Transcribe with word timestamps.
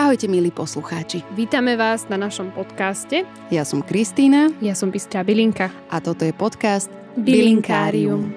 Ahojte 0.00 0.32
milí 0.32 0.48
poslucháči. 0.48 1.20
Vítame 1.36 1.76
vás 1.76 2.08
na 2.08 2.16
našom 2.16 2.48
podcaste. 2.56 3.28
Ja 3.52 3.68
som 3.68 3.84
Kristýna. 3.84 4.48
Ja 4.64 4.72
som 4.72 4.88
Bystrá 4.88 5.20
Bilinka. 5.20 5.68
A 5.92 6.00
toto 6.00 6.24
je 6.24 6.32
podcast 6.32 6.88
Bilinkárium. 7.20 8.32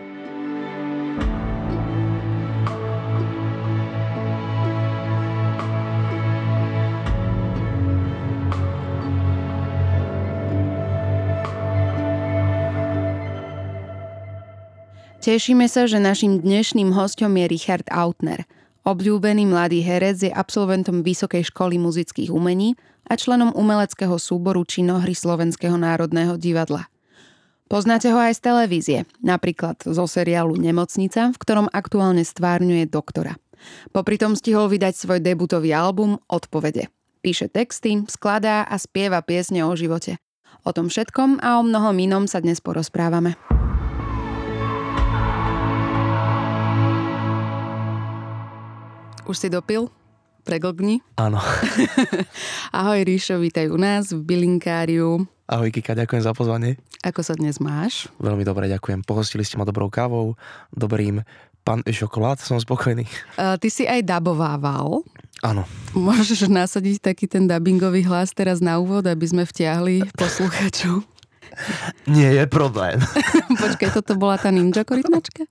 Tešíme 15.23 15.71
sa, 15.71 15.87
že 15.87 16.03
našim 16.03 16.43
dnešným 16.43 16.91
hostom 16.91 17.31
je 17.39 17.47
Richard 17.47 17.87
Autner. 17.87 18.43
Obľúbený 18.83 19.47
mladý 19.47 19.79
herec 19.79 20.27
je 20.27 20.31
absolventom 20.31 21.07
Vysokej 21.07 21.47
školy 21.47 21.79
muzických 21.79 22.27
umení 22.27 22.75
a 23.07 23.15
členom 23.15 23.55
umeleckého 23.55 24.19
súboru 24.19 24.67
činohry 24.67 25.15
Slovenského 25.15 25.79
národného 25.79 26.35
divadla. 26.35 26.91
Poznáte 27.71 28.11
ho 28.11 28.19
aj 28.19 28.35
z 28.37 28.41
televízie, 28.43 28.99
napríklad 29.23 29.79
zo 29.87 30.03
seriálu 30.03 30.59
Nemocnica, 30.59 31.31
v 31.31 31.37
ktorom 31.39 31.71
aktuálne 31.71 32.27
stvárňuje 32.27 32.91
doktora. 32.91 33.39
Popri 33.95 34.19
tom 34.19 34.35
stihol 34.35 34.67
vydať 34.67 34.99
svoj 34.99 35.23
debutový 35.23 35.71
album 35.71 36.19
Odpovede. 36.27 36.91
Píše 37.23 37.47
texty, 37.47 38.03
skladá 38.11 38.67
a 38.67 38.75
spieva 38.75 39.23
piesne 39.23 39.63
o 39.63 39.71
živote. 39.79 40.19
O 40.67 40.75
tom 40.75 40.91
všetkom 40.91 41.39
a 41.39 41.55
o 41.55 41.63
mnohom 41.63 41.95
inom 41.95 42.27
sa 42.27 42.43
dnes 42.43 42.59
porozprávame. 42.59 43.39
Už 49.23 49.39
si 49.39 49.47
dopil? 49.47 49.87
Preglgni? 50.43 50.99
Áno. 51.15 51.39
Ahoj 52.75 53.07
Ríšo, 53.07 53.39
vítaj 53.39 53.71
u 53.71 53.79
nás 53.79 54.11
v 54.11 54.19
Bilinkáriu. 54.19 55.23
Ahoj 55.47 55.71
Kika, 55.71 55.95
ďakujem 55.95 56.27
za 56.27 56.35
pozvanie. 56.35 56.75
Ako 57.07 57.23
sa 57.23 57.31
dnes 57.31 57.63
máš? 57.63 58.11
Veľmi 58.19 58.43
dobre, 58.43 58.67
ďakujem. 58.67 59.07
Pohostili 59.07 59.47
ste 59.47 59.55
ma 59.55 59.63
dobrou 59.63 59.87
kávou, 59.87 60.35
dobrým 60.75 61.23
pan 61.63 61.79
šokolád, 61.87 62.43
som 62.43 62.59
spokojný. 62.59 63.07
Uh, 63.39 63.55
ty 63.55 63.71
si 63.71 63.87
aj 63.87 64.03
dabovával. 64.03 65.07
Áno. 65.39 65.63
Môžeš 65.95 66.51
nasadiť 66.51 66.99
taký 66.99 67.23
ten 67.31 67.47
dubbingový 67.47 68.03
hlas 68.03 68.35
teraz 68.35 68.59
na 68.59 68.83
úvod, 68.83 69.07
aby 69.07 69.23
sme 69.23 69.47
vtiahli 69.47 70.03
posluchačov? 70.19 71.12
Nie 72.09 72.35
je 72.35 72.43
problém. 72.49 72.99
Počkaj, 73.63 73.89
toto 73.93 74.17
bola 74.19 74.35
tá 74.35 74.49
ninja 74.49 74.83
korytnačka? 74.83 75.47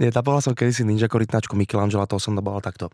Nie, 0.00 0.08
tá 0.14 0.24
bola 0.24 0.40
som 0.40 0.56
kedysi 0.56 0.86
ninja 0.86 1.10
korytnačku 1.10 1.54
Michelangela, 1.58 2.08
to 2.08 2.16
som 2.16 2.34
daboval 2.34 2.62
takto. 2.64 2.88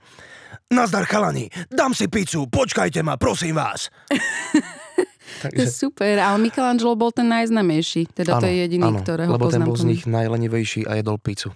Nazdar 0.67 1.07
chalani, 1.07 1.47
dám 1.71 1.95
si 1.95 2.11
pizzu, 2.11 2.51
počkajte 2.51 3.07
ma, 3.07 3.15
prosím 3.15 3.55
vás. 3.63 3.87
Takže... 5.43 5.69
Super, 5.71 6.19
ale 6.23 6.39
Michelangelo 6.39 6.97
bol 6.97 7.11
ten 7.13 7.29
najznamejší, 7.29 8.11
teda 8.15 8.39
ano, 8.39 8.43
to 8.43 8.47
je 8.47 8.55
jediný, 8.67 8.91
ano, 8.95 8.99
ktorého 9.03 9.31
lebo 9.31 9.47
poznám. 9.47 9.67
ten 9.67 9.69
bol 9.69 9.77
z 9.77 9.87
nich 9.87 10.03
najlenivejší 10.09 10.87
a 10.87 10.99
jedol 10.99 11.19
pizzu. 11.19 11.51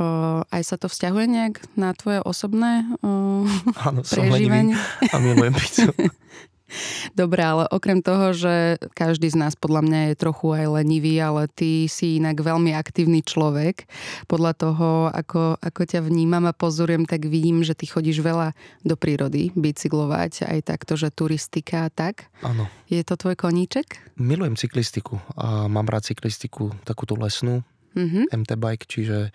O, 0.00 0.42
aj 0.48 0.62
sa 0.64 0.76
to 0.80 0.88
vzťahuje 0.88 1.26
nejak 1.28 1.54
na 1.78 1.92
tvoje 1.94 2.18
osobné 2.24 2.88
o, 3.00 3.44
Áno, 3.82 4.02
som 4.02 4.26
lenivý 4.26 4.74
a 5.10 5.16
milujem 5.20 5.54
pizzu. 5.54 5.90
Dobre, 7.20 7.40
ale 7.42 7.64
okrem 7.68 8.00
toho, 8.00 8.32
že 8.32 8.80
každý 8.96 9.28
z 9.32 9.36
nás 9.38 9.54
podľa 9.56 9.82
mňa 9.84 10.00
je 10.12 10.14
trochu 10.20 10.46
aj 10.54 10.66
lenivý, 10.82 11.20
ale 11.20 11.48
ty 11.48 11.86
si 11.86 12.18
inak 12.18 12.40
veľmi 12.40 12.72
aktívny 12.74 13.20
človek. 13.24 13.86
Podľa 14.26 14.52
toho, 14.56 14.90
ako, 15.12 15.60
ako 15.60 15.80
ťa 15.86 16.00
vnímam 16.04 16.44
a 16.48 16.56
pozorujem, 16.56 17.04
tak 17.04 17.28
vidím, 17.28 17.62
že 17.62 17.76
ty 17.76 17.88
chodíš 17.88 18.20
veľa 18.20 18.56
do 18.82 18.94
prírody 18.96 19.52
bicyklovať, 19.54 20.48
aj 20.48 20.60
takto, 20.66 20.96
že 20.98 21.12
turistika 21.12 21.86
a 21.86 21.90
tak. 21.90 22.28
Áno. 22.42 22.68
Je 22.88 23.00
to 23.04 23.16
tvoj 23.16 23.36
koníček? 23.38 24.16
Milujem 24.20 24.56
cyklistiku 24.56 25.16
a 25.36 25.66
mám 25.66 25.88
rád 25.88 26.04
cyklistiku, 26.08 26.76
takúto 26.84 27.16
lesnú, 27.16 27.64
mm-hmm. 27.96 28.32
MT 28.32 28.50
bike, 28.56 28.84
čiže 28.88 29.32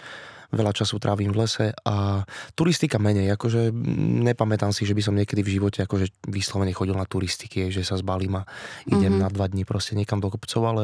veľa 0.52 0.72
času 0.72 0.96
trávim 0.98 1.32
v 1.36 1.44
lese 1.44 1.76
a 1.84 2.24
turistika 2.56 2.96
menej, 2.96 3.36
akože 3.36 3.72
nepamätám 4.24 4.72
si, 4.72 4.88
že 4.88 4.96
by 4.96 5.02
som 5.04 5.16
niekedy 5.16 5.44
v 5.44 5.60
živote 5.60 5.84
akože 5.84 6.24
vyslovene 6.28 6.72
chodil 6.72 6.96
na 6.96 7.04
turistiky, 7.04 7.68
že 7.68 7.84
sa 7.84 8.00
zbalím 8.00 8.40
a 8.40 8.48
idem 8.88 9.20
mm-hmm. 9.20 9.24
na 9.24 9.30
dva 9.32 9.52
dní 9.52 9.68
proste 9.68 9.94
niekam 10.00 10.24
do 10.24 10.32
kopcov, 10.32 10.62
ale 10.64 10.84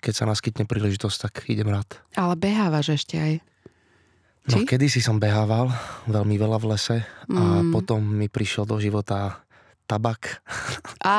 keď 0.00 0.12
sa 0.16 0.24
naskytne 0.24 0.64
príležitosť, 0.64 1.16
tak 1.28 1.32
idem 1.46 1.68
rád. 1.68 1.88
Ale 2.16 2.34
behávaš 2.40 2.96
ešte 2.96 3.16
aj? 3.20 3.34
No, 4.42 4.58
Či? 4.58 4.60
No, 4.64 4.66
kedy 4.66 4.86
si 4.90 5.00
som 5.04 5.22
behával 5.22 5.70
veľmi 6.10 6.34
veľa 6.34 6.58
v 6.58 6.66
lese 6.74 6.96
a 7.30 7.62
mm. 7.62 7.70
potom 7.70 8.02
mi 8.02 8.26
prišiel 8.26 8.66
do 8.66 8.80
života 8.82 9.44
tabak. 9.92 10.40
Á, 11.04 11.16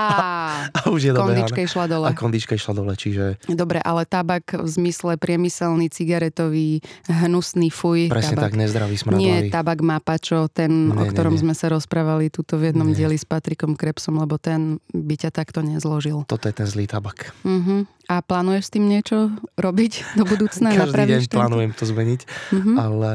a 0.78 0.80
už 0.90 1.02
je 1.06 1.12
kondička 1.14 1.62
išla 1.62 1.86
dole. 1.86 2.08
A 2.10 2.18
kondička 2.18 2.58
išla 2.58 2.74
dole, 2.74 2.94
čiže... 2.98 3.38
Dobre, 3.46 3.78
ale 3.78 4.10
tabak 4.10 4.58
v 4.58 4.66
zmysle 4.66 5.22
priemyselný, 5.22 5.94
cigaretový, 5.94 6.82
hnusný 7.06 7.70
fuj. 7.70 8.10
Presne 8.10 8.34
tabak. 8.34 8.50
tak, 8.50 8.54
nezdravý, 8.58 8.96
smradlavý. 8.98 9.26
Nie 9.26 9.54
tabak 9.54 9.80
pačo, 10.02 10.50
ten, 10.50 10.90
nie, 10.90 10.98
o 10.98 11.06
ktorom 11.06 11.38
nie, 11.38 11.42
nie. 11.42 11.44
sme 11.50 11.54
sa 11.54 11.70
rozprávali 11.70 12.34
tuto 12.34 12.58
v 12.58 12.74
jednom 12.74 12.90
nie. 12.90 12.98
dieli 12.98 13.18
s 13.20 13.28
Patrikom 13.28 13.78
Krepsom, 13.78 14.18
lebo 14.18 14.42
ten 14.42 14.82
by 14.90 15.16
ťa 15.16 15.30
takto 15.30 15.62
nezložil. 15.62 16.26
Toto 16.26 16.50
je 16.50 16.56
ten 16.56 16.66
zlý 16.66 16.90
tabak. 16.90 17.30
Uh-huh. 17.46 17.86
A 18.10 18.20
plánuješ 18.26 18.70
s 18.70 18.72
tým 18.74 18.90
niečo 18.90 19.32
robiť 19.56 20.18
do 20.18 20.26
budúcna? 20.26 20.74
Každý 20.82 21.04
deň 21.08 21.22
plánujem 21.30 21.72
to 21.78 21.86
zmeniť, 21.86 22.22
uh-huh. 22.26 22.76
ale, 22.80 23.14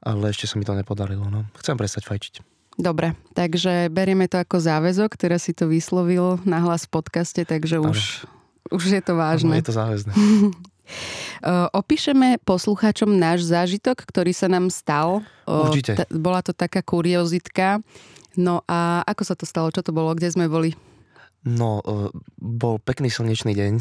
ale 0.00 0.24
ešte 0.30 0.46
sa 0.46 0.54
mi 0.56 0.64
to 0.64 0.76
nepodarilo. 0.78 1.26
No. 1.26 1.48
Chcem 1.58 1.74
prestať 1.74 2.06
fajčiť. 2.06 2.57
Dobre, 2.78 3.18
takže 3.34 3.90
berieme 3.90 4.30
to 4.30 4.38
ako 4.38 4.62
záväzok, 4.62 5.18
teraz 5.18 5.50
si 5.50 5.52
to 5.52 5.66
vyslovil 5.66 6.38
na 6.46 6.62
hlas 6.62 6.86
v 6.86 6.94
podcaste, 6.94 7.42
takže 7.42 7.82
už, 7.82 8.22
už 8.70 8.82
je 8.86 9.02
to 9.02 9.18
vážne. 9.18 9.50
Ano, 9.50 9.58
je 9.58 9.66
to 9.66 9.74
záväzné. 9.74 10.12
Opíšeme 11.74 12.38
poslucháčom 12.46 13.10
náš 13.12 13.50
zážitok, 13.50 13.98
ktorý 14.06 14.30
sa 14.30 14.46
nám 14.46 14.70
stal. 14.70 15.26
Určite. 15.44 16.06
bola 16.08 16.40
to 16.40 16.54
taká 16.54 16.80
kuriozitka. 16.80 17.82
No 18.38 18.62
a 18.70 19.02
ako 19.04 19.22
sa 19.26 19.34
to 19.34 19.44
stalo? 19.44 19.74
Čo 19.74 19.82
to 19.82 19.90
bolo? 19.90 20.14
Kde 20.14 20.30
sme 20.30 20.46
boli? 20.46 20.78
No, 21.46 21.78
e, 21.86 22.10
bol 22.42 22.82
pekný 22.82 23.14
slnečný 23.14 23.54
deň. 23.54 23.72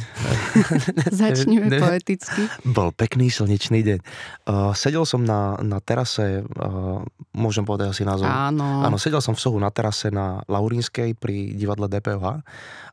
Začneme 1.26 1.74
poeticky. 1.82 2.46
Bol 2.62 2.94
pekný 2.94 3.34
slnečný 3.34 3.82
deň. 3.82 4.00
Uh, 4.46 4.72
sedel 4.78 5.02
som 5.10 5.26
na, 5.26 5.58
na 5.66 5.82
terase, 5.82 6.46
uh, 6.46 7.02
môžem 7.34 7.66
povedať 7.66 7.98
asi 7.98 8.04
názov. 8.06 8.30
Áno. 8.30 8.86
Áno, 8.86 9.02
sedel 9.02 9.26
som 9.26 9.34
v 9.34 9.42
sohu 9.42 9.58
na 9.58 9.74
terase 9.74 10.14
na 10.14 10.46
Laurínskej 10.46 11.18
pri 11.18 11.58
divadle 11.58 11.90
DPH 11.90 12.46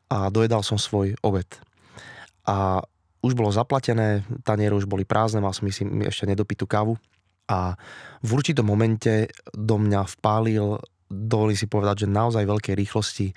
a 0.09 0.17
dojedal 0.33 0.65
som 0.65 0.81
svoj 0.81 1.13
obed. 1.21 1.45
A 2.49 2.81
už 3.21 3.33
bolo 3.33 3.53
zaplatené, 3.53 4.25
taniere 4.45 4.77
už 4.77 4.89
boli 4.89 5.05
prázdne, 5.05 5.41
mal 5.41 5.53
som 5.53 5.65
myslím 5.65 6.05
ešte 6.05 6.29
nedopitú 6.29 6.69
kávu. 6.69 6.97
A 7.45 7.77
v 8.25 8.29
určitom 8.33 8.65
momente 8.65 9.29
do 9.53 9.77
mňa 9.77 10.09
vpálil, 10.17 10.81
dovolí 11.09 11.53
si 11.53 11.69
povedať, 11.69 12.05
že 12.05 12.07
naozaj 12.09 12.49
veľkej 12.49 12.73
rýchlosti 12.73 13.29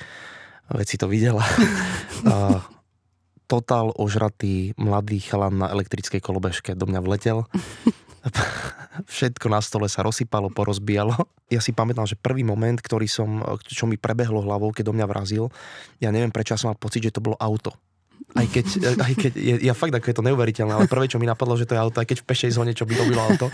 veď 0.73 0.87
si 0.89 0.97
to 1.01 1.07
videla. 1.09 1.45
totál 3.49 3.97
ožratý 3.97 4.77
mladý 4.77 5.25
chalan 5.25 5.65
na 5.65 5.73
elektrickej 5.73 6.21
kolobežke 6.21 6.77
do 6.77 6.85
mňa 6.85 7.01
vletel. 7.01 7.49
Všetko 9.17 9.49
na 9.49 9.65
stole 9.65 9.89
sa 9.89 10.05
rozsypalo, 10.05 10.53
porozbijalo. 10.53 11.17
Ja 11.49 11.65
si 11.65 11.73
pamätám, 11.73 12.05
že 12.05 12.21
prvý 12.21 12.45
moment, 12.45 12.77
ktorý 12.77 13.09
som, 13.09 13.41
čo 13.65 13.89
mi 13.89 13.97
prebehlo 13.97 14.45
hlavou, 14.45 14.69
keď 14.77 14.93
do 14.93 14.95
mňa 15.01 15.07
vrazil, 15.09 15.49
ja 15.97 16.13
neviem 16.13 16.29
prečo 16.29 16.61
som 16.61 16.77
mal 16.77 16.79
pocit, 16.79 17.09
že 17.09 17.17
to 17.17 17.25
bolo 17.25 17.41
auto 17.41 17.73
aj 18.39 18.47
keď, 18.47 18.67
aj 19.03 19.15
keď 19.19 19.33
je, 19.35 19.55
ja 19.67 19.75
fakt 19.75 19.91
ako 19.91 20.07
je 20.07 20.17
to 20.17 20.25
neuveriteľné, 20.25 20.73
ale 20.73 20.87
prvé, 20.87 21.11
čo 21.11 21.19
mi 21.19 21.27
napadlo, 21.27 21.59
že 21.59 21.67
to 21.67 21.75
je 21.75 21.83
auto, 21.83 21.99
aj 21.99 22.07
keď 22.07 22.19
v 22.23 22.27
pešej 22.31 22.51
zóne, 22.55 22.73
čo 22.73 22.87
by 22.87 22.95
to 22.95 23.05
bylo 23.11 23.23
auto, 23.23 23.47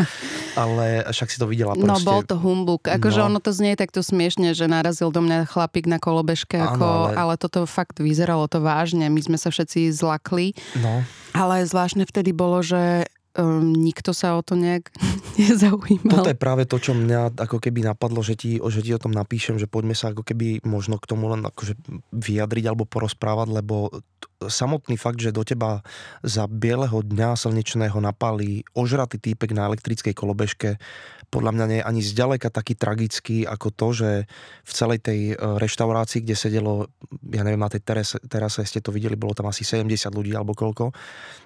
ale 0.62 1.09
však 1.09 1.28
si 1.33 1.41
to 1.41 1.49
videla 1.49 1.72
no, 1.72 1.89
proste. 1.89 2.05
No 2.05 2.09
bol 2.09 2.21
to 2.21 2.37
humbuk, 2.37 2.84
akože 2.87 3.21
no. 3.25 3.27
ono 3.33 3.39
to 3.41 3.50
znie 3.56 3.75
takto 3.75 4.04
smiešne, 4.04 4.53
že 4.53 4.69
narazil 4.69 5.09
do 5.09 5.25
mňa 5.25 5.48
chlapík 5.48 5.89
na 5.89 5.97
kolobežke, 5.97 6.60
ako, 6.60 7.15
ale... 7.15 7.16
ale 7.16 7.34
toto 7.41 7.65
fakt 7.65 7.98
vyzeralo 7.98 8.45
to 8.47 8.60
vážne, 8.60 9.09
my 9.09 9.21
sme 9.25 9.41
sa 9.41 9.48
všetci 9.48 9.89
zlakli, 9.91 10.53
no. 10.77 11.01
ale 11.33 11.65
zvláštne 11.65 12.04
vtedy 12.04 12.37
bolo, 12.37 12.60
že 12.60 13.09
um, 13.39 13.75
nikto 13.75 14.15
sa 14.15 14.39
o 14.39 14.42
to 14.42 14.54
nejak 14.54 14.91
nezaujímal. 15.41 16.22
Toto 16.22 16.33
je 16.33 16.39
práve 16.39 16.65
to, 16.65 16.78
čo 16.78 16.95
mňa 16.95 17.34
ako 17.39 17.59
keby 17.59 17.84
napadlo, 17.84 18.22
že 18.22 18.39
ti, 18.39 18.59
že 18.59 18.80
ti 18.80 18.91
o 18.95 19.03
tom 19.03 19.13
napíšem, 19.13 19.59
že 19.59 19.66
poďme 19.66 19.95
sa 19.95 20.15
ako 20.15 20.22
keby 20.22 20.63
možno 20.65 20.97
k 20.98 21.09
tomu 21.10 21.30
len 21.30 21.42
akože 21.45 21.75
vyjadriť 22.15 22.65
alebo 22.71 22.87
porozprávať, 22.87 23.48
lebo 23.51 23.91
samotný 24.48 24.96
fakt, 24.96 25.20
že 25.20 25.34
do 25.34 25.44
teba 25.44 25.84
za 26.24 26.48
bieleho 26.48 27.04
dňa 27.04 27.36
slnečného 27.36 27.98
napálí 28.00 28.64
ožratý 28.76 29.20
týpek 29.20 29.52
na 29.56 29.68
elektrickej 29.68 30.14
kolobežke, 30.16 30.80
podľa 31.34 31.50
mňa 31.50 31.66
nie 31.66 31.78
je 31.82 31.88
ani 31.91 32.00
zďaleka 32.06 32.48
taký 32.54 32.78
tragický 32.78 33.42
ako 33.42 33.68
to, 33.74 33.88
že 33.91 34.10
v 34.62 34.72
celej 34.72 35.02
tej 35.02 35.20
e, 35.32 35.58
reštaurácii, 35.58 36.22
kde 36.22 36.38
sedelo, 36.38 36.86
ja 37.26 37.42
neviem, 37.42 37.58
na 37.58 37.66
tej 37.66 37.82
terase, 37.82 38.22
terase 38.30 38.62
ste 38.62 38.78
to 38.78 38.94
videli, 38.94 39.18
bolo 39.18 39.34
tam 39.34 39.50
asi 39.50 39.66
70 39.66 40.14
ľudí 40.14 40.30
alebo 40.30 40.54
koľko, 40.54 40.94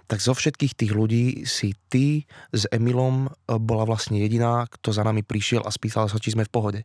tak 0.04 0.20
zo 0.20 0.36
všetkých 0.36 0.76
tých 0.76 0.92
ľudí 0.92 1.48
si 1.48 1.72
ty 1.88 2.28
s 2.52 2.68
Emilom 2.68 3.32
e, 3.32 3.56
bola 3.56 3.88
vlastne 3.88 4.20
jediná, 4.20 4.68
kto 4.68 4.92
za 4.92 5.00
nami 5.00 5.24
prišiel 5.24 5.64
a 5.64 5.72
spýtal 5.72 6.12
sa, 6.12 6.20
či 6.20 6.36
sme 6.36 6.44
v 6.44 6.52
pohode. 6.52 6.80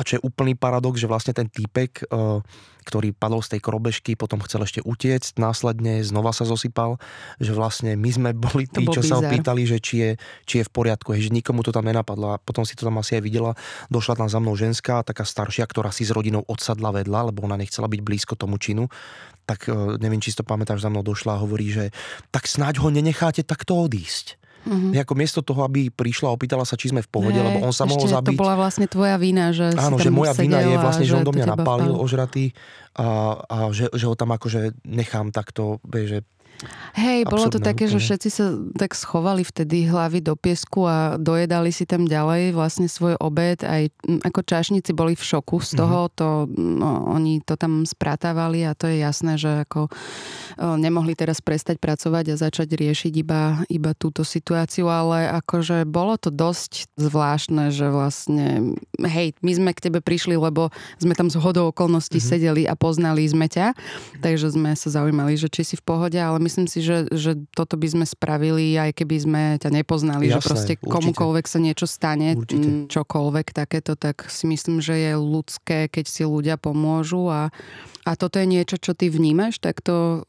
A 0.00 0.06
čo 0.06 0.16
je 0.16 0.24
úplný 0.24 0.56
paradox, 0.56 0.96
že 0.96 1.04
vlastne 1.04 1.36
ten 1.36 1.44
týpek, 1.44 2.08
uh, 2.08 2.40
ktorý 2.88 3.12
padol 3.12 3.44
z 3.44 3.56
tej 3.56 3.60
krobežky, 3.60 4.16
potom 4.16 4.40
chcel 4.48 4.64
ešte 4.64 4.80
utiecť, 4.80 5.36
následne 5.36 6.00
znova 6.00 6.32
sa 6.32 6.48
zosypal, 6.48 6.96
že 7.36 7.52
vlastne 7.52 8.00
my 8.00 8.08
sme 8.08 8.30
boli 8.32 8.64
tí, 8.64 8.88
čo 8.88 9.04
bizar. 9.04 9.04
sa 9.04 9.14
ho 9.20 9.22
pýtali, 9.28 9.68
že 9.68 9.76
či 9.76 9.94
je, 10.00 10.10
či 10.48 10.54
je 10.60 10.64
v 10.64 10.72
poriadku, 10.72 11.12
hej, 11.12 11.28
že 11.28 11.36
nikomu 11.36 11.60
to 11.60 11.68
tam 11.68 11.84
nenapadlo. 11.84 12.32
A 12.32 12.40
potom 12.40 12.64
si 12.64 12.72
to 12.72 12.88
tam 12.88 12.96
asi 12.96 13.20
aj 13.20 13.22
videla, 13.28 13.52
došla 13.92 14.24
tam 14.24 14.28
za 14.32 14.40
mnou 14.40 14.56
ženská, 14.56 15.04
taká 15.04 15.28
staršia, 15.28 15.68
ktorá 15.68 15.92
si 15.92 16.08
s 16.08 16.14
rodinou 16.16 16.40
odsadla 16.48 16.96
vedľa, 16.96 17.28
lebo 17.28 17.44
ona 17.44 17.60
nechcela 17.60 17.84
byť 17.84 18.00
blízko 18.00 18.40
tomu 18.40 18.56
činu 18.56 18.88
tak 19.50 19.66
uh, 19.66 19.98
neviem, 19.98 20.22
či 20.22 20.30
si 20.30 20.38
to 20.38 20.46
pamätáš, 20.46 20.86
za 20.86 20.94
mnou 20.94 21.02
došla 21.02 21.34
a 21.34 21.42
hovorí, 21.42 21.74
že 21.74 21.90
tak 22.30 22.46
snáď 22.46 22.78
ho 22.86 22.88
nenecháte 22.94 23.42
takto 23.42 23.82
odísť. 23.82 24.39
Mm-hmm. 24.60 25.02
Ako 25.02 25.14
miesto 25.16 25.40
toho, 25.40 25.64
aby 25.64 25.88
prišla 25.88 26.28
a 26.28 26.36
opýtala 26.36 26.68
sa, 26.68 26.76
či 26.76 26.92
sme 26.92 27.00
v 27.00 27.08
pohode, 27.08 27.36
hey, 27.36 27.44
lebo 27.44 27.64
on 27.64 27.72
sa 27.72 27.88
mohol 27.88 28.04
zabiť. 28.04 28.36
to 28.36 28.42
bola 28.42 28.56
vlastne 28.60 28.84
tvoja 28.84 29.16
vina, 29.16 29.56
že 29.56 29.72
Áno, 29.72 29.96
že 29.96 30.12
moja 30.12 30.36
vina 30.36 30.60
je 30.60 30.76
vlastne, 30.76 31.04
že 31.08 31.16
on 31.16 31.24
do 31.24 31.32
mňa 31.32 31.46
napálil 31.56 31.96
ožratý 31.96 32.52
a, 32.92 33.40
a 33.48 33.56
že, 33.72 33.88
že 33.94 34.04
ho 34.04 34.14
tam 34.18 34.36
akože 34.36 34.84
nechám 34.84 35.32
takto, 35.32 35.80
že 35.88 36.26
Hej, 36.92 37.24
bolo 37.24 37.48
to 37.48 37.62
také, 37.62 37.88
úplne. 37.88 37.94
že 37.96 38.04
všetci 38.04 38.28
sa 38.28 38.46
tak 38.76 38.92
schovali 38.92 39.46
vtedy 39.46 39.88
hlavy 39.88 40.20
do 40.20 40.36
piesku 40.36 40.84
a 40.84 41.16
dojedali 41.16 41.72
si 41.72 41.88
tam 41.88 42.04
ďalej 42.04 42.52
vlastne 42.52 42.90
svoj 42.90 43.16
obed. 43.16 43.64
Aj 43.64 43.88
ako 44.26 44.40
čašníci 44.44 44.92
boli 44.92 45.16
v 45.16 45.24
šoku 45.24 45.62
z 45.64 45.80
toho, 45.80 46.08
mm-hmm. 46.08 46.18
to, 46.18 46.28
no, 46.58 46.90
oni 47.16 47.40
to 47.40 47.56
tam 47.56 47.88
sprátavali 47.88 48.66
a 48.68 48.76
to 48.76 48.90
je 48.90 49.00
jasné, 49.00 49.40
že 49.40 49.64
ako 49.64 49.88
nemohli 50.60 51.16
teraz 51.16 51.40
prestať 51.40 51.80
pracovať 51.80 52.34
a 52.34 52.40
začať 52.40 52.68
riešiť 52.76 53.12
iba, 53.16 53.64
iba 53.72 53.96
túto 53.96 54.26
situáciu, 54.26 54.92
ale 54.92 55.32
akože 55.40 55.88
bolo 55.88 56.20
to 56.20 56.28
dosť 56.28 56.92
zvláštne, 57.00 57.72
že 57.72 57.88
vlastne, 57.88 58.76
hej, 59.00 59.32
my 59.40 59.52
sme 59.56 59.70
k 59.72 59.88
tebe 59.88 60.04
prišli, 60.04 60.36
lebo 60.36 60.68
sme 61.00 61.16
tam 61.16 61.32
z 61.32 61.40
hodou 61.40 61.72
okolností 61.72 62.20
mm-hmm. 62.20 62.32
sedeli 62.36 62.62
a 62.68 62.76
poznali 62.76 63.24
sme 63.24 63.48
ťa, 63.48 63.72
takže 64.20 64.52
sme 64.52 64.76
sa 64.76 64.92
zaujímali, 64.92 65.38
že 65.40 65.48
či 65.48 65.64
si 65.64 65.74
v 65.80 65.86
pohode, 65.86 66.18
ale 66.18 66.36
my 66.42 66.49
myslím 66.50 66.66
si, 66.66 66.82
že, 66.82 67.06
že 67.14 67.38
toto 67.54 67.78
by 67.78 67.86
sme 67.86 68.04
spravili, 68.04 68.74
aj 68.74 68.98
keby 68.98 69.16
sme 69.22 69.42
ťa 69.62 69.70
nepoznali, 69.70 70.26
Jasné, 70.26 70.34
že 70.34 70.40
proste 70.42 70.74
určite. 70.74 70.90
komukoľvek 70.90 71.46
sa 71.46 71.58
niečo 71.62 71.86
stane, 71.86 72.34
určite. 72.34 72.90
čokoľvek 72.90 73.46
takéto, 73.54 73.94
tak 73.94 74.26
si 74.26 74.50
myslím, 74.50 74.82
že 74.82 74.98
je 74.98 75.12
ľudské, 75.14 75.86
keď 75.86 76.04
si 76.10 76.26
ľudia 76.26 76.58
pomôžu 76.58 77.30
a, 77.30 77.54
a 78.02 78.10
toto 78.18 78.42
je 78.42 78.50
niečo, 78.50 78.82
čo 78.82 78.98
ty 78.98 79.06
vnímaš, 79.06 79.62
tak 79.62 79.78
to 79.78 80.26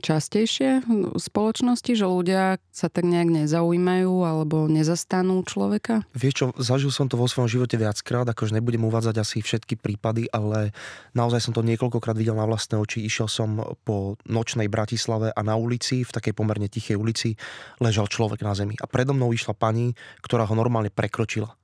častejšie 0.00 0.84
v 0.86 1.18
spoločnosti, 1.18 1.92
že 1.96 2.06
ľudia 2.06 2.60
sa 2.68 2.92
tak 2.92 3.08
nejak 3.08 3.44
nezaujímajú 3.44 4.14
alebo 4.26 4.68
nezastanú 4.68 5.40
človeka? 5.46 6.04
Vieš 6.12 6.34
čo, 6.34 6.46
zažil 6.60 6.92
som 6.92 7.08
to 7.08 7.16
vo 7.16 7.30
svojom 7.30 7.48
živote 7.48 7.80
viackrát, 7.80 8.28
akože 8.28 8.54
nebudem 8.54 8.84
uvádzať 8.84 9.16
asi 9.18 9.38
všetky 9.40 9.80
prípady, 9.80 10.28
ale 10.30 10.76
naozaj 11.16 11.40
som 11.40 11.52
to 11.56 11.64
niekoľkokrát 11.64 12.14
videl 12.18 12.36
na 12.36 12.44
vlastné 12.44 12.76
oči. 12.76 13.06
Išiel 13.06 13.28
som 13.30 13.62
po 13.82 14.20
nočnej 14.28 14.68
Bratislave 14.68 15.32
a 15.32 15.40
na 15.40 15.56
ulici, 15.56 16.04
v 16.04 16.10
takej 16.12 16.36
pomerne 16.36 16.68
tichej 16.68 16.98
ulici, 16.98 17.34
ležal 17.80 18.10
človek 18.10 18.44
na 18.44 18.52
zemi. 18.52 18.76
A 18.82 18.86
predo 18.90 19.16
mnou 19.16 19.32
išla 19.32 19.56
pani, 19.56 19.96
ktorá 20.20 20.44
ho 20.44 20.54
normálne 20.54 20.92
prekročila. 20.92 21.56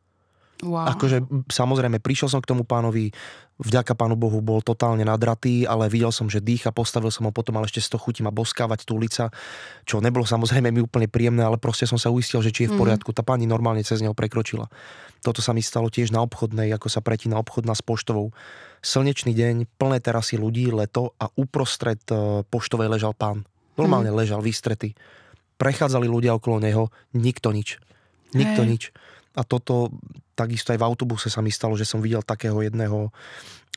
Wow. 0.61 0.93
Akože 0.93 1.25
samozrejme, 1.49 2.05
prišiel 2.05 2.29
som 2.29 2.45
k 2.45 2.51
tomu 2.53 2.69
pánovi, 2.69 3.09
vďaka 3.61 3.97
pánu 3.97 4.17
Bohu 4.17 4.45
bol 4.45 4.61
totálne 4.61 5.01
nadratý, 5.09 5.65
ale 5.65 5.89
videl 5.89 6.13
som, 6.13 6.29
že 6.29 6.45
dýcha, 6.45 6.69
postavil 6.69 7.09
som 7.09 7.25
ho 7.29 7.33
potom, 7.33 7.57
ale 7.57 7.65
ešte 7.69 7.81
z 7.81 7.97
toho 7.97 8.05
chutí 8.05 8.21
ma 8.21 8.29
boskávať 8.29 8.85
tú 8.85 9.01
ulica, 9.01 9.33
čo 9.89 10.05
nebolo 10.05 10.29
samozrejme 10.29 10.69
mi 10.69 10.85
úplne 10.85 11.09
príjemné, 11.09 11.41
ale 11.41 11.57
proste 11.57 11.89
som 11.89 11.97
sa 11.97 12.13
uistil, 12.13 12.45
že 12.45 12.53
či 12.53 12.69
je 12.69 12.71
v 12.73 12.77
mhm. 12.77 12.81
poriadku. 12.81 13.11
Mm. 13.13 13.17
Tá 13.17 13.23
pani 13.25 13.45
normálne 13.49 13.81
cez 13.81 14.05
neho 14.05 14.13
prekročila. 14.13 14.69
Toto 15.21 15.45
sa 15.45 15.53
mi 15.53 15.61
stalo 15.61 15.93
tiež 15.93 16.13
na 16.13 16.25
obchodnej, 16.25 16.73
ako 16.77 16.89
sa 16.89 17.05
pretína 17.05 17.41
obchodná 17.41 17.77
s 17.77 17.85
poštovou. 17.85 18.33
Slnečný 18.81 19.37
deň, 19.37 19.69
plné 19.77 20.01
terasy 20.01 20.41
ľudí, 20.41 20.73
leto 20.73 21.13
a 21.21 21.29
uprostred 21.37 22.01
e, 22.09 22.41
poštovej 22.49 22.89
ležal 22.89 23.13
pán. 23.13 23.45
Normálne 23.77 24.09
mm. 24.09 24.17
ležal, 24.17 24.41
vystretý. 24.41 24.97
Prechádzali 25.61 26.09
ľudia 26.09 26.33
okolo 26.33 26.57
neho, 26.57 26.89
nikto 27.13 27.53
nič. 27.53 27.77
Nikto 28.33 28.65
hey. 28.65 28.69
nič. 28.73 28.83
A 29.39 29.47
toto 29.47 29.95
takisto 30.35 30.73
aj 30.73 30.81
v 30.81 30.87
autobuse 30.89 31.29
sa 31.29 31.45
mi 31.45 31.53
stalo, 31.53 31.77
že 31.77 31.85
som 31.85 32.01
videl 32.01 32.25
takého 32.25 32.57
jedného 32.65 33.13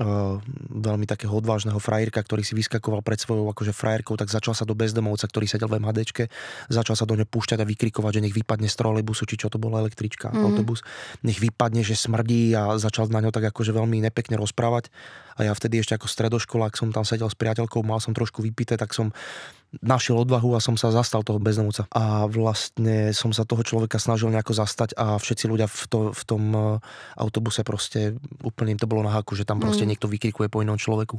uh, 0.01 0.39
veľmi 0.71 1.05
takého 1.05 1.29
odvážneho 1.29 1.77
frajerka, 1.77 2.23
ktorý 2.23 2.41
si 2.41 2.55
vyskakoval 2.55 3.03
pred 3.05 3.19
svojou 3.19 3.51
akože 3.51 3.75
frajerkou, 3.75 4.15
tak 4.15 4.31
začal 4.31 4.55
sa 4.55 4.63
do 4.65 4.73
bezdomovca, 4.73 5.27
ktorý 5.27 5.45
sedel 5.45 5.69
v 5.69 5.83
MHDčke, 5.83 6.31
začal 6.71 6.95
sa 6.97 7.05
do 7.05 7.13
ňo 7.19 7.27
púšťať 7.27 7.61
a 7.61 7.67
vykrikovať, 7.67 8.11
že 8.17 8.23
nech 8.23 8.35
vypadne 8.35 8.65
z 8.71 8.75
trolejbusu, 8.79 9.27
či 9.27 9.35
čo 9.35 9.51
to 9.51 9.61
bola 9.61 9.83
električka, 9.83 10.31
mm. 10.31 10.41
autobus, 10.41 10.81
nech 11.21 11.37
vypadne, 11.37 11.85
že 11.85 11.99
smrdí 11.99 12.55
a 12.57 12.79
začal 12.79 13.11
na 13.11 13.21
ňo 13.21 13.35
tak 13.35 13.53
akože 13.53 13.75
veľmi 13.75 14.01
nepekne 14.01 14.39
rozprávať. 14.39 14.89
A 15.37 15.49
ja 15.49 15.53
vtedy 15.53 15.81
ešte 15.81 15.93
ako 15.99 16.07
stredoškolák 16.09 16.73
som 16.73 16.89
tam 16.89 17.05
sedel 17.05 17.27
s 17.29 17.37
priateľkou, 17.37 17.83
mal 17.85 18.01
som 18.01 18.15
trošku 18.15 18.41
vypité, 18.41 18.79
tak 18.79 18.95
som 18.95 19.13
našiel 19.81 20.21
odvahu 20.21 20.53
a 20.53 20.61
som 20.61 20.77
sa 20.77 20.93
zastal 20.93 21.25
toho 21.25 21.41
bezdomovca. 21.41 21.89
A 21.89 22.29
vlastne 22.29 23.09
som 23.15 23.33
sa 23.33 23.41
toho 23.47 23.65
človeka 23.65 23.97
snažil 23.97 24.29
nejako 24.29 24.53
zastať 24.53 24.93
a 24.93 25.17
všetci 25.17 25.49
ľudia 25.49 25.65
v, 25.65 25.83
to, 25.89 25.99
v 26.13 26.23
tom 26.27 26.43
e, 26.53 26.61
autobuse 27.17 27.65
proste 27.65 28.13
úplne 28.45 28.77
im 28.77 28.81
to 28.81 28.85
bolo 28.85 29.01
na 29.01 29.15
haku, 29.15 29.33
že 29.33 29.47
tam 29.47 29.57
proste 29.57 29.87
mm. 29.87 29.89
niekto 29.89 30.05
vykrikuje 30.11 30.51
po 30.51 30.61
inom 30.61 30.77
človeku. 30.77 31.17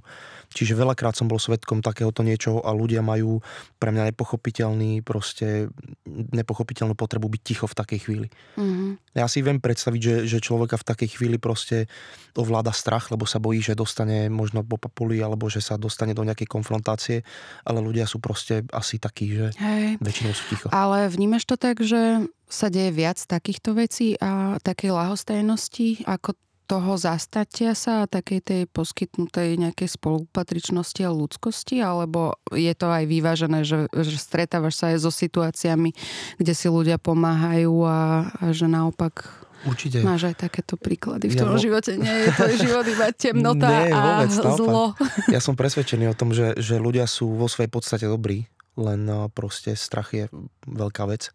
Čiže 0.54 0.78
veľakrát 0.78 1.18
som 1.18 1.26
bol 1.26 1.42
svetkom 1.42 1.82
takéhoto 1.82 2.22
niečoho 2.22 2.62
a 2.62 2.70
ľudia 2.70 3.02
majú 3.02 3.42
pre 3.82 3.90
mňa 3.90 4.14
nepochopiteľný 4.14 5.02
proste 5.02 5.72
nepochopiteľnú 6.06 6.94
potrebu 6.94 7.26
byť 7.26 7.42
ticho 7.42 7.66
v 7.66 7.74
takej 7.74 7.98
chvíli. 8.06 8.28
Mm. 8.54 9.00
Ja 9.16 9.26
si 9.30 9.40
viem 9.40 9.58
predstaviť, 9.62 10.00
že, 10.02 10.16
že 10.28 10.38
človeka 10.44 10.76
v 10.76 10.86
takej 10.86 11.08
chvíli 11.18 11.38
proste 11.40 11.88
ovláda 12.34 12.74
strach, 12.74 13.14
lebo 13.14 13.24
sa 13.24 13.38
bojí, 13.38 13.62
že 13.62 13.78
dostane 13.78 14.26
možno 14.26 14.66
po 14.66 14.74
papuli 14.76 15.22
alebo 15.22 15.46
že 15.46 15.62
sa 15.62 15.78
dostane 15.78 16.12
do 16.12 16.26
nejakej 16.26 16.50
konfrontácie, 16.50 17.22
ale 17.62 17.78
ľudia 17.78 18.10
sú 18.10 18.18
proste 18.18 18.43
proste 18.44 18.68
asi 18.76 19.00
taký, 19.00 19.26
že 19.32 19.46
Hej. 19.56 19.96
väčšinou 20.04 20.32
sú 20.36 20.44
ticho. 20.52 20.66
Ale 20.68 21.08
vnímaš 21.08 21.48
to 21.48 21.56
tak, 21.56 21.80
že 21.80 22.28
sa 22.44 22.68
deje 22.68 22.92
viac 22.92 23.16
takýchto 23.16 23.72
vecí 23.72 24.20
a 24.20 24.60
takej 24.60 24.92
lahostajnosti, 24.92 26.04
ako 26.04 26.36
toho 26.64 26.96
zastatia 27.00 27.72
sa 27.72 28.04
a 28.04 28.10
takej 28.10 28.40
tej 28.40 28.62
poskytnutej 28.68 29.56
nejakej 29.60 29.96
spolupatričnosti 29.96 31.00
a 31.04 31.12
ľudskosti, 31.12 31.80
alebo 31.80 32.36
je 32.52 32.72
to 32.76 32.88
aj 32.88 33.04
vyvážené, 33.08 33.64
že, 33.64 33.88
že 33.92 34.16
stretávaš 34.20 34.80
sa 34.80 34.92
aj 34.92 35.08
so 35.08 35.12
situáciami, 35.12 35.92
kde 36.36 36.52
si 36.52 36.68
ľudia 36.68 37.00
pomáhajú 37.00 37.84
a, 37.84 38.28
a 38.28 38.44
že 38.52 38.68
naopak 38.68 39.43
Určite. 39.64 40.04
Máš 40.04 40.28
aj 40.28 40.36
takéto 40.48 40.76
príklady 40.76 41.32
v 41.32 41.36
tom 41.40 41.56
ja, 41.56 41.60
živote. 41.60 41.96
Nie 41.96 42.28
je 42.28 42.36
tvoj 42.36 42.54
život 42.68 42.84
iba 42.84 43.06
temnota 43.16 43.68
Nie, 43.68 43.92
a 43.92 43.98
vôbec, 44.00 44.30
zlo. 44.32 44.84
Ja 45.32 45.40
som 45.40 45.56
presvedčený 45.56 46.12
o 46.12 46.16
tom, 46.16 46.36
že, 46.36 46.52
že 46.60 46.76
ľudia 46.76 47.08
sú 47.08 47.32
vo 47.34 47.48
svojej 47.48 47.72
podstate 47.72 48.04
dobrí, 48.04 48.46
len 48.76 49.08
no, 49.08 49.32
proste 49.32 49.72
strach 49.72 50.12
je 50.12 50.28
veľká 50.68 51.08
vec. 51.08 51.32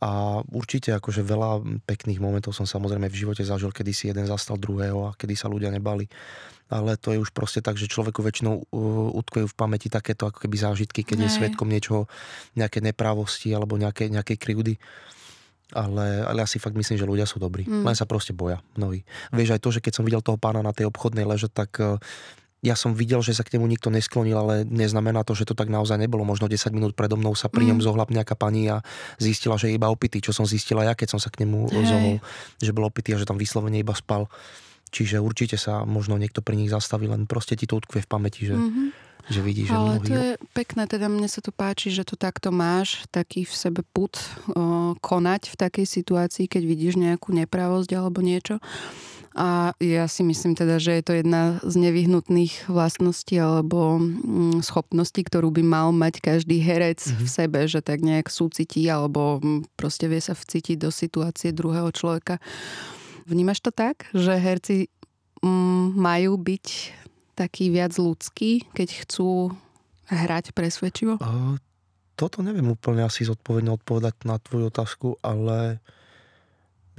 A 0.00 0.40
určite 0.48 0.96
akože 0.96 1.20
veľa 1.20 1.84
pekných 1.84 2.24
momentov 2.24 2.56
som 2.56 2.64
samozrejme 2.64 3.12
v 3.12 3.20
živote 3.20 3.44
zažil, 3.44 3.68
kedy 3.68 3.92
si 3.92 4.08
jeden 4.08 4.24
zastal 4.24 4.56
druhého 4.56 5.12
a 5.12 5.14
kedy 5.14 5.36
sa 5.36 5.52
ľudia 5.52 5.68
nebali. 5.68 6.08
Ale 6.72 6.96
to 6.96 7.12
je 7.12 7.20
už 7.20 7.36
proste 7.36 7.60
tak, 7.60 7.76
že 7.76 7.90
človeku 7.90 8.24
väčšinou 8.24 8.54
uh, 8.56 9.18
utkvejú 9.20 9.50
v 9.50 9.58
pamäti 9.58 9.92
takéto 9.92 10.24
ako 10.24 10.46
keby 10.46 10.56
zážitky, 10.56 11.04
keď 11.04 11.16
Nej. 11.20 11.24
je 11.28 11.36
svetkom 11.36 11.68
niečoho, 11.68 12.08
nejaké 12.56 12.80
neprávosti 12.80 13.52
alebo 13.52 13.76
nejaké, 13.76 14.08
nejakej 14.08 14.36
krivdy 14.40 14.74
ale, 15.72 16.24
ale 16.24 16.38
ja 16.42 16.48
si 16.48 16.58
fakt 16.62 16.76
myslím, 16.76 16.96
že 16.98 17.06
ľudia 17.06 17.26
sú 17.26 17.38
dobrí. 17.42 17.66
Mm. 17.66 17.86
Len 17.86 17.96
sa 17.96 18.06
proste 18.06 18.34
boja 18.34 18.60
mnohí. 18.74 19.06
Vieš 19.30 19.56
aj 19.56 19.60
to, 19.62 19.70
že 19.70 19.80
keď 19.82 19.92
som 20.00 20.04
videl 20.06 20.22
toho 20.22 20.38
pána 20.40 20.60
na 20.62 20.74
tej 20.74 20.90
obchodnej 20.90 21.26
leže, 21.26 21.50
tak 21.50 21.76
eh, 21.78 21.96
ja 22.60 22.76
som 22.76 22.92
videl, 22.92 23.24
že 23.24 23.32
sa 23.32 23.40
k 23.40 23.56
nemu 23.56 23.64
nikto 23.64 23.88
nesklonil, 23.88 24.36
ale 24.36 24.54
neznamená 24.68 25.24
to, 25.24 25.32
že 25.32 25.48
to 25.48 25.56
tak 25.56 25.72
naozaj 25.72 25.96
nebolo. 25.96 26.28
Možno 26.28 26.44
10 26.44 26.76
minút 26.76 26.92
predo 26.92 27.16
mnou 27.16 27.32
sa 27.32 27.48
pri 27.48 27.64
ňom 27.72 27.80
mm. 27.80 27.86
zohľad 27.88 28.08
nejaká 28.12 28.36
pani 28.36 28.68
a 28.68 28.84
zistila, 29.16 29.56
že 29.56 29.72
je 29.72 29.80
iba 29.80 29.88
opitý, 29.88 30.20
čo 30.20 30.36
som 30.36 30.44
zistila 30.44 30.84
ja, 30.84 30.92
keď 30.92 31.16
som 31.16 31.20
sa 31.20 31.32
k 31.32 31.46
nemu 31.46 31.72
zohol, 31.72 32.20
že 32.60 32.70
bol 32.76 32.84
opitý 32.84 33.16
a 33.16 33.20
že 33.20 33.24
tam 33.24 33.40
vyslovene 33.40 33.80
iba 33.80 33.96
spal. 33.96 34.28
Čiže 34.90 35.22
určite 35.22 35.54
sa 35.54 35.86
možno 35.86 36.18
niekto 36.18 36.42
pri 36.42 36.58
nich 36.58 36.68
zastaví, 36.68 37.06
len 37.06 37.24
proste 37.24 37.54
ti 37.54 37.64
to 37.64 37.78
utkvie 37.78 38.02
v 38.02 38.10
pamäti, 38.10 38.44
že, 38.44 38.58
mm-hmm 38.58 39.09
že 39.28 39.40
vidíš, 39.44 39.68
že 39.68 39.76
Ale 39.76 39.94
to 40.00 40.12
je 40.14 40.30
pekné, 40.56 40.88
teda 40.88 41.10
mne 41.10 41.28
sa 41.28 41.44
to 41.44 41.52
páči, 41.52 41.92
že 41.92 42.08
to 42.08 42.16
takto 42.16 42.48
máš, 42.48 43.04
taký 43.12 43.44
v 43.44 43.54
sebe 43.54 43.80
put 43.92 44.16
o, 44.54 44.94
konať 44.98 45.52
v 45.52 45.56
takej 45.58 45.86
situácii, 45.86 46.46
keď 46.48 46.62
vidíš 46.64 46.94
nejakú 46.96 47.34
nepravosť 47.34 47.90
alebo 47.92 48.24
niečo. 48.24 48.62
A 49.30 49.78
ja 49.78 50.10
si 50.10 50.26
myslím 50.26 50.58
teda, 50.58 50.82
že 50.82 50.98
je 50.98 51.04
to 51.06 51.12
jedna 51.14 51.62
z 51.62 51.74
nevyhnutných 51.78 52.66
vlastností 52.66 53.38
alebo 53.38 54.02
mm, 54.02 54.66
schopností, 54.66 55.22
ktorú 55.22 55.54
by 55.54 55.62
mal 55.62 55.88
mať 55.94 56.18
každý 56.18 56.58
herec 56.58 56.98
mm-hmm. 56.98 57.22
v 57.22 57.26
mhm. 57.26 57.30
sebe, 57.30 57.60
že 57.70 57.80
tak 57.80 58.02
nejak 58.02 58.26
súcití 58.26 58.90
alebo 58.90 59.38
mm, 59.38 59.70
proste 59.78 60.10
vie 60.10 60.18
sa 60.18 60.34
vcítiť 60.34 60.82
do 60.82 60.90
situácie 60.90 61.54
druhého 61.54 61.94
človeka. 61.94 62.42
Vnímaš 63.30 63.62
to 63.62 63.70
tak, 63.70 64.10
že 64.10 64.34
herci 64.34 64.90
mm, 65.46 65.94
majú 65.94 66.34
byť 66.34 66.66
taký 67.40 67.72
viac 67.72 67.96
ľudský, 67.96 68.68
keď 68.76 69.08
chcú 69.08 69.56
hrať 70.12 70.52
presvedčivo? 70.52 71.16
Uh, 71.16 71.56
toto 72.20 72.44
neviem 72.44 72.68
úplne 72.68 73.08
asi 73.08 73.24
zodpovedne 73.24 73.72
odpovedať 73.80 74.28
na 74.28 74.36
tvoju 74.36 74.68
otázku, 74.68 75.16
ale 75.24 75.80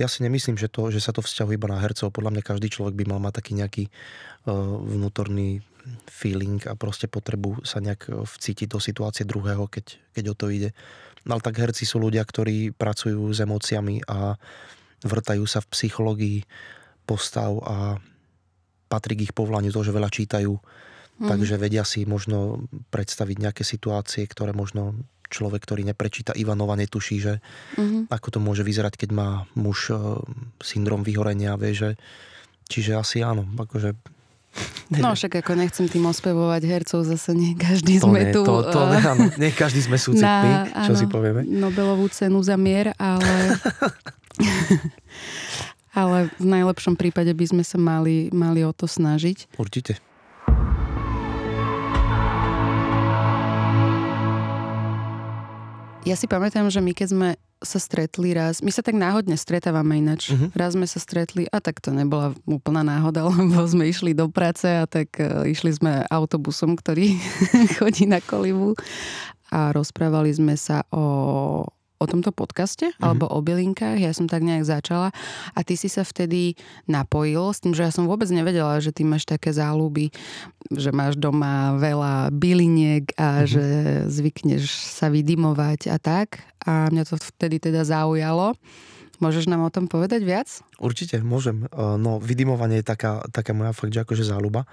ja 0.01 0.09
si 0.09 0.25
nemyslím, 0.25 0.57
že, 0.57 0.65
to, 0.65 0.89
že 0.89 0.97
sa 0.97 1.13
to 1.13 1.21
vzťahuje 1.21 1.61
iba 1.61 1.69
na 1.69 1.77
hercov. 1.77 2.09
Podľa 2.09 2.33
mňa 2.33 2.43
každý 2.49 2.73
človek 2.73 2.97
by 2.97 3.05
mal 3.05 3.21
mať 3.21 3.33
taký 3.37 3.51
nejaký 3.53 3.83
uh, 3.85 4.81
vnútorný 4.81 5.61
feeling 6.09 6.61
a 6.69 6.77
proste 6.77 7.09
potrebu 7.09 7.65
sa 7.65 7.81
nejak 7.81 8.09
vcítiť 8.09 8.69
do 8.69 8.77
situácie 8.77 9.25
druhého, 9.25 9.65
keď, 9.65 9.97
keď 10.13 10.23
o 10.29 10.35
to 10.37 10.53
ide. 10.53 10.69
No 11.25 11.37
ale 11.37 11.45
tak 11.45 11.57
herci 11.57 11.85
sú 11.85 12.01
ľudia, 12.01 12.21
ktorí 12.21 12.73
pracujú 12.73 13.29
s 13.33 13.41
emóciami 13.41 14.05
a 14.09 14.37
vrtajú 15.01 15.45
sa 15.49 15.61
v 15.61 15.69
psychológii 15.73 16.37
postav 17.09 17.57
a 17.65 17.97
patrí 18.91 19.15
k 19.15 19.31
ich 19.31 19.33
povolaniu 19.33 19.71
to, 19.71 19.87
že 19.87 19.95
veľa 19.95 20.11
čítajú, 20.11 20.51
mm. 20.51 21.29
takže 21.31 21.55
vedia 21.55 21.87
si 21.87 22.03
možno 22.03 22.67
predstaviť 22.91 23.37
nejaké 23.39 23.63
situácie, 23.63 24.27
ktoré 24.27 24.51
možno 24.51 24.99
človek, 25.31 25.63
ktorý 25.63 25.87
neprečíta 25.87 26.35
Ivanova, 26.35 26.75
netuší, 26.75 27.23
že 27.23 27.33
mm-hmm. 27.79 28.11
ako 28.11 28.27
to 28.35 28.39
môže 28.43 28.67
vyzerať, 28.67 28.99
keď 28.99 29.09
má 29.15 29.29
muž 29.55 29.95
uh, 29.95 30.19
syndrom 30.59 31.07
vyhorenia, 31.07 31.55
vie, 31.55 31.71
že 31.71 31.89
čiže 32.67 32.99
asi 32.99 33.23
áno, 33.23 33.47
akože 33.55 33.95
No 34.91 35.15
však 35.15 35.39
ako 35.39 35.55
nechcem 35.55 35.87
tým 35.87 36.03
ospevovať 36.11 36.67
hercov, 36.67 37.07
zase 37.07 37.31
nie 37.31 37.55
každý 37.55 38.03
to 38.03 38.11
sme 38.11 38.27
nie, 38.27 38.35
tu. 38.35 38.43
To, 38.43 38.67
to, 38.67 38.83
uh, 38.83 38.99
áno, 39.15 39.31
nie 39.39 39.55
každý 39.55 39.79
sme 39.79 39.95
súcitní, 39.95 40.51
čo 40.67 40.91
áno, 40.91 40.99
si 40.99 41.07
povieme. 41.07 41.47
Nobelovú 41.47 42.11
cenu 42.11 42.43
za 42.43 42.59
mier, 42.59 42.91
ale... 42.99 43.55
ale 45.91 46.31
v 46.39 46.47
najlepšom 46.47 46.95
prípade 46.95 47.31
by 47.35 47.45
sme 47.47 47.63
sa 47.63 47.75
mali, 47.75 48.31
mali 48.31 48.63
o 48.63 48.71
to 48.71 48.87
snažiť. 48.87 49.55
Určite. 49.59 49.99
Ja 56.01 56.17
si 56.17 56.25
pamätám, 56.25 56.65
že 56.73 56.81
my 56.81 56.97
keď 56.97 57.07
sme 57.13 57.29
sa 57.61 57.77
stretli 57.77 58.33
raz, 58.33 58.65
my 58.65 58.73
sa 58.73 58.81
tak 58.81 58.97
náhodne 58.97 59.37
stretávame 59.37 60.01
ináč. 60.01 60.33
Uh-huh. 60.33 60.49
Raz 60.57 60.73
sme 60.73 60.89
sa 60.89 60.97
stretli 60.97 61.45
a 61.45 61.61
tak 61.61 61.77
to 61.77 61.93
nebola 61.93 62.33
úplná 62.49 62.81
náhoda, 62.81 63.21
lebo 63.29 63.61
sme 63.69 63.85
išli 63.85 64.17
do 64.17 64.25
práce 64.25 64.65
a 64.65 64.89
tak 64.89 65.13
uh, 65.21 65.45
išli 65.45 65.69
sme 65.77 66.01
autobusom, 66.09 66.73
ktorý 66.73 67.21
chodí 67.77 68.09
na 68.09 68.17
kolivu 68.17 68.73
a 69.53 69.69
rozprávali 69.69 70.33
sme 70.33 70.57
sa 70.57 70.81
o 70.89 71.69
o 72.01 72.09
tomto 72.09 72.33
podcaste 72.33 72.89
mm-hmm. 72.89 73.05
alebo 73.05 73.29
o 73.29 73.37
bylinkách. 73.45 74.01
Ja 74.01 74.09
som 74.17 74.25
tak 74.25 74.41
nejak 74.41 74.65
začala 74.65 75.13
a 75.53 75.59
ty 75.61 75.77
si 75.77 75.85
sa 75.85 76.01
vtedy 76.01 76.57
napojil 76.89 77.53
s 77.53 77.61
tým, 77.61 77.77
že 77.77 77.85
ja 77.85 77.93
som 77.93 78.09
vôbec 78.09 78.25
nevedela, 78.33 78.81
že 78.81 78.89
ty 78.89 79.05
máš 79.05 79.29
také 79.29 79.53
záľuby, 79.53 80.09
že 80.73 80.89
máš 80.89 81.21
doma 81.21 81.77
veľa 81.77 82.33
byliniek 82.33 83.13
a 83.21 83.45
mm-hmm. 83.45 83.49
že 83.53 83.65
zvykneš 84.09 84.65
sa 84.97 85.13
vydimovať 85.13 85.93
a 85.93 86.01
tak. 86.01 86.41
A 86.65 86.89
mňa 86.89 87.03
to 87.05 87.21
vtedy 87.37 87.61
teda 87.61 87.85
zaujalo. 87.85 88.57
Môžeš 89.21 89.45
nám 89.45 89.61
o 89.61 89.69
tom 89.69 89.85
povedať 89.85 90.25
viac? 90.25 90.49
Určite, 90.81 91.21
môžem. 91.21 91.69
No, 91.77 92.17
vydimovanie 92.17 92.81
je 92.81 92.89
taká, 92.89 93.21
taká 93.29 93.53
moja 93.53 93.69
fakt, 93.69 93.93
že 93.93 94.01
akože 94.01 94.25
záľuba. 94.25 94.65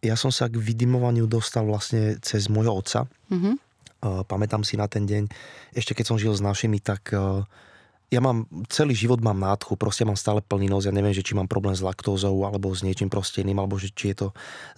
Ja 0.00 0.16
som 0.16 0.32
sa 0.32 0.48
k 0.48 0.56
vydimovaniu 0.56 1.28
dostal 1.28 1.68
vlastne 1.68 2.16
cez 2.24 2.48
môjho 2.48 2.72
otca. 2.72 3.04
Mm-hmm 3.28 3.67
pamätám 4.02 4.62
si 4.62 4.78
na 4.78 4.86
ten 4.86 5.04
deň, 5.06 5.26
ešte 5.74 5.94
keď 5.94 6.04
som 6.06 6.20
žil 6.20 6.30
s 6.30 6.42
našimi, 6.42 6.78
tak 6.78 7.10
e, 7.10 7.42
ja 8.08 8.20
mám, 8.24 8.48
celý 8.72 8.96
život 8.96 9.20
mám 9.20 9.36
nádchu, 9.36 9.76
proste 9.76 10.06
mám 10.06 10.16
stále 10.16 10.40
plný 10.40 10.70
nos, 10.72 10.88
ja 10.88 10.94
neviem, 10.94 11.12
že 11.12 11.20
či 11.26 11.36
mám 11.36 11.50
problém 11.50 11.76
s 11.76 11.84
laktózou, 11.84 12.32
alebo 12.46 12.72
s 12.72 12.86
niečím 12.86 13.12
proste 13.12 13.44
iným, 13.44 13.60
alebo 13.60 13.76
že 13.76 13.92
či 13.92 14.14
je 14.14 14.26
to 14.26 14.28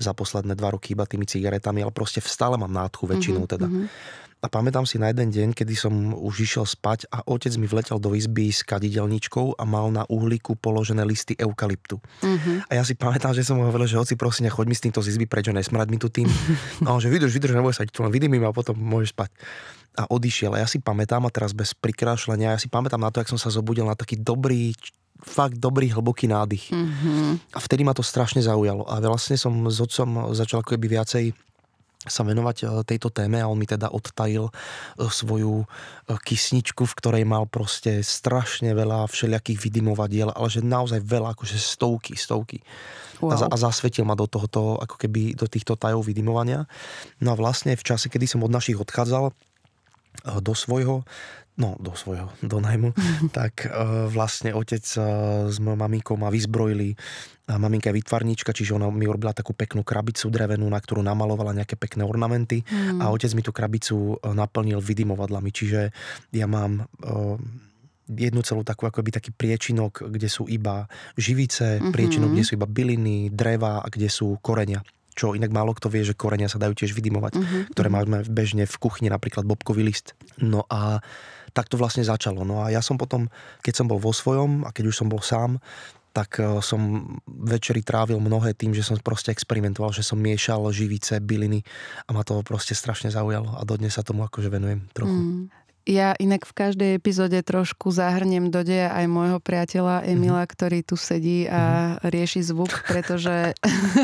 za 0.03 0.11
posledné 0.17 0.59
dva 0.59 0.75
roky 0.75 0.99
iba 0.99 1.07
tými 1.07 1.29
cigaretami, 1.29 1.85
ale 1.85 1.95
proste 1.95 2.19
stále 2.25 2.59
mám 2.59 2.73
nádchu 2.73 3.07
väčšinou 3.07 3.45
mhm, 3.47 3.51
teda. 3.51 3.69
Mm-hmm. 3.69 4.29
A 4.41 4.49
pamätám 4.49 4.89
si 4.89 4.97
na 4.97 5.13
jeden 5.13 5.29
deň, 5.29 5.49
kedy 5.53 5.77
som 5.77 5.93
už 6.17 6.49
išiel 6.49 6.65
spať 6.65 7.05
a 7.13 7.21
otec 7.29 7.53
mi 7.61 7.69
vletel 7.69 8.01
do 8.01 8.17
izby 8.17 8.49
s 8.49 8.65
kadidelničkou 8.65 9.61
a 9.61 9.69
mal 9.69 9.93
na 9.93 10.09
uhlíku 10.09 10.57
položené 10.57 11.05
listy 11.05 11.37
eukalyptu. 11.37 12.01
Mm-hmm. 12.25 12.73
A 12.73 12.81
ja 12.81 12.83
si 12.89 12.97
pamätám, 12.97 13.37
že 13.37 13.45
som 13.45 13.61
mu 13.61 13.69
hovoril, 13.69 13.85
že 13.85 14.01
oci 14.01 14.17
prosím, 14.17 14.49
choď 14.49 14.67
mi 14.67 14.73
s 14.73 14.81
týmto 14.81 15.05
z 15.05 15.13
izby 15.13 15.29
preč, 15.29 15.53
nesmrať 15.53 15.89
mi 15.93 16.01
tu 16.01 16.09
tým. 16.09 16.25
A 16.89 16.97
on, 16.97 17.05
že 17.05 17.13
vydrž, 17.13 17.37
vydrž, 17.37 17.53
neboj 17.53 17.77
sa, 17.77 17.85
tu 17.85 18.01
len 18.01 18.09
vydymím 18.09 18.49
a 18.49 18.57
potom 18.57 18.73
môžeš 18.73 19.13
spať. 19.13 19.29
A 20.01 20.09
odišiel. 20.09 20.57
A 20.57 20.65
ja 20.65 20.69
si 20.71 20.81
pamätám, 20.81 21.21
a 21.29 21.31
teraz 21.35 21.53
bez 21.53 21.77
prikrášľania, 21.77 22.57
ja 22.57 22.59
si 22.63 22.73
pamätám 22.73 23.03
na 23.03 23.13
to, 23.13 23.21
jak 23.21 23.29
som 23.29 23.37
sa 23.37 23.53
zobudil 23.53 23.85
na 23.85 23.93
taký 23.93 24.17
dobrý, 24.17 24.73
fakt 25.21 25.61
dobrý, 25.61 25.93
hlboký 25.93 26.33
nádych. 26.33 26.73
Mm-hmm. 26.73 27.53
A 27.53 27.59
vtedy 27.61 27.85
ma 27.85 27.93
to 27.93 28.01
strašne 28.01 28.41
zaujalo. 28.41 28.89
A 28.89 29.05
vlastne 29.05 29.37
som 29.37 29.53
s 29.69 29.85
otcom 29.85 30.33
začal 30.33 30.65
ako 30.65 30.81
keby 30.81 30.97
viacej 30.97 31.37
sa 32.09 32.25
venovať 32.25 32.57
e, 32.65 32.67
tejto 32.89 33.13
téme 33.13 33.45
a 33.45 33.51
on 33.51 33.61
mi 33.61 33.69
teda 33.69 33.93
odtajil 33.93 34.49
e, 34.49 34.53
svoju 35.05 35.65
e, 35.65 35.67
kysničku, 36.17 36.89
v 36.89 36.97
ktorej 36.97 37.25
mal 37.29 37.45
proste 37.45 38.01
strašne 38.01 38.73
veľa 38.73 39.05
všelijakých 39.05 39.61
vydimovadiel, 39.61 40.33
ale 40.33 40.49
že 40.49 40.65
naozaj 40.65 41.05
veľa, 41.05 41.37
akože 41.37 41.61
stovky, 41.61 42.17
stovky. 42.17 42.65
Wow. 43.21 43.37
A, 43.37 43.53
a 43.53 43.57
zasvetil 43.61 44.09
ma 44.09 44.17
do 44.17 44.25
tohoto, 44.25 44.81
ako 44.81 44.97
keby 44.97 45.37
do 45.37 45.45
týchto 45.45 45.77
tajov 45.77 46.09
vydimovania. 46.09 46.65
No 47.21 47.37
a 47.37 47.39
vlastne 47.39 47.77
v 47.77 47.85
čase, 47.85 48.09
kedy 48.09 48.25
som 48.25 48.41
od 48.41 48.49
našich 48.49 48.81
odchádzal 48.81 49.37
do 50.41 50.53
svojho, 50.57 51.05
no 51.61 51.77
do 51.77 51.93
svojho, 51.93 52.33
do 52.41 52.59
najmu, 52.59 52.97
tak 53.37 53.69
uh, 53.69 54.09
vlastne 54.09 54.57
otec 54.57 54.83
uh, 54.97 55.47
s 55.53 55.61
mojou 55.61 55.77
maminkou 55.77 56.17
ma 56.17 56.33
vyzbrojili. 56.33 56.97
A 57.51 57.59
maminka 57.59 57.91
je 57.91 57.99
vytvarníčka, 57.99 58.55
čiže 58.55 58.79
ona 58.79 58.89
mi 58.95 59.11
urobila 59.11 59.35
takú 59.35 59.53
peknú 59.53 59.83
krabicu 59.83 60.31
drevenú, 60.31 60.71
na 60.71 60.79
ktorú 60.79 61.03
namalovala 61.03 61.51
nejaké 61.51 61.75
pekné 61.75 62.07
ornamenty 62.07 62.63
mm. 62.63 63.03
a 63.03 63.11
otec 63.11 63.35
mi 63.35 63.43
tú 63.45 63.53
krabicu 63.53 64.17
uh, 64.17 64.33
naplnil 64.33 64.81
vydimovadlami, 64.81 65.51
čiže 65.53 65.93
ja 66.33 66.47
mám 66.49 66.89
uh, 67.05 67.37
jednu 68.11 68.41
celú 68.43 68.67
takú 68.67 68.91
akoby 68.91 69.15
taký 69.15 69.31
priečinok, 69.31 70.11
kde 70.11 70.27
sú 70.27 70.51
iba 70.51 70.91
živice, 71.15 71.79
mm-hmm. 71.79 71.93
priečinok, 71.95 72.31
kde 72.35 72.47
sú 72.47 72.53
iba 72.59 72.67
byliny, 72.67 73.31
dreva 73.31 73.85
a 73.85 73.87
kde 73.87 74.11
sú 74.11 74.35
korenia 74.43 74.83
čo 75.21 75.37
inak 75.37 75.53
málo 75.53 75.77
kto 75.77 75.93
vie, 75.93 76.01
že 76.01 76.17
korenia 76.17 76.49
sa 76.49 76.57
dajú 76.57 76.73
tiež 76.73 76.97
vydimovať, 76.97 77.33
uh-huh. 77.37 77.63
ktoré 77.77 77.93
máme 77.93 78.25
bežne 78.25 78.65
v 78.65 78.77
kuchyni, 78.81 79.13
napríklad 79.13 79.45
bobkový 79.45 79.85
list. 79.85 80.17
No 80.41 80.65
a 80.71 81.05
tak 81.53 81.69
to 81.71 81.77
vlastne 81.77 82.07
začalo. 82.07 82.43
No 82.47 82.63
a 82.65 82.71
ja 82.71 82.81
som 82.81 82.97
potom, 82.97 83.27
keď 83.61 83.83
som 83.83 83.87
bol 83.87 83.99
vo 83.99 84.15
svojom 84.15 84.65
a 84.67 84.71
keď 84.71 84.91
už 84.91 84.99
som 85.05 85.09
bol 85.11 85.23
sám, 85.23 85.59
tak 86.11 86.43
e, 86.43 86.59
som 86.63 87.15
večeri 87.27 87.87
trávil 87.87 88.19
mnohé 88.19 88.55
tým, 88.55 88.75
že 88.75 88.83
som 88.83 88.99
proste 88.99 89.31
experimentoval, 89.31 89.95
že 89.95 90.03
som 90.03 90.19
miešal 90.19 90.67
živice, 90.75 91.23
byliny 91.23 91.63
a 92.07 92.11
ma 92.11 92.27
to 92.27 92.43
proste 92.43 92.75
strašne 92.75 93.15
zaujalo 93.15 93.55
a 93.55 93.63
dodnes 93.63 93.95
sa 93.95 94.03
tomu 94.03 94.27
akože 94.27 94.51
venujem 94.51 94.83
trochu. 94.91 95.15
Mm. 95.15 95.43
Ja 95.89 96.13
inak 96.21 96.45
v 96.45 96.53
každej 96.53 96.91
epizóde 97.01 97.41
trošku 97.41 97.89
zahrnem 97.89 98.53
do 98.53 98.61
deja 98.61 98.93
aj 98.93 99.07
môjho 99.09 99.39
priateľa 99.41 100.05
Emila, 100.05 100.45
mm-hmm. 100.45 100.53
ktorý 100.53 100.79
tu 100.85 100.95
sedí 101.01 101.49
a 101.49 101.97
mm-hmm. 101.97 102.11
rieši 102.13 102.41
zvuk, 102.45 102.85
pretože 102.85 103.57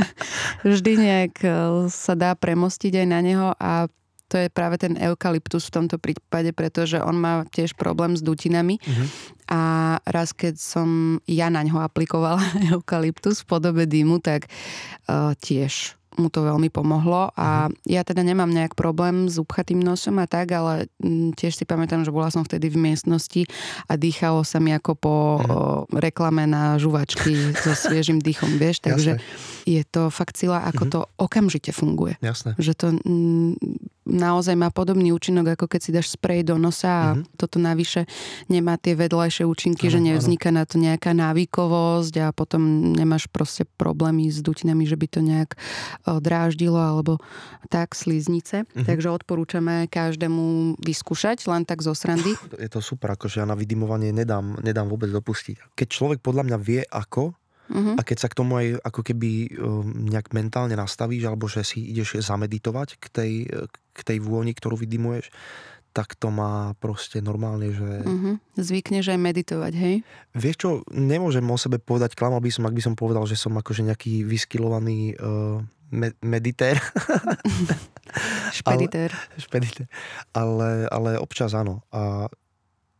vždy 0.72 0.92
nejak 0.96 1.34
e, 1.44 1.48
sa 1.92 2.16
dá 2.16 2.32
premostiť 2.32 3.04
aj 3.04 3.06
na 3.06 3.20
neho 3.20 3.48
a 3.60 3.92
to 4.26 4.36
je 4.42 4.48
práve 4.50 4.76
ten 4.78 4.98
eukalyptus 4.98 5.70
v 5.70 5.74
tomto 5.82 5.96
prípade, 6.02 6.50
pretože 6.50 6.98
on 6.98 7.14
má 7.14 7.46
tiež 7.50 7.78
problém 7.78 8.18
s 8.18 8.22
dutinami. 8.22 8.82
Mm-hmm. 8.82 9.06
A 9.54 9.60
raz, 10.02 10.34
keď 10.34 10.58
som 10.58 11.18
ja 11.30 11.46
na 11.46 11.62
ňo 11.62 11.78
aplikovala 11.78 12.42
eukalyptus 12.74 13.46
v 13.46 13.48
podobe 13.48 13.86
dymu, 13.86 14.18
tak 14.18 14.50
uh, 15.06 15.32
tiež 15.38 15.94
mu 16.16 16.32
to 16.32 16.40
veľmi 16.42 16.72
pomohlo 16.72 17.28
a 17.36 17.68
uh-huh. 17.68 17.76
ja 17.84 18.00
teda 18.00 18.24
nemám 18.24 18.48
nejak 18.48 18.72
problém 18.72 19.28
s 19.28 19.36
upchatým 19.36 19.76
nosom 19.76 20.16
a 20.16 20.26
tak, 20.26 20.48
ale 20.48 20.88
mm, 20.96 21.36
tiež 21.36 21.52
si 21.52 21.68
pamätám, 21.68 22.02
že 22.02 22.12
bola 22.12 22.32
som 22.32 22.42
vtedy 22.42 22.72
v 22.72 22.80
miestnosti 22.80 23.44
a 23.86 24.00
dýchalo 24.00 24.42
sa 24.42 24.56
mi 24.56 24.72
ako 24.72 24.92
po 24.96 25.14
uh-huh. 25.14 25.84
o, 25.84 26.00
reklame 26.00 26.48
na 26.48 26.80
žuvačky 26.80 27.52
so 27.52 27.76
sviežým 27.76 28.18
dýchom, 28.24 28.56
vieš, 28.62 28.80
takže 28.80 29.20
Jasne. 29.20 29.68
je 29.68 29.82
to 29.84 30.08
fakt 30.08 30.40
sila, 30.40 30.64
ako 30.64 30.82
uh-huh. 30.88 30.94
to 30.96 31.00
okamžite 31.20 31.70
funguje. 31.76 32.16
Jasne. 32.24 32.56
Že 32.56 32.72
to 32.74 32.86
mm, 33.04 33.52
naozaj 34.06 34.54
má 34.54 34.70
podobný 34.70 35.10
účinok, 35.10 35.58
ako 35.58 35.66
keď 35.66 35.80
si 35.82 35.90
dáš 35.90 36.14
sprej 36.14 36.46
do 36.46 36.54
nosa 36.56 36.88
a 36.88 37.06
uh-huh. 37.12 37.26
toto 37.34 37.58
navyše 37.58 38.06
nemá 38.46 38.78
tie 38.78 38.94
vedľajšie 38.94 39.42
účinky, 39.42 39.90
uh-huh, 39.90 39.98
že 39.98 40.06
nevzniká 40.06 40.54
uh-huh. 40.54 40.62
na 40.62 40.70
to 40.70 40.78
nejaká 40.78 41.10
návykovosť 41.12 42.14
a 42.22 42.26
potom 42.30 42.94
nemáš 42.94 43.26
proste 43.26 43.66
problémy 43.76 44.30
s 44.30 44.38
dutinami, 44.40 44.86
že 44.86 44.94
by 44.94 45.06
to 45.10 45.20
nejak 45.20 45.58
dráždilo 46.06 46.78
alebo 46.78 47.18
tak 47.66 47.98
sliznice. 47.98 48.62
Uh-huh. 48.62 48.86
Takže 48.86 49.10
odporúčame 49.10 49.90
každému 49.90 50.78
vyskúšať, 50.78 51.42
len 51.50 51.66
tak 51.66 51.82
zo 51.82 51.92
srandy. 51.92 52.38
Je 52.62 52.70
to 52.70 52.78
super, 52.78 53.12
akože 53.18 53.42
ja 53.42 53.46
na 53.46 53.58
vydimovanie 53.58 54.14
nedám, 54.14 54.56
nedám 54.62 54.86
vôbec 54.86 55.10
dopustiť. 55.10 55.74
Keď 55.74 55.88
človek 55.90 56.18
podľa 56.22 56.46
mňa 56.46 56.58
vie 56.62 56.82
ako, 56.86 57.34
Uh-huh. 57.66 57.98
A 57.98 58.02
keď 58.06 58.26
sa 58.26 58.28
k 58.30 58.38
tomu 58.38 58.58
aj 58.58 58.78
ako 58.82 59.00
keby 59.02 59.30
um, 59.58 60.06
nejak 60.10 60.30
mentálne 60.30 60.78
nastavíš, 60.78 61.26
alebo 61.26 61.50
že 61.50 61.66
si 61.66 61.82
ideš 61.82 62.22
zameditovať 62.22 62.88
k 63.00 63.06
tej, 63.10 63.32
k 63.70 64.00
tej 64.00 64.18
vôni, 64.22 64.54
ktorú 64.54 64.78
vydimuješ, 64.78 65.30
tak 65.96 66.12
to 66.20 66.28
má 66.28 66.76
proste 66.76 67.24
normálne, 67.24 67.72
že... 67.72 68.04
Uh-huh. 68.04 68.36
Zvykneš 68.60 69.16
aj 69.16 69.18
meditovať, 69.18 69.72
hej? 69.72 69.94
Vieš 70.36 70.56
čo, 70.60 70.68
nemôžem 70.92 71.44
o 71.48 71.56
sebe 71.56 71.80
povedať, 71.80 72.12
klamal 72.12 72.44
by 72.44 72.52
som, 72.52 72.68
ak 72.68 72.76
by 72.76 72.82
som 72.84 72.92
povedal, 72.92 73.24
že 73.24 73.40
som 73.40 73.56
akože 73.56 73.88
nejaký 73.88 74.28
vyskilovaný 74.28 75.16
uh, 75.16 75.64
me- 75.88 76.18
meditér. 76.20 76.76
špeditér. 78.52 79.08
ale, 79.16 79.40
špeditér. 79.40 79.86
Ale, 80.36 80.84
ale 80.92 81.10
občas 81.16 81.56
áno. 81.56 81.80
A 81.88 82.28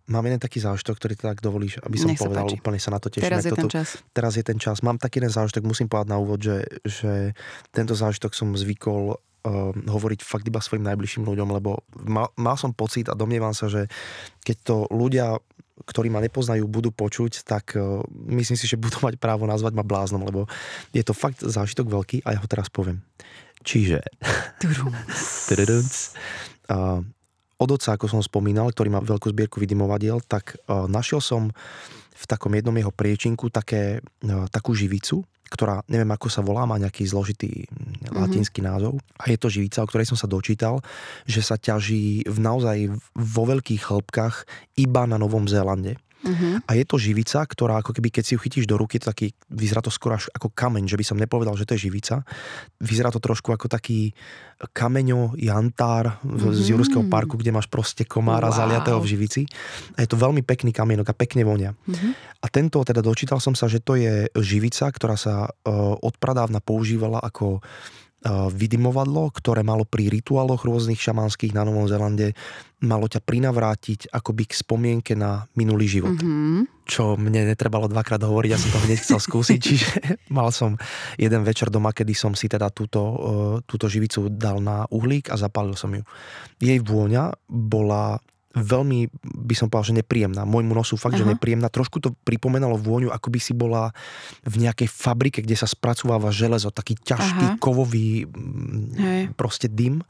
mám 0.06 0.24
jeden 0.26 0.38
taký 0.38 0.62
zážitok, 0.62 0.94
ktorý 0.98 1.14
tak 1.18 1.42
dovolíš, 1.42 1.82
aby 1.82 1.96
som 1.98 2.08
Nech 2.10 2.18
sa 2.18 2.30
povedal, 2.30 2.46
páči. 2.46 2.56
úplne 2.62 2.80
sa 2.80 2.90
na 2.94 3.00
to 3.02 3.08
teším. 3.10 3.26
Teraz 3.26 3.42
je 3.42 3.50
jak 3.50 3.58
ten 3.58 3.66
toto- 3.66 3.74
čas. 3.74 3.88
teraz 4.14 4.32
je 4.38 4.44
ten 4.46 4.58
čas. 4.58 4.76
Mám 4.82 4.98
taký 5.02 5.18
jeden 5.18 5.32
zážitok, 5.34 5.62
musím 5.66 5.90
povedať 5.90 6.08
na 6.14 6.18
úvod, 6.22 6.38
že, 6.38 6.62
že 6.86 7.34
tento 7.74 7.94
zážitok 7.98 8.30
som 8.32 8.54
zvykol 8.54 9.14
uh, 9.14 9.74
hovoriť 9.74 10.20
fakt 10.22 10.46
iba 10.46 10.62
svojim 10.62 10.86
najbližším 10.86 11.26
ľuďom, 11.26 11.48
lebo 11.50 11.82
mal, 12.06 12.30
mal 12.38 12.54
som 12.54 12.70
pocit 12.70 13.10
a 13.10 13.18
domnievam 13.18 13.52
sa, 13.52 13.66
že 13.66 13.90
keď 14.46 14.56
to 14.62 14.76
ľudia 14.94 15.38
ktorí 15.76 16.08
ma 16.08 16.24
nepoznajú, 16.24 16.64
budú 16.72 16.88
počuť, 16.88 17.44
tak 17.44 17.76
uh, 17.76 18.00
myslím 18.32 18.56
si, 18.56 18.64
že 18.64 18.80
budú 18.80 18.96
mať 19.04 19.20
právo 19.20 19.44
nazvať 19.44 19.76
ma 19.76 19.84
bláznom, 19.84 20.24
lebo 20.24 20.48
je 20.96 21.04
to 21.04 21.12
fakt 21.12 21.44
zážitok 21.44 21.92
veľký 21.92 22.24
a 22.24 22.32
ja 22.32 22.40
ho 22.40 22.48
teraz 22.48 22.72
poviem. 22.72 23.04
Čiže. 23.60 24.00
Uh, 26.72 27.04
od 27.56 27.68
otca, 27.72 27.96
ako 27.96 28.06
som 28.06 28.20
spomínal, 28.20 28.68
ktorý 28.72 28.92
má 28.92 29.00
veľkú 29.00 29.32
zbierku 29.32 29.56
vydimovadiel, 29.60 30.20
tak 30.24 30.60
uh, 30.68 30.84
našiel 30.84 31.24
som 31.24 31.48
v 32.16 32.24
takom 32.28 32.52
jednom 32.52 32.76
jeho 32.76 32.92
priečinku 32.92 33.48
také, 33.48 34.00
uh, 34.00 34.48
takú 34.52 34.76
živicu, 34.76 35.24
ktorá, 35.46 35.82
neviem 35.86 36.10
ako 36.10 36.26
sa 36.26 36.42
volá, 36.42 36.66
má 36.66 36.76
nejaký 36.76 37.06
zložitý 37.06 37.64
mm, 37.70 38.12
latinský 38.12 38.60
názov. 38.60 38.98
A 39.16 39.30
je 39.30 39.38
to 39.38 39.48
živica, 39.48 39.82
o 39.82 39.88
ktorej 39.88 40.10
som 40.10 40.18
sa 40.18 40.26
dočítal, 40.26 40.82
že 41.24 41.40
sa 41.40 41.54
ťaží 41.54 42.26
v 42.26 42.38
naozaj 42.42 42.90
vo 43.14 43.42
veľkých 43.46 43.86
hĺbkach 43.86 44.44
iba 44.74 45.02
na 45.06 45.16
Novom 45.16 45.46
Zélande. 45.46 45.96
Uh-huh. 46.26 46.58
A 46.66 46.70
je 46.74 46.84
to 46.84 46.98
živica, 46.98 47.46
ktorá 47.46 47.78
ako 47.78 47.94
keby 47.94 48.10
keď 48.10 48.22
si 48.26 48.32
ju 48.34 48.40
chytíš 48.42 48.66
do 48.66 48.74
ruky, 48.74 48.98
to 48.98 49.08
taký, 49.08 49.32
vyzerá 49.48 49.80
to 49.80 49.94
skoro 49.94 50.18
až 50.18 50.26
ako 50.34 50.50
kameň, 50.50 50.90
že 50.90 50.98
by 50.98 51.04
som 51.06 51.16
nepovedal, 51.16 51.54
že 51.54 51.64
to 51.64 51.78
je 51.78 51.86
živica. 51.86 52.26
Vyzerá 52.82 53.14
to 53.14 53.22
trošku 53.22 53.54
ako 53.54 53.70
taký 53.70 54.10
kameňo 54.74 55.36
jantár 55.38 56.18
mm-hmm. 56.20 56.52
z 56.52 56.66
Jurského 56.72 57.04
parku, 57.06 57.36
kde 57.36 57.54
máš 57.54 57.68
proste 57.70 58.08
komára 58.08 58.48
Wow. 58.48 58.58
zaliatého 58.62 58.98
v 59.02 59.10
živici. 59.10 59.42
A 59.98 60.04
je 60.04 60.08
to 60.08 60.16
veľmi 60.16 60.40
pekný 60.40 60.72
kamienok 60.72 61.12
a 61.12 61.18
pekne 61.18 61.44
vonia. 61.44 61.74
Uh-huh. 61.74 62.14
A 62.40 62.46
tento, 62.48 62.80
teda 62.86 63.02
dočítal 63.04 63.42
som 63.42 63.52
sa, 63.52 63.68
že 63.68 63.82
to 63.82 63.98
je 63.98 64.30
živica, 64.38 64.88
ktorá 64.88 65.18
sa 65.18 65.46
uh, 65.46 65.94
odpradávna 66.00 66.62
používala 66.62 67.20
ako 67.20 67.60
vydimovadlo, 68.26 69.30
ktoré 69.30 69.62
malo 69.62 69.84
pri 69.86 70.10
rituáloch 70.10 70.66
rôznych 70.66 70.98
šamanských 70.98 71.54
na 71.54 71.62
Novom 71.62 71.86
Zélande 71.86 72.34
malo 72.82 73.08
ťa 73.08 73.24
prinavrátiť 73.24 74.12
akoby 74.12 74.44
k 74.50 74.52
spomienke 74.52 75.12
na 75.16 75.48
minulý 75.56 75.88
život 75.88 76.16
Uh-huh. 76.16 76.64
čo 76.86 77.18
mne 77.18 77.50
netrebalo 77.50 77.90
dvakrát 77.90 78.22
hovoriť, 78.22 78.50
ja 78.52 78.60
som 78.60 78.72
to 78.72 78.80
hneď 78.84 78.98
chcel 79.00 79.20
skúsiť, 79.20 79.58
čiže 79.68 79.90
mal 80.32 80.48
som 80.54 80.78
jeden 81.20 81.42
večer 81.42 81.68
doma, 81.68 81.92
kedy 81.92 82.14
som 82.16 82.32
si 82.32 82.46
teda 82.48 82.72
túto, 82.72 83.00
eh, 83.02 83.56
túto 83.68 83.90
živicu 83.90 84.32
dal 84.32 84.62
na 84.62 84.88
uhlík 84.88 85.28
a 85.32 85.36
zapálil 85.36 85.76
som 85.76 85.92
ju. 85.92 86.04
Jej 86.60 86.80
vôňa 86.84 87.36
bola 87.48 88.20
veľmi, 88.56 89.12
by 89.44 89.54
som 89.54 89.68
povedal, 89.68 89.92
že 89.92 90.00
nepríjemná. 90.00 90.48
Môjmu 90.48 90.72
nosu 90.72 90.96
fakt, 90.96 91.12
Aha. 91.14 91.20
že 91.20 91.28
nepríjemná. 91.28 91.68
Trošku 91.68 92.00
to 92.00 92.16
pripomenalo 92.24 92.80
vôňu, 92.80 93.12
ako 93.12 93.28
by 93.28 93.36
si 93.36 93.52
bola 93.52 93.92
v 94.42 94.64
nejakej 94.64 94.88
fabrike, 94.88 95.44
kde 95.44 95.60
sa 95.60 95.68
spracováva 95.68 96.32
železo, 96.32 96.72
taký 96.72 96.96
ťažký, 96.96 97.46
Aha. 97.52 97.60
kovový 97.60 98.24
mm, 98.24 98.84
Hej. 98.96 99.22
proste 99.36 99.68
dym. 99.68 100.00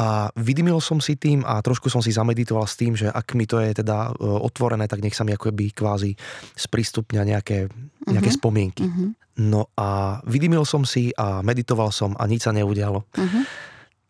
A 0.00 0.32
vydymil 0.32 0.80
som 0.80 0.96
si 0.96 1.12
tým 1.12 1.44
a 1.44 1.60
trošku 1.60 1.92
som 1.92 2.00
si 2.00 2.08
zameditoval 2.08 2.64
s 2.64 2.80
tým, 2.80 2.96
že 2.96 3.12
ak 3.12 3.36
mi 3.36 3.44
to 3.44 3.60
je 3.60 3.84
teda 3.84 4.16
e, 4.16 4.24
otvorené, 4.24 4.88
tak 4.88 5.04
nech 5.04 5.12
sa 5.12 5.28
mi 5.28 5.36
akoby 5.36 5.76
kvázi 5.76 6.16
sprístupňa 6.56 7.20
nejaké, 7.20 7.68
nejaké 8.08 8.30
Mhm. 8.32 8.38
spomienky. 8.40 8.84
Uh-huh. 8.88 9.12
No 9.36 9.68
a 9.76 10.20
vydymil 10.24 10.64
som 10.64 10.88
si 10.88 11.12
a 11.20 11.44
meditoval 11.44 11.92
som 11.92 12.16
a 12.16 12.24
nič 12.24 12.48
sa 12.48 12.52
neudialo. 12.52 13.04
Uh-huh. 13.12 13.44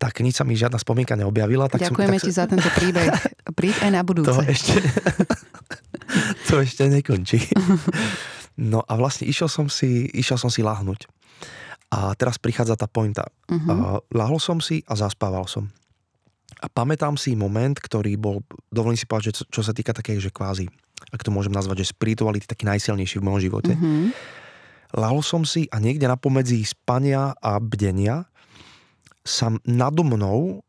Tak 0.01 0.25
nič 0.25 0.41
sa 0.41 0.49
mi 0.49 0.57
žiadna 0.57 0.81
spomienka 0.81 1.13
neobjavila. 1.13 1.69
Tak 1.69 1.93
Ďakujeme 1.93 2.17
som, 2.17 2.25
tak 2.25 2.29
ti 2.29 2.33
za 2.33 2.45
tento 2.49 2.69
príbeh. 2.81 3.13
Príď 3.53 3.77
aj 3.85 3.91
na 3.93 4.01
budúce. 4.01 4.33
to 4.33 4.41
ešte, 4.49 4.81
to 6.49 6.55
ešte 6.65 6.89
nekončí. 6.89 7.39
No 8.61 8.85
a 8.85 8.93
vlastne 8.93 9.25
išiel 9.25 9.49
som 9.49 9.73
si, 9.73 10.05
išiel 10.13 10.37
som 10.37 10.53
si 10.53 10.61
lahnúť. 10.61 11.09
A 11.89 12.13
teraz 12.13 12.37
prichádza 12.37 12.77
tá 12.77 12.85
pointa. 12.85 13.25
Uh-huh. 13.49 13.57
Uh, 13.57 13.99
lahol 14.13 14.37
som 14.37 14.61
si 14.61 14.85
a 14.85 14.93
zaspával 14.93 15.49
som. 15.49 15.73
A 16.61 16.69
pamätám 16.69 17.17
si 17.17 17.33
moment, 17.33 17.73
ktorý 17.73 18.21
bol, 18.21 18.45
dovolím 18.69 19.01
si 19.01 19.09
povedať, 19.09 19.33
že 19.33 19.35
čo, 19.41 19.45
čo 19.49 19.61
sa 19.65 19.73
týka 19.73 19.97
takej, 19.97 20.21
že 20.21 20.29
kvázi, 20.29 20.69
ak 21.09 21.25
to 21.25 21.33
môžem 21.33 21.57
nazvať, 21.57 21.83
že 21.83 21.97
spirituality 21.97 22.45
taký 22.45 22.69
najsilnejší 22.69 23.17
v 23.17 23.25
mojom 23.25 23.41
živote. 23.49 23.73
Uh-huh. 23.73 24.13
Lahol 24.93 25.25
som 25.25 25.41
si 25.49 25.65
a 25.73 25.81
niekde 25.81 26.05
na 26.05 26.21
pomedzi 26.21 26.61
spania 26.61 27.33
a 27.41 27.57
bdenia 27.57 28.29
sa 29.21 29.53
nado 29.69 30.03
mnou 30.03 30.65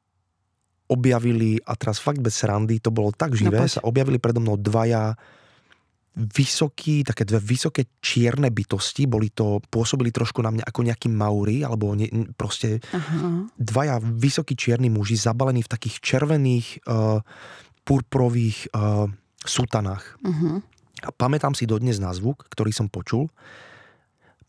objavili, 0.91 1.55
a 1.63 1.79
teraz 1.79 2.03
fakt 2.03 2.19
bez 2.19 2.35
srandy, 2.35 2.83
to 2.83 2.91
bolo 2.91 3.15
tak 3.15 3.31
živé, 3.31 3.63
poď. 3.63 3.79
sa 3.79 3.81
objavili 3.87 4.19
predo 4.19 4.43
mnou 4.43 4.59
dvaja 4.59 5.15
vysokí, 6.11 7.07
také 7.07 7.23
dve 7.23 7.39
vysoké 7.39 7.87
čierne 8.03 8.51
bytosti, 8.51 9.07
boli 9.07 9.31
to, 9.31 9.63
pôsobili 9.71 10.11
trošku 10.11 10.43
na 10.43 10.51
mňa 10.51 10.67
ako 10.67 10.79
nejakí 10.83 11.07
mauri, 11.07 11.63
alebo 11.63 11.95
ne, 11.95 12.11
proste 12.35 12.83
Aha. 12.91 13.47
dvaja 13.55 14.03
vysokí 14.03 14.59
čierni 14.59 14.91
muži 14.91 15.15
zabalení 15.15 15.63
v 15.63 15.71
takých 15.71 16.03
červených 16.03 16.83
uh, 16.83 17.23
purpurových 17.87 18.75
uh, 18.75 19.07
sutanách. 19.47 20.19
Uh-huh. 20.19 20.59
A 21.07 21.09
pamätám 21.15 21.55
si 21.55 21.63
dodnes 21.63 22.03
názvuk, 22.03 22.43
ktorý 22.51 22.75
som 22.75 22.91
počul. 22.91 23.31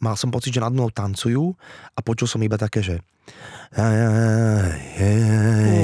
Mal 0.02 0.18
som 0.18 0.34
pocit, 0.34 0.50
že 0.50 0.58
nad 0.58 0.74
mnou 0.74 0.90
tancujú 0.90 1.54
a 1.94 1.98
počul 2.02 2.26
som 2.26 2.42
iba 2.42 2.58
také, 2.58 2.82
že 2.82 2.98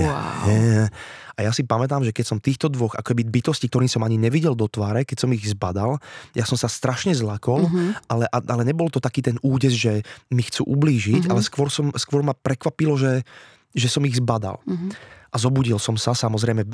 Wow. 0.05 0.91
a 1.39 1.47
ja 1.47 1.55
si 1.55 1.63
pamätám, 1.63 2.03
že 2.03 2.11
keď 2.11 2.27
som 2.27 2.43
týchto 2.43 2.67
dvoch 2.67 2.99
akoby 2.99 3.23
bytostí, 3.23 3.71
ktorým 3.71 3.87
som 3.87 4.03
ani 4.03 4.19
nevidel 4.19 4.59
do 4.59 4.67
tváre, 4.67 5.07
keď 5.07 5.23
som 5.23 5.31
ich 5.31 5.47
zbadal, 5.47 6.03
ja 6.35 6.43
som 6.43 6.59
sa 6.59 6.67
strašne 6.67 7.15
zlakol, 7.15 7.71
Uh-huh. 7.71 7.95
ale, 8.11 8.27
ale 8.27 8.63
nebol 8.67 8.91
to 8.91 8.99
taký 8.99 9.23
ten 9.23 9.39
údes, 9.41 9.79
že 9.79 10.03
mi 10.35 10.43
chcú 10.43 10.67
ublížiť, 10.67 11.25
Mhm. 11.25 11.31
ale 11.31 11.41
skôr, 11.47 11.71
som, 11.71 11.95
skôr 11.95 12.27
ma 12.27 12.35
prekvapilo, 12.35 12.99
že, 12.99 13.23
že 13.71 13.87
som 13.87 14.03
ich 14.03 14.19
zbadal. 14.19 14.59
Uh-huh. 14.67 14.91
A 15.31 15.37
zobudil 15.39 15.79
som 15.79 15.95
sa, 15.95 16.11
samozrejme 16.11 16.67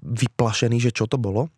vyplašený, 0.00 0.78
že 0.78 0.94
čo 0.94 1.10
to 1.10 1.18
bolo. 1.18 1.50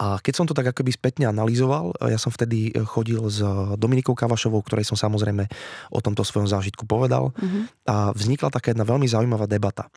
A 0.00 0.18
keď 0.18 0.32
som 0.34 0.46
to 0.48 0.56
tak 0.56 0.70
akoby 0.72 0.92
spätne 0.92 1.28
analyzoval, 1.28 1.94
ja 2.08 2.16
som 2.16 2.32
vtedy 2.32 2.72
chodil 2.84 3.20
s 3.30 3.40
Dominikou 3.76 4.16
Kavašovou, 4.16 4.60
ktorej 4.64 4.88
som 4.88 4.96
samozrejme 4.98 5.46
o 5.92 5.98
tomto 6.00 6.24
svojom 6.26 6.48
zážitku 6.48 6.88
povedal. 6.88 7.30
Uh-huh. 7.32 7.62
A 7.86 7.94
vznikla 8.16 8.50
taká 8.50 8.72
jedna 8.72 8.88
veľmi 8.88 9.06
zaujímavá 9.06 9.46
debata. 9.46 9.88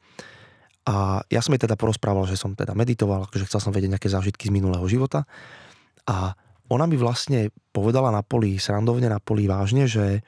A 0.85 1.25
ja 1.33 1.41
som 1.41 1.49
jej 1.57 1.65
teda 1.65 1.73
porozprával, 1.73 2.29
že 2.29 2.37
som 2.37 2.53
teda 2.53 2.77
meditoval, 2.77 3.25
že 3.33 3.49
chcel 3.49 3.57
som 3.57 3.73
vedieť 3.73 3.97
nejaké 3.97 4.09
zážitky 4.11 4.47
z 4.49 4.55
minulého 4.55 4.85
života. 4.85 5.25
A 6.05 6.37
ona 6.69 6.85
mi 6.85 6.97
vlastne 6.97 7.49
povedala 7.73 8.13
na 8.13 8.21
poli, 8.21 8.61
srandovne 8.61 9.09
na 9.09 9.17
poli 9.17 9.49
vážne, 9.49 9.89
že 9.89 10.21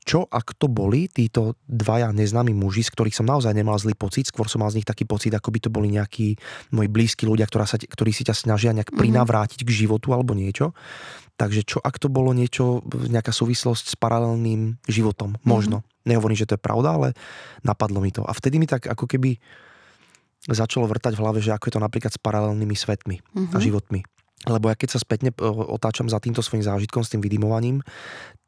čo 0.00 0.24
ak 0.24 0.56
to 0.56 0.66
boli 0.66 1.06
títo 1.06 1.60
dvaja 1.68 2.08
neznámi 2.10 2.56
muži, 2.56 2.80
z 2.82 2.92
ktorých 2.96 3.16
som 3.20 3.28
naozaj 3.28 3.52
nemal 3.52 3.76
zlý 3.76 3.92
pocit, 3.92 4.26
skôr 4.26 4.48
som 4.48 4.64
mal 4.64 4.72
z 4.72 4.80
nich 4.80 4.88
taký 4.88 5.04
pocit, 5.04 5.30
ako 5.36 5.52
by 5.52 5.58
to 5.60 5.70
boli 5.70 5.92
nejakí 5.92 6.40
moji 6.72 6.88
blízki 6.88 7.28
ľudia, 7.28 7.44
ktorá 7.44 7.68
sa, 7.68 7.76
ktorí 7.76 8.10
si 8.10 8.24
ťa 8.24 8.32
snažia 8.32 8.72
nejak 8.72 8.90
Mhm. 8.90 8.98
prinavrátiť 8.98 9.60
k 9.62 9.70
životu 9.70 10.16
alebo 10.16 10.32
niečo. 10.32 10.72
Takže 11.36 11.64
čo 11.64 11.78
ak 11.80 11.96
to 11.96 12.12
bolo 12.12 12.36
niečo, 12.36 12.84
nejaká 12.84 13.32
súvislosť 13.32 13.92
s 13.92 13.96
paralelným 13.96 14.76
životom? 14.84 15.40
Možno. 15.40 15.84
Nehovorím, 16.04 16.36
že 16.36 16.44
to 16.48 16.56
je 16.56 16.64
pravda, 16.64 16.96
ale 16.96 17.08
napadlo 17.60 18.00
mi 18.00 18.12
to. 18.12 18.20
A 18.24 18.32
vtedy 18.32 18.60
mi 18.60 18.68
tak 18.68 18.88
ako 18.88 19.08
keby 19.08 19.40
začalo 20.44 20.88
vrtať 20.88 21.16
v 21.16 21.20
hlave, 21.20 21.38
že 21.44 21.52
ako 21.52 21.68
je 21.68 21.74
to 21.76 21.84
napríklad 21.84 22.12
s 22.12 22.20
paralelnými 22.20 22.72
svetmi 22.72 23.20
a 23.52 23.56
Mhm. 23.56 23.60
životmi. 23.60 24.00
Lebo 24.48 24.72
ja 24.72 24.76
keď 24.76 24.96
sa 24.96 25.02
spätne 25.02 25.36
o, 25.36 25.76
otáčam 25.76 26.08
za 26.08 26.16
týmto 26.16 26.40
svojim 26.40 26.64
zážitkom 26.64 27.04
s 27.04 27.12
tým 27.12 27.20
vydymovaním, 27.20 27.84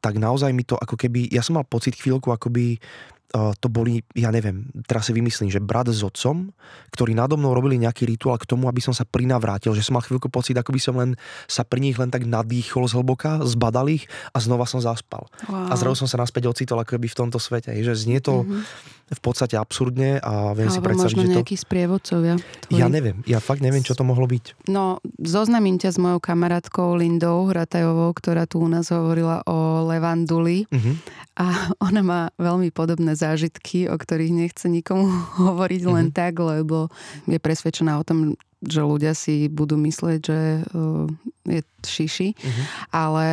tak 0.01 0.17
naozaj 0.17 0.49
mi 0.49 0.65
to 0.65 0.73
ako 0.73 0.97
keby, 0.97 1.29
ja 1.29 1.45
som 1.45 1.55
mal 1.55 1.65
pocit 1.69 1.93
chvíľku, 1.93 2.33
ako 2.33 2.49
by 2.49 2.65
uh, 2.75 3.12
to 3.31 3.65
boli, 3.65 4.05
ja 4.13 4.29
neviem, 4.29 4.69
teraz 4.85 5.07
si 5.07 5.13
vymyslím, 5.13 5.49
že 5.49 5.57
brat 5.57 5.87
s 5.87 6.01
otcom, 6.01 6.53
ktorí 6.89 7.13
nado 7.13 7.33
mnou 7.33 7.51
robili 7.51 7.77
nejaký 7.77 8.05
rituál 8.05 8.37
k 8.37 8.45
tomu, 8.45 8.69
aby 8.69 8.77
som 8.77 8.91
sa 8.91 9.03
prinavrátil, 9.03 9.73
že 9.73 9.81
som 9.81 9.97
mal 9.97 10.01
chvíľku 10.01 10.29
pocit, 10.29 10.53
ako 10.53 10.69
by 10.69 10.77
som 10.77 10.95
len 10.95 11.17
sa 11.45 11.65
pri 11.65 11.81
nich 11.81 11.97
len 11.97 12.07
tak 12.07 12.23
nadýchol 12.23 12.85
zhlboka, 12.85 13.41
zbadal 13.41 13.89
ich 13.89 14.05
a 14.29 14.37
znova 14.37 14.69
som 14.69 14.77
zaspal. 14.77 15.25
Wow. 15.45 15.65
A 15.65 15.73
zrazu 15.73 15.97
som 15.97 16.07
sa 16.07 16.21
naspäť 16.21 16.45
ocitol 16.47 16.77
ako 16.77 16.93
keby 16.93 17.07
v 17.07 17.17
tomto 17.17 17.37
svete. 17.37 17.73
Že 17.73 17.93
znie 17.95 18.19
to 18.19 18.45
Mhm. 18.45 18.61
v 19.03 19.21
podstate 19.21 19.53
absurdne 19.53 20.17
a 20.17 20.53
viem 20.53 20.69
si 20.69 20.77
Alebo 20.77 20.89
predstaviť, 20.89 21.13
možno 21.13 21.21
že 21.21 21.27
to... 21.27 21.35
nejakí 21.37 21.55
sprievodcovia. 21.55 22.33
tvoji. 22.63 22.79
Ja 22.79 22.87
neviem, 22.87 23.21
ja 23.25 23.37
fakt 23.37 23.61
neviem, 23.61 23.81
čo 23.81 23.93
to 23.93 24.01
mohlo 24.01 24.25
byť. 24.25 24.65
No, 24.67 24.97
zoznamím 25.19 25.77
ťa 25.77 25.89
s 25.89 25.97
mojou 25.97 26.17
kamarátkou 26.17 26.95
Lindou 26.95 27.45
Hratajovou, 27.45 28.09
ktorá 28.11 28.45
tu 28.45 28.57
u 28.57 28.67
nás 28.67 28.89
hovorila 28.89 29.41
o 29.43 29.85
Levanduli 29.85 30.65
Mhm. 30.69 30.91
A 31.33 31.45
ona 31.81 32.01
má 32.01 32.21
veľmi 32.37 32.69
podobné 32.69 33.17
zážitky, 33.17 33.89
o 33.89 33.97
ktorých 33.97 34.33
nechce 34.33 34.69
nikomu 34.69 35.09
hovoriť 35.41 35.81
len 35.89 36.07
Mhm. 36.09 36.13
tak, 36.13 36.33
lebo 36.37 36.93
je 37.25 37.39
presvedčená 37.41 37.97
o 37.97 38.05
tom, 38.05 38.37
že 38.63 38.79
ľudia 38.79 39.11
si 39.11 39.51
budú 39.51 39.75
myslieť, 39.75 40.19
že 40.23 40.39
uh, 40.71 41.03
je 41.43 41.59
šiši. 41.83 42.29
Mhm. 42.37 42.63
Ale 42.91 43.25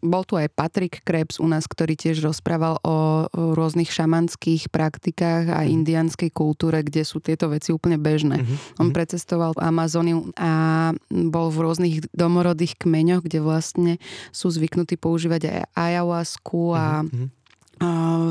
bol 0.00 0.24
tu 0.24 0.40
aj 0.40 0.48
Patrick 0.56 1.04
Krebs 1.04 1.36
u 1.36 1.44
nás, 1.44 1.68
ktorý 1.68 1.92
tiež 1.98 2.24
rozprával 2.24 2.80
o, 2.80 3.26
rôznych 3.32 3.92
šamanských 3.92 4.72
praktikách 4.72 5.52
a 5.52 5.66
mm. 5.66 5.68
indianskej 5.68 6.30
kultúre, 6.32 6.80
kde 6.80 7.04
sú 7.04 7.20
tieto 7.20 7.52
veci 7.52 7.74
úplne 7.74 8.00
bežné. 8.00 8.40
Mm-hmm. 8.40 8.80
On 8.80 8.88
mm-hmm. 8.88 8.96
precestoval 8.96 9.52
Amazóniu 9.60 10.32
a 10.40 10.94
bol 11.10 11.52
v 11.52 11.58
rôznych 11.60 11.96
domorodých 12.16 12.80
kmeňoch, 12.80 13.26
kde 13.26 13.44
vlastne 13.44 13.92
sú 14.32 14.48
zvyknutí 14.48 14.96
používať 14.96 15.42
aj 15.50 15.60
ayahuasku 15.76 16.62
a 16.72 17.04
mm-hmm 17.04 17.44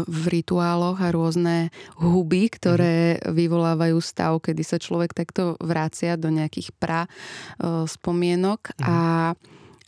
v 0.07 0.25
rituáloch 0.31 1.03
a 1.03 1.11
rôzne 1.11 1.75
huby, 1.99 2.47
ktoré 2.47 3.19
vyvolávajú 3.19 3.99
stav, 3.99 4.39
kedy 4.39 4.63
sa 4.63 4.79
človek 4.79 5.11
takto 5.11 5.59
vracia 5.59 6.15
do 6.15 6.31
nejakých 6.31 6.71
pra 6.79 7.11
spomienok 7.83 8.71
mm-hmm. 8.71 8.87
a 8.87 8.97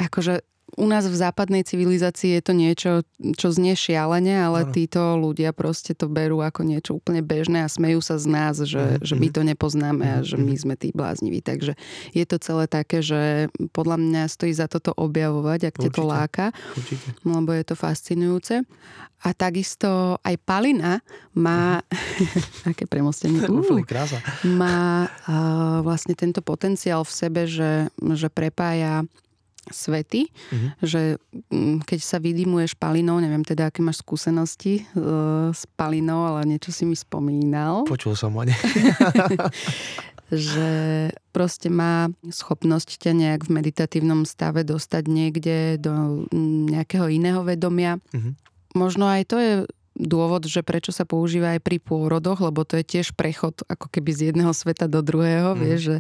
akože 0.04 0.44
u 0.78 0.86
nás 0.90 1.06
v 1.06 1.14
západnej 1.14 1.62
civilizácii 1.62 2.40
je 2.40 2.42
to 2.42 2.54
niečo, 2.54 2.92
čo 3.38 3.48
znie 3.54 3.78
šialene, 3.78 4.34
ale 4.34 4.66
ano. 4.66 4.74
títo 4.74 5.16
ľudia 5.16 5.54
proste 5.54 5.94
to 5.94 6.10
berú 6.10 6.42
ako 6.42 6.66
niečo 6.66 6.98
úplne 6.98 7.22
bežné 7.22 7.62
a 7.62 7.70
smejú 7.70 8.02
sa 8.02 8.18
z 8.18 8.26
nás, 8.26 8.56
že, 8.62 8.82
mm-hmm. 8.82 9.06
že 9.06 9.16
my 9.18 9.28
to 9.30 9.42
nepoznáme 9.46 10.06
a 10.06 10.18
že 10.26 10.38
my 10.42 10.54
mhm. 10.58 10.62
sme 10.62 10.76
tí 10.78 10.90
blázniví. 10.94 11.46
Takže 11.46 11.78
je 12.12 12.26
to 12.26 12.38
celé 12.42 12.66
také, 12.66 13.06
že 13.06 13.54
podľa 13.72 13.98
mňa 14.02 14.24
stojí 14.30 14.54
za 14.54 14.66
toto 14.66 14.94
objavovať, 14.98 15.70
ak 15.70 15.76
ťa 15.78 15.90
to 15.94 16.04
láka, 16.04 16.46
Určite. 16.74 17.08
lebo 17.22 17.50
je 17.54 17.64
to 17.66 17.76
fascinujúce. 17.78 18.56
A 19.24 19.32
takisto 19.32 20.20
aj 20.20 20.36
Palina 20.44 21.00
má, 21.32 21.80
uh-huh. 21.80 22.70
aké 22.76 22.84
premostenie, 22.84 23.40
uh, 23.48 23.80
má 24.52 25.08
uh, 25.08 25.80
vlastne 25.80 26.12
tento 26.12 26.44
potenciál 26.44 27.08
v 27.08 27.12
sebe, 27.14 27.42
že, 27.48 27.88
že 27.96 28.28
prepája 28.28 29.08
svety, 29.72 30.28
uh-huh. 30.28 30.70
že 30.84 31.02
mm, 31.52 31.88
keď 31.88 32.00
sa 32.04 32.18
vydimuješ 32.20 32.76
palinou, 32.76 33.20
neviem 33.24 33.46
teda, 33.46 33.72
aké 33.72 33.80
máš 33.80 34.04
skúsenosti 34.04 34.84
uh, 34.96 35.54
s 35.56 35.64
palinou, 35.80 36.28
ale 36.28 36.44
niečo 36.44 36.76
si 36.76 36.84
mi 36.84 36.98
spomínal. 36.98 37.88
Počul 37.88 38.18
som 38.20 38.36
o 38.36 38.44
ne. 38.44 38.56
že 40.34 40.70
proste 41.30 41.70
má 41.70 42.10
schopnosť 42.26 43.06
ťa 43.06 43.12
nejak 43.14 43.42
v 43.46 43.54
meditatívnom 43.62 44.26
stave 44.26 44.66
dostať 44.66 45.04
niekde 45.06 45.78
do 45.78 46.26
mm, 46.34 46.74
nejakého 46.74 47.08
iného 47.08 47.46
vedomia. 47.46 48.02
Uh-huh 48.12 48.34
možno 48.74 49.06
aj 49.08 49.22
to 49.30 49.38
je 49.38 49.54
dôvod, 49.94 50.50
že 50.50 50.66
prečo 50.66 50.90
sa 50.90 51.06
používa 51.06 51.54
aj 51.54 51.62
pri 51.62 51.78
pôrodoch, 51.78 52.42
lebo 52.42 52.66
to 52.66 52.82
je 52.82 52.86
tiež 52.86 53.14
prechod 53.14 53.62
ako 53.70 53.94
keby 53.94 54.10
z 54.10 54.22
jedného 54.34 54.50
sveta 54.50 54.90
do 54.90 55.06
druhého, 55.06 55.54
mm. 55.54 55.60
vieš, 55.62 55.80
že 55.86 55.98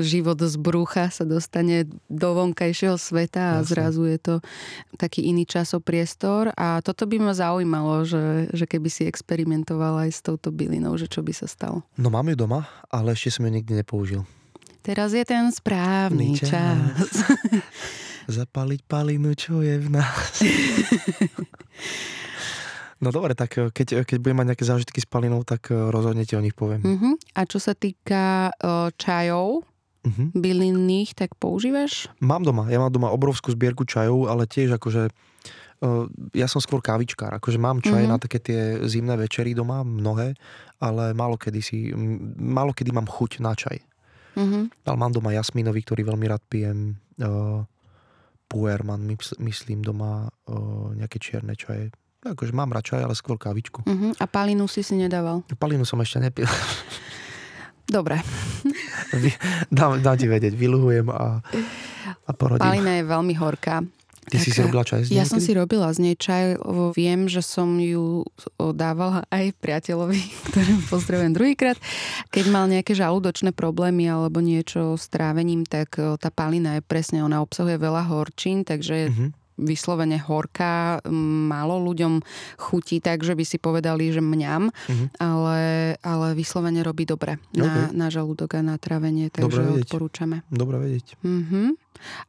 život 0.00 0.40
z 0.40 0.56
brucha 0.56 1.12
sa 1.12 1.28
dostane 1.28 1.84
do 2.08 2.28
vonkajšieho 2.32 2.96
sveta 2.96 3.40
a 3.40 3.56
Jasne. 3.60 3.68
zrazu 3.68 4.02
je 4.08 4.18
to 4.18 4.34
taký 4.96 5.28
iný 5.28 5.44
časopriestor 5.44 6.56
a 6.56 6.80
toto 6.80 7.04
by 7.04 7.20
ma 7.20 7.32
zaujímalo, 7.36 8.08
že, 8.08 8.48
že 8.56 8.64
keby 8.64 8.88
si 8.88 9.04
experimentoval 9.04 10.08
aj 10.08 10.10
s 10.10 10.20
touto 10.24 10.48
bylinou, 10.48 10.96
že 10.96 11.04
čo 11.04 11.20
by 11.20 11.32
sa 11.36 11.44
stalo. 11.44 11.84
No 12.00 12.08
mám 12.08 12.32
ju 12.32 12.36
doma, 12.40 12.64
ale 12.88 13.12
ešte 13.12 13.36
som 13.36 13.44
ju 13.44 13.52
nikdy 13.52 13.84
nepoužil. 13.84 14.24
Teraz 14.84 15.16
je 15.16 15.24
ten 15.24 15.48
správny 15.48 16.36
čas. 16.36 16.52
čas. 16.52 17.08
Zapaliť 18.40 18.80
palinu, 18.88 19.36
čo 19.36 19.60
je 19.60 19.76
v 19.76 19.88
nás. 19.92 20.40
No 23.02 23.10
dobre, 23.10 23.34
tak 23.34 23.58
eh, 23.58 23.70
keď, 23.70 24.02
eh, 24.02 24.04
keď 24.06 24.16
budem 24.22 24.38
mať 24.42 24.46
nejaké 24.54 24.64
zážitky 24.66 24.98
s 25.02 25.08
palinou, 25.08 25.42
tak 25.42 25.70
eh, 25.72 25.76
rozhodne 25.90 26.22
ti 26.22 26.38
o 26.38 26.44
nich 26.44 26.54
poviem. 26.54 26.82
Uh-huh. 26.84 27.14
A 27.34 27.46
čo 27.48 27.58
sa 27.58 27.74
týka 27.74 28.54
uh, 28.54 28.90
čajov, 28.94 29.66
uh-huh. 30.06 30.26
bylinných, 30.36 31.16
tak 31.18 31.34
používaš? 31.40 32.12
Mám 32.22 32.46
doma, 32.46 32.70
ja 32.70 32.78
mám 32.78 32.92
doma 32.92 33.10
obrovskú 33.10 33.50
zbierku 33.50 33.88
čajov, 33.88 34.30
ale 34.30 34.46
tiež 34.46 34.78
akože 34.78 35.10
uh, 35.10 36.06
ja 36.36 36.46
som 36.46 36.62
skôr 36.62 36.78
kávičkár, 36.78 37.34
akože 37.42 37.58
mám 37.58 37.82
čaj 37.82 38.06
uh-huh. 38.06 38.14
na 38.14 38.18
také 38.20 38.38
tie 38.38 38.78
zimné 38.86 39.18
večery 39.18 39.56
doma, 39.56 39.82
mnohé, 39.82 40.38
ale 40.78 41.16
málo 41.16 41.34
kedy 41.34 41.60
si, 41.64 41.90
málo 42.38 42.70
kedy 42.70 42.94
mám 42.94 43.10
chuť 43.10 43.42
na 43.42 43.56
čaj. 43.58 43.78
Uh-huh. 44.34 44.66
Ale 44.66 44.96
mám 44.98 45.14
doma 45.14 45.30
jasminový, 45.30 45.86
ktorý 45.86 46.06
veľmi 46.10 46.26
rád 46.26 46.42
pijem. 46.50 46.98
Uh, 47.18 47.62
Puerman, 48.44 49.02
myslím 49.40 49.82
doma 49.82 50.26
uh, 50.26 50.90
nejaké 50.94 51.18
čierne 51.18 51.58
čaje. 51.58 51.90
Akože 52.24 52.56
mám 52.56 52.72
rád 52.72 52.88
čaj, 52.88 53.04
ale 53.04 53.12
skôr 53.12 53.36
kávičku. 53.36 53.84
Uh-huh. 53.84 54.16
A 54.16 54.24
palinu 54.24 54.64
si 54.64 54.80
si 54.80 54.96
nedával? 54.96 55.44
Palinu 55.60 55.84
som 55.84 56.00
ešte 56.00 56.24
nepil. 56.24 56.48
Dobre. 57.84 58.24
dám, 59.76 60.00
dám 60.00 60.16
ti 60.16 60.24
vedieť, 60.24 60.56
vyluhujem 60.56 61.12
a, 61.12 61.44
a 62.24 62.30
porodím. 62.32 62.64
Palina 62.64 62.96
je 62.96 63.04
veľmi 63.04 63.34
horká. 63.36 63.84
Ty 64.24 64.40
si 64.40 64.56
si 64.56 64.64
robila 64.64 64.88
čaj 64.88 65.04
z 65.04 65.08
nej? 65.12 65.20
Ja 65.20 65.28
som 65.28 65.36
si 65.36 65.52
robila 65.52 65.92
z 65.92 65.98
nej 66.00 66.16
čaj. 66.16 66.56
Viem, 66.96 67.28
že 67.28 67.44
som 67.44 67.76
ju 67.76 68.24
dávala 68.56 69.28
aj 69.28 69.52
priateľovi, 69.60 70.20
ktorým 70.48 70.80
pozdravujem 70.88 71.36
druhýkrát. 71.36 71.76
Keď 72.32 72.44
mal 72.48 72.64
nejaké 72.72 72.96
žalúdočné 72.96 73.52
problémy 73.52 74.08
alebo 74.08 74.40
niečo 74.40 74.96
s 74.96 75.12
trávením, 75.12 75.68
tak 75.68 76.00
tá 76.00 76.28
palina 76.32 76.80
je 76.80 76.82
presne, 76.88 77.20
ona 77.20 77.44
obsahuje 77.44 77.76
veľa 77.76 78.08
horčín, 78.08 78.64
takže 78.64 79.12
mm-hmm 79.12 79.43
vyslovene 79.54 80.18
horká, 80.18 80.98
málo 81.46 81.78
ľuďom 81.82 82.22
chutí 82.58 82.98
tak, 82.98 83.22
že 83.22 83.38
by 83.38 83.44
si 83.46 83.56
povedali, 83.62 84.10
že 84.10 84.18
mňam, 84.18 84.70
uh-huh. 84.70 85.06
ale, 85.22 85.60
ale 86.02 86.26
vyslovene 86.34 86.82
robí 86.82 87.06
dobre 87.06 87.38
okay. 87.54 87.62
na, 87.62 87.72
na 87.94 88.06
žalúdok 88.10 88.58
a 88.58 88.60
na 88.66 88.76
trávenie, 88.78 89.30
takže 89.30 89.62
Dobre 89.62 89.86
odporúčame. 89.86 90.36
Dobre 90.50 90.76
vedieť. 90.82 91.14
Uh-huh. 91.22 91.78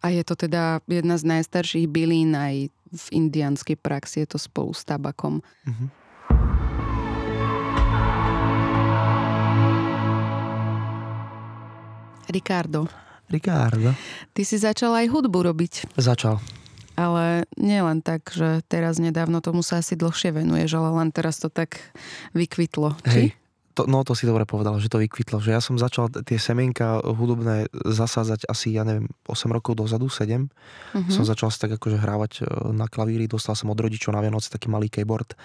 A 0.05 0.13
je 0.13 0.21
to 0.21 0.37
teda 0.37 0.85
jedna 0.85 1.17
z 1.17 1.23
najstarších 1.25 1.89
bylín 1.89 2.37
aj 2.37 2.69
v 2.95 3.05
indianskej 3.11 3.75
praxi, 3.81 4.23
je 4.23 4.37
to 4.37 4.39
spolu 4.39 4.71
s 4.71 4.85
tabakom. 4.85 5.41
Uh-huh. 5.65 5.89
Ricardo. 12.29 12.85
Ricardo. 13.25 13.97
Ty 14.33 14.41
si 14.45 14.57
začal 14.61 14.93
aj 14.93 15.09
hudbu 15.09 15.39
robiť. 15.49 15.97
Začal 15.97 16.64
ale 16.95 17.43
nie 17.59 17.79
len 17.79 17.99
tak, 17.99 18.31
že 18.31 18.63
teraz 18.71 18.97
nedávno 18.97 19.43
tomu 19.43 19.61
sa 19.61 19.83
asi 19.83 19.99
dlhšie 19.99 20.31
venuješ, 20.31 20.79
ale 20.79 20.89
len 21.03 21.09
teraz 21.11 21.39
to 21.39 21.51
tak 21.51 21.79
vykvitlo. 22.31 22.95
Či? 23.03 23.11
Hej, 23.11 23.27
to, 23.75 23.83
no 23.91 24.07
to 24.07 24.15
si 24.15 24.23
dobre 24.23 24.47
povedal, 24.47 24.79
že 24.79 24.87
to 24.87 25.03
vykvitlo. 25.03 25.43
Že 25.43 25.51
ja 25.51 25.59
som 25.59 25.75
začal 25.75 26.07
tie 26.23 26.39
semienka 26.39 27.03
hudobné 27.03 27.67
zasádzať 27.75 28.47
asi, 28.47 28.71
ja 28.71 28.87
neviem, 28.87 29.11
8 29.27 29.51
rokov 29.51 29.75
dozadu, 29.75 30.07
7. 30.07 30.47
Uh-huh. 30.47 31.11
Som 31.11 31.27
začal 31.27 31.51
si 31.51 31.59
tak 31.59 31.75
akože 31.75 31.99
hrávať 31.99 32.31
e, 32.39 32.41
na 32.71 32.87
klavíri, 32.87 33.27
dostal 33.27 33.53
som 33.59 33.67
od 33.67 33.75
rodičov 33.75 34.15
na 34.15 34.23
Vianoce 34.23 34.47
taký 34.47 34.71
malý 34.71 34.87
keyboard 34.87 35.35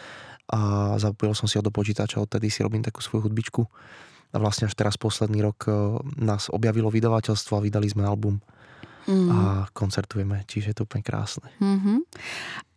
a 0.50 0.94
zapojil 0.98 1.34
som 1.34 1.50
si 1.50 1.58
ho 1.58 1.62
do 1.62 1.74
počítača, 1.74 2.22
odtedy 2.22 2.50
si 2.50 2.62
robím 2.62 2.86
takú 2.86 3.02
svoju 3.02 3.26
hudbičku. 3.26 3.66
A 4.30 4.38
vlastne 4.38 4.70
až 4.70 4.78
teraz 4.78 4.94
posledný 4.94 5.42
rok 5.42 5.66
e, 5.66 5.70
nás 6.22 6.46
objavilo 6.54 6.86
vydavateľstvo 6.86 7.58
a 7.58 7.64
vydali 7.66 7.90
sme 7.90 8.06
album 8.06 8.38
mm. 9.06 9.28
a 9.30 9.38
koncertujeme, 9.70 10.44
čiže 10.48 10.72
je 10.72 10.76
to 10.76 10.84
úplne 10.84 11.04
krásne. 11.04 11.48
Mm-hmm. 11.60 11.98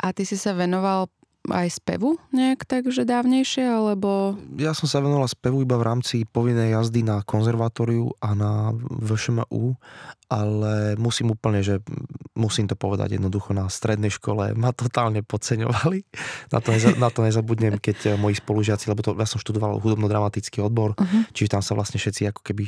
A 0.03 0.05
ty 0.12 0.23
si 0.23 0.36
sa 0.36 0.53
venoval 0.53 1.07
aj 1.51 1.84
spevu 1.84 2.15
nejak 2.32 2.63
takže 2.63 3.03
dávnejšie, 3.03 3.67
alebo... 3.67 4.39
Ja 4.56 4.71
som 4.71 4.88
sa 4.88 5.03
venoval 5.03 5.27
spevu 5.27 5.67
iba 5.67 5.75
v 5.75 5.88
rámci 5.91 6.23
povinnej 6.23 6.71
jazdy 6.71 7.03
na 7.03 7.19
konzervatóriu 7.19 8.15
a 8.23 8.32
na 8.32 8.71
VŠMU, 8.79 9.75
ale 10.32 10.95
musím 10.95 11.36
úplne, 11.36 11.60
že 11.60 11.84
musím 12.34 12.71
to 12.71 12.79
povedať 12.79 13.19
jednoducho 13.19 13.51
na 13.51 13.67
strednej 13.67 14.10
škole, 14.10 14.56
ma 14.56 14.71
totálne 14.71 15.19
podceňovali. 15.19 15.99
Na 16.56 16.63
to, 16.63 16.73
neza, 16.73 16.95
na 16.95 17.12
to 17.12 17.27
nezabudnem, 17.27 17.75
keď 17.77 18.15
moji 18.15 18.39
spolužiaci, 18.39 18.88
lebo 18.88 19.03
to, 19.03 19.12
ja 19.13 19.27
som 19.27 19.38
študoval 19.38 19.84
hudobno-dramatický 19.84 20.63
odbor, 20.63 20.95
uh-huh. 20.95 21.27
čiže 21.36 21.60
tam 21.60 21.62
sa 21.62 21.75
vlastne 21.75 21.99
všetci 21.99 22.32
ako 22.32 22.41
keby 22.41 22.63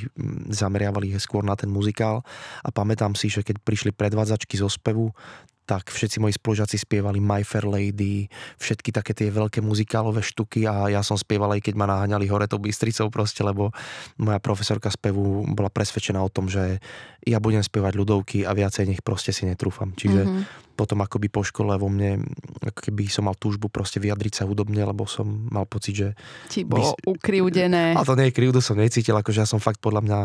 zameriavali 0.52 1.16
skôr 1.16 1.48
na 1.48 1.56
ten 1.56 1.72
muzikál 1.72 2.28
a 2.60 2.70
pamätám 2.76 3.16
si, 3.16 3.32
že 3.32 3.40
keď 3.42 3.64
prišli 3.64 3.96
predvádzačky 3.96 4.60
zo 4.60 4.68
spevu, 4.68 5.16
tak 5.66 5.90
všetci 5.90 6.22
moji 6.22 6.38
spolužiaci 6.38 6.78
spievali 6.78 7.18
My 7.18 7.42
Fair 7.42 7.66
Lady, 7.66 8.30
všetky 8.62 8.94
také 8.94 9.18
tie 9.18 9.34
veľké 9.34 9.66
muzikálové 9.66 10.22
štuky 10.22 10.70
a 10.70 10.94
ja 10.94 11.02
som 11.02 11.18
spieval 11.18 11.58
aj 11.58 11.66
keď 11.66 11.74
ma 11.74 11.90
naháňali 11.90 12.30
hore 12.30 12.46
tou 12.46 12.62
Bystricou 12.62 13.10
proste, 13.10 13.42
lebo 13.42 13.74
moja 14.22 14.38
profesorka 14.38 14.94
spevu 14.94 15.44
bola 15.58 15.74
presvedčená 15.74 16.22
o 16.22 16.30
tom, 16.30 16.46
že 16.46 16.78
ja 17.26 17.42
budem 17.42 17.66
spievať 17.66 17.94
ľudovky 17.98 18.46
a 18.46 18.54
viacej 18.54 18.86
nech 18.86 19.02
proste 19.02 19.34
si 19.34 19.50
netrúfam. 19.50 19.92
Čiže 19.98 20.22
mm-hmm 20.24 20.66
potom 20.76 21.00
akoby 21.00 21.32
po 21.32 21.42
škole 21.42 21.72
vo 21.80 21.88
mne, 21.88 22.20
ako 22.60 22.92
keby 22.92 23.08
som 23.08 23.32
mal 23.32 23.40
túžbu 23.40 23.72
proste 23.72 24.04
vyjadriť 24.04 24.44
sa 24.44 24.44
hudobne, 24.44 24.84
lebo 24.84 25.08
som 25.08 25.48
mal 25.48 25.64
pocit, 25.64 25.96
že... 25.96 26.08
Ti 26.52 26.68
bolo 26.68 26.94
by... 27.00 27.16
ukriúdené. 27.16 27.96
A 27.96 28.04
to 28.04 28.20
nie 28.20 28.30
je 28.30 28.36
krivdu, 28.36 28.60
som 28.60 28.76
necítil, 28.76 29.16
akože 29.16 29.42
ja 29.42 29.48
som 29.48 29.64
fakt 29.64 29.80
podľa 29.80 30.04
mňa, 30.04 30.20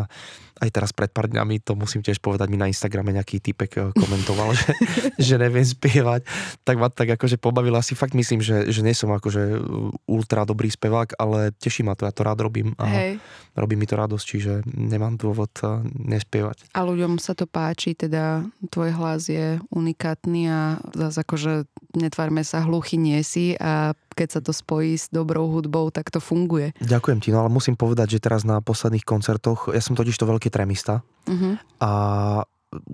aj 0.60 0.70
teraz 0.74 0.90
pred 0.90 1.08
pár 1.14 1.30
dňami, 1.30 1.62
to 1.62 1.78
musím 1.78 2.02
tiež 2.02 2.18
povedať, 2.18 2.50
mi 2.50 2.58
na 2.58 2.66
Instagrame 2.66 3.14
nejaký 3.14 3.38
typek 3.38 3.70
eh, 3.78 3.82
komentoval, 3.94 4.52
že, 4.52 4.74
že 5.30 5.34
neviem 5.38 5.64
spievať, 5.64 6.26
tak 6.66 6.76
ma 6.82 6.90
tak 6.90 7.14
akože 7.14 7.38
pobavilo. 7.38 7.78
Asi 7.78 7.94
fakt 7.94 8.18
myslím, 8.18 8.42
že, 8.42 8.66
že 8.68 8.82
nie 8.82 8.92
som 8.92 9.14
akože 9.14 9.62
ultra 10.10 10.42
dobrý 10.42 10.68
spevák, 10.68 11.14
ale 11.16 11.54
teší 11.54 11.86
ma 11.86 11.94
to, 11.94 12.10
ja 12.10 12.12
to 12.12 12.26
rád 12.26 12.42
robím. 12.42 12.74
A, 12.76 12.84
Hej. 12.90 13.22
Robí 13.54 13.74
mi 13.74 13.86
to 13.86 13.98
radosť, 13.98 14.24
čiže 14.24 14.52
nemám 14.70 15.16
dôvod 15.16 15.50
uh, 15.62 15.82
nespievať. 15.86 16.74
A 16.74 16.84
ľuďom 16.84 17.18
sa 17.18 17.34
to 17.34 17.46
páči, 17.48 17.94
teda 17.94 18.46
tvoj 18.70 18.90
hlas 18.94 19.30
je 19.30 19.58
unikátny 19.72 20.50
a 20.50 20.78
zase 20.94 21.22
akože 21.22 21.52
netvárme 21.96 22.46
sa, 22.46 22.62
hluchy 22.62 22.96
nie 23.00 23.18
si 23.26 23.58
a 23.58 23.94
keď 24.14 24.28
sa 24.28 24.40
to 24.44 24.52
spojí 24.52 24.98
s 25.00 25.08
dobrou 25.08 25.48
hudbou, 25.48 25.88
tak 25.88 26.12
to 26.12 26.20
funguje. 26.20 26.76
Ďakujem 26.82 27.18
ti, 27.24 27.32
no 27.32 27.40
ale 27.42 27.50
musím 27.50 27.74
povedať, 27.74 28.18
že 28.18 28.22
teraz 28.22 28.44
na 28.44 28.60
posledných 28.60 29.06
koncertoch, 29.06 29.72
ja 29.72 29.80
som 29.80 29.96
totiž 29.96 30.14
to 30.14 30.28
veľký 30.28 30.52
tremista 30.52 31.02
Uh-huh. 31.28 31.54
a 31.78 31.90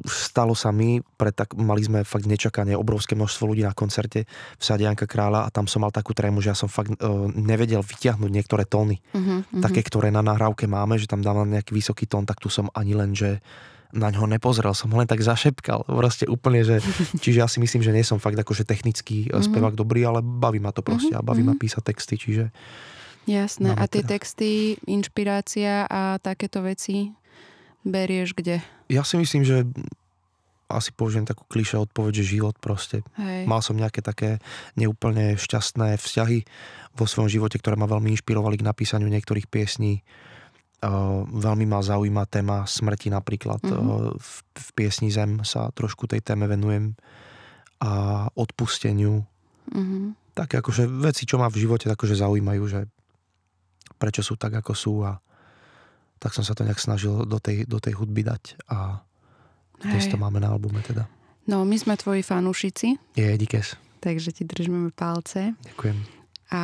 stalo 0.09 0.57
sa 0.57 0.73
mi, 0.73 1.05
pre 1.21 1.37
tak, 1.37 1.53
mali 1.53 1.85
sme 1.85 2.01
fakt 2.01 2.25
nečakanie 2.25 2.73
obrovské 2.73 3.13
množstvo 3.13 3.53
ľudí 3.53 3.61
na 3.61 3.77
koncerte 3.77 4.25
v 4.57 4.63
Sade 4.65 4.89
Janka 4.89 5.05
Kráľa 5.05 5.45
a 5.45 5.53
tam 5.53 5.69
som 5.69 5.85
mal 5.85 5.93
takú 5.93 6.17
trému, 6.17 6.41
že 6.41 6.49
ja 6.53 6.57
som 6.57 6.73
fakt 6.73 6.97
uh, 6.97 7.29
nevedel 7.37 7.85
vyťahnuť 7.85 8.31
niektoré 8.33 8.65
tóny, 8.65 8.99
Uh-huh. 9.17 9.43
také, 9.65 9.81
ktoré 9.81 10.13
na 10.13 10.21
nahrávke 10.21 10.69
máme, 10.69 10.97
že 11.01 11.09
tam 11.09 11.21
dávam 11.21 11.49
nejaký 11.49 11.73
vysoký 11.73 12.05
tón, 12.09 12.25
tak 12.29 12.41
tu 12.41 12.49
som 12.49 12.69
ani 12.73 12.93
len, 12.97 13.13
že 13.17 13.41
na 13.93 14.13
ňo 14.13 14.29
nepozrel, 14.29 14.73
som 14.77 14.93
ho 14.93 14.99
len 15.01 15.09
tak 15.09 15.25
zašepkal. 15.25 15.89
Proste 15.89 16.29
úplne, 16.29 16.65
že... 16.65 16.85
Čiže 17.23 17.39
ja 17.41 17.49
si 17.49 17.59
myslím, 17.61 17.81
že 17.81 17.95
nie 17.97 18.05
som 18.05 18.21
fakt 18.21 18.37
akože 18.37 18.69
technický 18.69 19.29
mm-hmm. 19.29 19.47
spevák 19.47 19.75
dobrý, 19.77 20.05
ale 20.05 20.21
baví 20.21 20.61
ma 20.61 20.73
to 20.73 20.85
proste 20.85 21.13
a 21.17 21.25
baví 21.25 21.45
ma 21.45 21.57
písať 21.57 21.83
texty, 21.85 22.15
čiže... 22.21 22.45
Jasné. 23.27 23.75
Máme 23.75 23.83
A 23.83 23.91
tie 23.91 24.07
teda. 24.07 24.11
texty, 24.15 24.79
inšpirácia 24.87 25.89
a 25.91 26.23
takéto 26.23 26.63
veci 26.63 27.11
berieš 27.87 28.35
kde? 28.35 28.59
Ja 28.91 29.07
si 29.07 29.15
myslím, 29.15 29.47
že 29.47 29.63
asi 30.67 30.91
použijem 30.91 31.23
takú 31.23 31.47
kliše 31.47 31.79
odpoveď, 31.79 32.23
že 32.23 32.37
život 32.39 32.59
proste. 32.59 33.07
Hej. 33.15 33.47
Mal 33.47 33.63
som 33.63 33.79
nejaké 33.79 34.03
také 34.03 34.43
neúplne 34.75 35.39
šťastné 35.39 35.95
vzťahy 35.95 36.43
vo 36.99 37.07
svojom 37.07 37.31
živote, 37.31 37.63
ktoré 37.63 37.79
ma 37.79 37.87
veľmi 37.87 38.11
inšpirovali 38.19 38.59
k 38.59 38.67
napísaniu 38.67 39.07
niektorých 39.07 39.47
piesní. 39.47 40.03
Uh, 40.83 41.25
veľmi 41.31 41.65
ma 41.71 41.81
zaujíma 41.81 42.27
téma 42.29 42.67
smrti 42.67 43.15
napríklad. 43.15 43.63
Mhm. 43.63 43.79
Uh, 43.79 44.13
v, 44.19 44.31
v 44.43 44.69
piesni 44.75 45.09
Zem 45.15 45.47
sa 45.47 45.71
trošku 45.71 46.11
tej 46.11 46.21
téme 46.21 46.51
venujem 46.51 46.99
a 47.77 48.27
odpusteniu. 48.33 49.21
Uh-huh. 49.69 50.17
Také 50.33 50.65
akože 50.65 50.89
veci, 50.89 51.29
čo 51.29 51.37
ma 51.37 51.53
v 51.53 51.61
živote 51.61 51.93
akože 51.93 52.17
zaujímajú, 52.17 52.63
že 52.65 52.81
prečo 54.01 54.25
sú 54.25 54.41
tak, 54.41 54.57
ako 54.57 54.73
sú 54.73 55.05
a 55.05 55.21
tak 56.19 56.33
som 56.33 56.43
sa 56.43 56.53
to 56.53 56.65
nejak 56.65 56.79
snažil 56.79 57.25
do 57.25 57.39
tej, 57.39 57.65
do 57.65 57.77
tej 57.77 57.95
hudby 57.95 58.23
dať 58.23 58.57
a 58.67 59.05
dnes 59.79 60.09
to 60.09 60.17
máme 60.17 60.41
na 60.41 60.49
albume 60.49 60.81
teda. 60.81 61.05
No, 61.47 61.63
my 61.63 61.77
sme 61.77 61.95
tvoji 61.95 62.25
fanúšici, 62.25 62.97
Je, 63.13 63.29
díkes. 63.37 63.77
takže 64.01 64.33
ti 64.33 64.43
držíme 64.43 64.91
palce. 64.91 65.53
Ďakujem. 65.63 66.16
A 66.49 66.61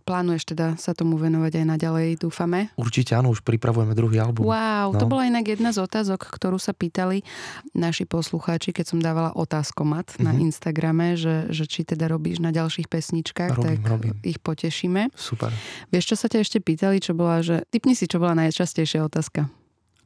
plánuješ 0.00 0.46
teda 0.46 0.76
sa 0.76 0.92
tomu 0.92 1.16
venovať 1.16 1.58
aj 1.58 1.66
naďalej, 1.68 2.08
dúfame. 2.16 2.70
Určite 2.74 3.12
áno, 3.12 3.28
už 3.28 3.42
pripravujeme 3.42 3.90
druhý 3.90 4.16
album. 4.16 4.46
Wow, 4.46 4.92
to 4.92 5.04
No. 5.04 5.10
bola 5.10 5.26
inak 5.26 5.42
jedna 5.48 5.68
z 5.68 5.80
otázok, 5.80 6.22
ktorú 6.28 6.54
sa 6.54 6.70
pýtali 6.70 7.26
naši 7.72 8.04
poslucháči, 8.04 8.70
keď 8.70 8.86
som 8.86 8.98
dávala 8.98 9.34
otázkomat 9.34 10.18
na 10.18 10.30
Mhm. 10.30 10.38
Instagrame, 10.44 11.06
že, 11.14 11.50
že 11.50 11.64
či 11.64 11.82
teda 11.82 12.06
robíš 12.06 12.38
na 12.38 12.50
ďalších 12.50 12.86
pesničkách, 12.86 13.50
Robím, 13.52 13.66
tak 13.66 13.78
robím. 13.84 14.14
ich 14.22 14.38
potešíme. 14.38 15.10
Super. 15.12 15.50
Vieš, 15.88 16.04
čo 16.04 16.16
sa 16.16 16.26
ťa 16.26 16.38
ešte 16.40 16.58
pýtali, 16.58 16.98
čo 16.98 17.10
bola, 17.12 17.40
že 17.40 17.66
typni 17.68 17.92
si, 17.92 18.06
čo 18.06 18.16
bola 18.16 18.38
najčastejšia 18.38 19.02
otázka. 19.02 19.50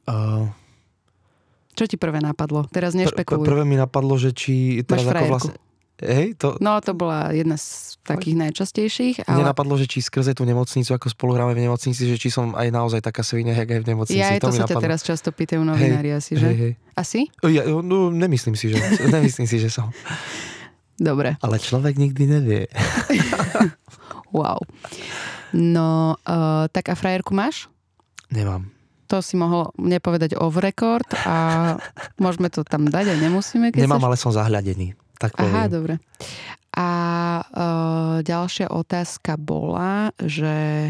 Uh, 0.03 0.49
Čo 1.71 1.85
ti 1.85 1.95
prvé 1.95 2.17
napadlo? 2.17 2.65
Teraz 2.67 2.91
pr- 2.91 3.05
nešpekuluj. 3.05 3.45
prvé 3.45 3.61
mi 3.61 3.77
napadlo, 3.77 4.17
že 4.17 4.33
či 4.33 4.81
Máš 4.81 4.89
teraz 4.89 5.01
ako 5.01 5.11
frajerku. 5.13 5.31
vlastne... 5.31 5.53
Hej, 5.99 6.39
to 6.39 6.55
No, 6.63 6.79
to 6.79 6.95
bola 6.95 7.35
jedna 7.35 7.59
z 7.59 7.99
takých 8.07 8.39
najčastejších, 8.39 9.27
ale... 9.27 9.43
mne 9.43 9.51
napadlo, 9.51 9.75
že 9.75 9.85
či 9.85 9.99
skrze 9.99 10.31
tú 10.31 10.47
nemocnicu, 10.47 10.95
ako 10.95 11.11
spolu 11.11 11.35
hráme 11.35 11.53
v 11.53 11.67
nemocnici, 11.67 12.07
že 12.07 12.15
či 12.15 12.31
som 12.31 12.55
aj 12.55 12.71
naozaj 12.71 13.03
taká 13.03 13.19
svinia, 13.21 13.51
jak 13.53 13.67
aj 13.67 13.81
v 13.83 13.87
nemocnici. 13.93 14.17
ja 14.17 14.33
aj 14.33 14.41
to, 14.41 14.49
mi 14.49 14.59
sa 14.59 14.65
ťa 14.65 14.79
napadlo. 14.79 14.85
teraz 14.87 14.99
často 15.03 15.29
pýtajú 15.35 15.61
novinári 15.61 16.15
asi, 16.15 16.39
že? 16.39 16.47
Hej, 16.47 16.57
hej. 16.57 16.73
Asi? 16.95 17.27
Ja, 17.43 17.67
no, 17.67 18.07
nemyslím 18.09 18.55
si, 18.55 18.71
že, 18.71 18.79
nemyslím 19.15 19.45
si, 19.45 19.59
že 19.59 19.67
som. 19.67 19.91
Dobre, 20.99 21.39
Ale 21.39 21.55
človek 21.59 21.95
nikdy 21.95 22.23
nevie. 22.27 22.61
wow. 24.35 24.59
No, 25.55 26.19
uh, 26.27 26.67
tak 26.69 26.91
a 26.91 26.95
frajerku 26.95 27.31
máš? 27.31 27.71
Nemám. 28.29 28.67
To 29.09 29.25
si 29.25 29.33
mohol 29.39 29.73
nepovedať 29.81 30.37
off 30.37 30.61
record 30.61 31.07
a 31.25 31.75
môžeme 32.23 32.51
to 32.53 32.61
tam 32.61 32.85
dať 32.85 33.09
a 33.09 33.15
nemusíme, 33.17 33.73
keď 33.73 33.79
Nemám, 33.83 33.97
chceš. 33.99 34.07
ale 34.07 34.15
som 34.19 34.31
zahľadený. 34.35 34.93
Tak 35.19 35.35
Aha, 35.35 35.67
poviem. 35.67 35.67
dobre. 35.69 35.93
A 36.73 36.89
uh, 37.43 38.15
ďalšia 38.23 38.71
otázka 38.71 39.35
bola, 39.35 40.15
že 40.15 40.89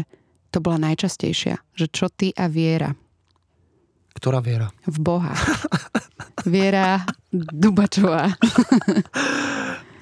to 0.54 0.62
bola 0.62 0.78
najčastejšia, 0.78 1.58
že 1.74 1.86
čo 1.90 2.06
ty 2.10 2.30
a 2.34 2.46
Viera 2.46 2.94
Ktorá 4.14 4.38
viera? 4.42 4.70
v 4.86 4.98
Boha. 5.02 5.34
Viera 6.46 7.02
Dubačová. 7.32 8.30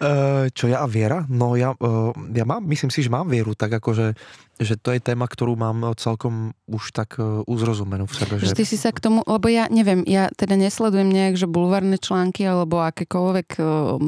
Uh, 0.00 0.48
čo 0.56 0.68
ja 0.68 0.82
a 0.84 0.88
viera? 0.88 1.24
No 1.28 1.54
ja, 1.56 1.72
uh, 1.76 2.12
ja 2.32 2.44
mám, 2.48 2.64
myslím 2.68 2.88
si, 2.92 3.04
že 3.04 3.12
mám 3.12 3.28
vieru, 3.28 3.52
tak 3.54 3.76
akože 3.78 4.16
že 4.58 4.74
to 4.74 4.90
je 4.90 5.00
téma, 5.00 5.24
ktorú 5.24 5.54
mám 5.54 5.94
celkom 5.94 6.50
už 6.64 6.90
tak 6.90 7.16
uh, 7.16 7.40
uzrozumenú 7.44 8.04
v 8.04 8.12
sebe. 8.12 8.32
Že 8.36 8.54
ty 8.54 8.64
si 8.64 8.74
sa 8.74 8.90
k 8.90 8.98
tomu, 8.98 9.22
lebo 9.24 9.46
ja 9.46 9.66
neviem, 9.66 10.02
ja 10.02 10.28
teda 10.30 10.54
nesledujem 10.54 11.06
nejak, 11.06 11.34
že 11.34 11.46
bulvárne 11.46 11.96
články 11.96 12.42
alebo 12.42 12.78
akékoľvek, 12.80 13.48
eh, 13.54 13.64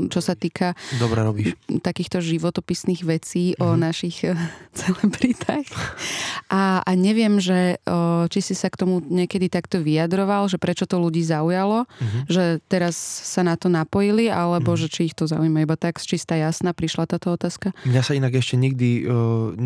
čo 0.07 0.21
sa 0.21 0.35
týka 0.35 0.75
Dobre 0.97 1.21
robíš. 1.21 1.49
takýchto 1.73 2.19
životopisných 2.21 3.03
vecí 3.03 3.53
mm-hmm. 3.53 3.63
o 3.63 3.69
Mhm. 3.71 3.81
našich 3.81 4.17
eh, 4.23 4.35
celebritách. 4.81 5.67
A, 6.49 6.81
a 6.81 6.91
neviem, 6.93 7.39
že 7.39 7.79
či 8.27 8.41
si 8.41 8.53
sa 8.53 8.67
k 8.67 8.77
tomu 8.77 9.01
niekedy 9.01 9.47
takto 9.47 9.79
vyjadroval, 9.79 10.47
že 10.47 10.57
prečo 10.57 10.85
to 10.85 10.97
ľudí 10.97 11.23
zaujalo, 11.23 11.87
Mhm. 11.97 12.19
že 12.27 12.45
teraz 12.67 12.95
sa 13.25 13.41
na 13.41 13.55
to 13.55 13.69
napojili, 13.69 14.27
alebo 14.27 14.75
Mhm. 14.75 14.79
že 14.79 14.87
či 14.89 15.01
ich 15.05 15.15
to 15.15 15.25
zaujíma 15.25 15.63
iba 15.63 15.77
tak 15.77 15.99
čistá 15.99 16.35
jasná 16.35 16.73
prišla 16.73 17.07
táto 17.07 17.31
otázka. 17.31 17.71
Mňa 17.85 18.03
sa 18.03 18.13
inak 18.13 18.35
ešte 18.35 18.57
nikdy 18.57 19.07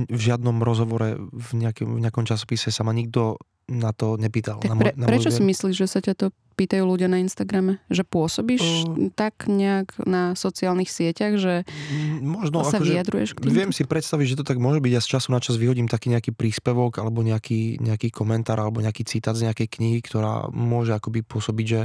v 0.07 0.21
žiadnom 0.21 0.61
rozhovore 0.75 1.07
v 1.17 1.51
nejakom, 1.55 1.87
v 1.95 2.01
nejakom 2.03 2.27
časopise 2.27 2.69
sa 2.69 2.83
ma 2.83 2.91
nikto 2.91 3.39
na 3.65 3.91
to 3.91 4.21
nepýtal. 4.21 4.61
Tak 4.61 4.69
na 4.69 4.77
pre, 4.77 4.91
môj- 4.91 4.99
na 4.99 5.07
prečo 5.07 5.31
môj 5.31 5.37
si 5.39 5.43
myslíš, 5.43 5.77
že 5.79 5.87
sa 5.89 5.99
ťa 5.99 6.13
to 6.15 6.27
pýtajú 6.55 6.85
ľudia 6.85 7.09
na 7.09 7.17
Instagrame? 7.17 7.81
Že 7.89 8.03
pôsobíš 8.05 8.61
O- 8.61 9.09
tak 9.11 9.49
nejak 9.49 9.97
na 10.05 10.37
sociálnych 10.37 10.87
sieťach, 10.87 11.41
že 11.41 11.65
Mm, 11.89 12.45
Možno 12.45 12.61
sa 12.61 12.77
akože, 12.77 12.93
vyjadruješ 12.93 13.31
k 13.33 13.39
tým? 13.41 13.51
Viem 13.51 13.71
si 13.73 13.83
predstaviť, 13.83 14.27
že 14.29 14.37
to 14.37 14.45
tak 14.45 14.61
môže 14.61 14.79
byť. 14.79 14.93
Ja 14.93 15.01
z 15.01 15.09
času 15.11 15.33
na 15.33 15.41
čas 15.41 15.57
vyhodím 15.57 15.89
taký 15.89 16.13
nejaký 16.13 16.31
príspevok 16.31 17.01
alebo 17.01 17.25
nejaký, 17.25 17.81
nejaký 17.81 18.13
komentár 18.13 18.61
alebo 18.61 18.79
nejaký 18.79 19.03
citát 19.03 19.33
z 19.33 19.49
nejakej 19.49 19.67
knihy, 19.71 19.99
ktorá 19.99 20.53
môže 20.53 20.93
akoby 20.93 21.25
pôsobiť, 21.25 21.67
že, 21.67 21.83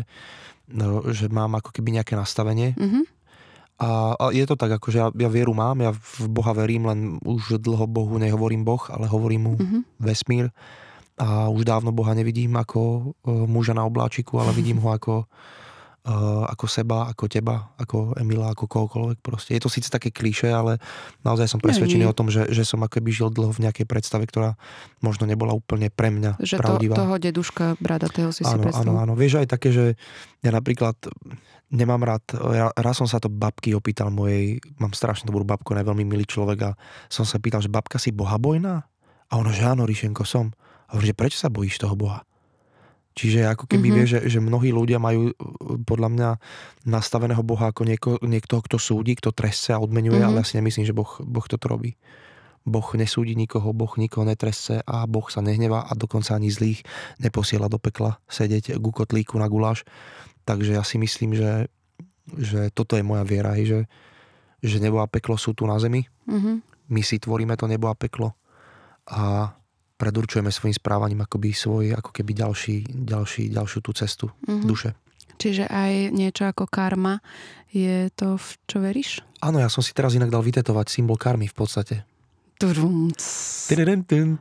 no, 0.70 1.08
že 1.10 1.32
mám 1.32 1.56
ako 1.56 1.72
keby 1.72 1.96
nejaké 1.96 2.14
nastavenie. 2.14 2.76
Mhm. 2.76 3.08
A, 3.80 3.90
a 4.12 4.26
je 4.30 4.44
to 4.44 4.54
tak, 4.54 4.72
akože 4.74 4.98
ja, 4.98 5.08
ja 5.10 5.28
vieru 5.28 5.52
mám, 5.52 5.80
ja 5.80 5.96
v 5.96 6.28
Boha 6.28 6.52
verím, 6.52 6.84
len 6.86 7.00
už 7.22 7.56
dlho 7.58 7.86
Bohu 7.86 8.16
nehovorím 8.16 8.62
Boh, 8.62 8.84
ale 8.90 9.08
hovorím 9.08 9.42
mu 9.42 9.54
Mhm. 9.56 9.80
vesmír. 9.98 10.52
A 11.16 11.48
už 11.48 11.64
dávno 11.64 11.92
Boha 11.92 12.12
nevidím 12.12 12.54
ako 12.54 12.80
uh, 12.80 13.44
muža 13.46 13.72
na 13.72 13.84
obláčiku, 13.84 14.36
ale 14.36 14.52
vidím 14.54 14.80
ho 14.80 14.88
ako, 14.90 15.28
uh, 16.02 16.44
ako 16.46 16.66
seba, 16.66 17.08
ako 17.08 17.28
teba, 17.28 17.76
ako 17.76 18.16
Emila, 18.16 18.48
ako 18.50 18.66
kohokoľvek 18.66 19.20
proste. 19.20 19.52
Je 19.52 19.60
to 19.60 19.68
síce 19.68 19.88
také 19.88 20.10
klíše, 20.10 20.48
ale 20.48 20.80
naozaj 21.22 21.48
som 21.50 21.60
presvedčený 21.60 22.04
nie. 22.04 22.08
o 22.08 22.16
tom, 22.16 22.28
že, 22.28 22.48
že 22.50 22.64
som 22.64 22.80
akoby 22.80 23.12
žil 23.12 23.28
dlho 23.30 23.52
v 23.52 23.62
nejakej 23.62 23.84
predstave, 23.86 24.24
ktorá 24.26 24.56
možno 25.00 25.24
nebola 25.24 25.52
úplne 25.52 25.88
pre 25.88 26.08
mňa 26.08 26.40
Že 26.40 26.56
to, 26.56 26.62
pravdivá. 26.62 26.96
toho 26.98 27.16
deduška 27.16 27.66
bradatého 27.78 28.32
si 28.32 28.44
si 28.44 28.48
Áno, 28.48 28.60
áno, 28.60 28.64
predstavil. 28.66 28.96
áno. 28.98 29.14
Vieš 29.14 29.34
aj 29.38 29.48
také, 29.50 29.70
že 29.70 29.86
ja 30.40 30.52
napríklad 30.52 30.96
nemám 31.70 32.02
rád, 32.02 32.24
raz 32.76 32.98
som 32.98 33.06
sa 33.06 33.22
to 33.22 33.30
babky 33.30 33.74
opýtal 33.74 34.10
mojej, 34.10 34.58
mám 34.78 34.94
strašne 34.94 35.30
dobrú 35.30 35.46
babku, 35.46 35.74
ona 35.74 35.86
je 35.86 35.90
veľmi 35.90 36.06
milý 36.06 36.26
človek 36.26 36.60
a 36.66 36.72
som 37.08 37.24
sa 37.24 37.38
pýtal, 37.38 37.62
že 37.62 37.70
babka 37.70 37.98
si 37.98 38.10
bohabojná? 38.10 38.86
A 39.30 39.34
ona, 39.38 39.54
že 39.54 39.62
áno, 39.66 39.86
Ríšenko, 39.86 40.26
som. 40.26 40.50
A 40.90 40.98
hovorím, 40.98 41.14
že 41.14 41.20
prečo 41.22 41.38
sa 41.38 41.54
bojíš 41.54 41.78
toho 41.78 41.94
Boha? 41.94 42.26
Čiže 43.14 43.46
ako 43.46 43.68
keby 43.68 43.78
Mhm. 43.78 43.84
mm-hmm. 43.84 43.98
vieš, 44.00 44.10
že, 44.10 44.20
že 44.38 44.40
mnohí 44.40 44.70
ľudia 44.72 44.98
majú 44.98 45.30
uh, 45.30 45.34
podľa 45.84 46.10
mňa 46.10 46.30
nastaveného 46.88 47.44
Boha 47.44 47.70
ako 47.70 47.82
nieko, 47.84 48.10
niekto, 48.24 48.58
kto 48.64 48.80
súdi, 48.80 49.14
kto 49.20 49.30
trestce 49.30 49.76
a 49.76 49.82
odmenuje, 49.82 50.18
Mhm. 50.18 50.24
mm-hmm. 50.24 50.30
ale 50.34 50.42
ja 50.42 50.48
si 50.48 50.56
nemyslím, 50.58 50.86
že 50.88 50.96
boh, 50.96 51.10
boh 51.22 51.46
toto 51.46 51.68
robí. 51.68 51.94
Boh 52.70 52.86
nesúdi 52.94 53.34
nikoho, 53.40 53.72
Boh 53.72 53.90
nikoho 53.98 54.28
netresce 54.28 54.84
a 54.84 55.08
Boh 55.08 55.26
sa 55.32 55.40
nehnevá 55.42 55.88
a 55.90 55.96
dokonca 55.96 56.36
ani 56.36 56.52
zlých 56.52 56.84
neposiela 57.18 57.72
do 57.72 57.80
pekla 57.80 58.20
sedieť 58.28 58.78
ku 58.78 58.92
kotlíku 58.92 59.40
na 59.40 59.48
guláš. 59.48 59.88
Takže 60.50 60.74
ja 60.74 60.82
si 60.82 60.98
myslím, 60.98 61.38
že, 61.38 61.70
že 62.34 62.74
toto 62.74 62.98
je 62.98 63.06
moja 63.06 63.22
viera, 63.22 63.54
hej, 63.54 63.66
že, 63.70 63.80
že 64.66 64.78
nebo 64.82 64.98
a 64.98 65.06
peklo 65.06 65.38
sú 65.38 65.54
tu 65.54 65.70
na 65.70 65.78
zemi. 65.78 66.10
Mhm. 66.26 66.66
My 66.90 67.06
si 67.06 67.22
tvoríme 67.22 67.54
to 67.54 67.70
nebo 67.70 67.86
a 67.86 67.94
peklo 67.94 68.34
a 69.06 69.54
predurčujeme 70.02 70.50
svojim 70.50 70.74
správaním 70.74 71.22
akoby 71.22 71.54
svoj, 71.54 71.94
ako 71.94 72.10
keby 72.10 72.34
ďalší, 72.34 72.76
ďalší, 72.90 73.54
ďalšiu 73.54 73.80
tú 73.86 73.94
cestu 73.94 74.26
Mhm. 74.50 74.66
duše. 74.66 74.90
Čiže 75.40 75.70
aj 75.70 76.12
niečo 76.12 76.50
ako 76.50 76.66
karma 76.68 77.22
je 77.70 78.10
to, 78.18 78.36
v 78.36 78.50
čo 78.66 78.78
veríš? 78.82 79.22
Áno, 79.40 79.62
ja 79.62 79.70
som 79.72 79.80
si 79.80 79.94
teraz 79.96 80.12
inak 80.18 80.34
dal 80.34 80.44
vytetovať 80.44 80.92
symbol 80.92 81.16
karmy 81.16 81.48
v 81.48 81.56
podstate. 81.56 81.96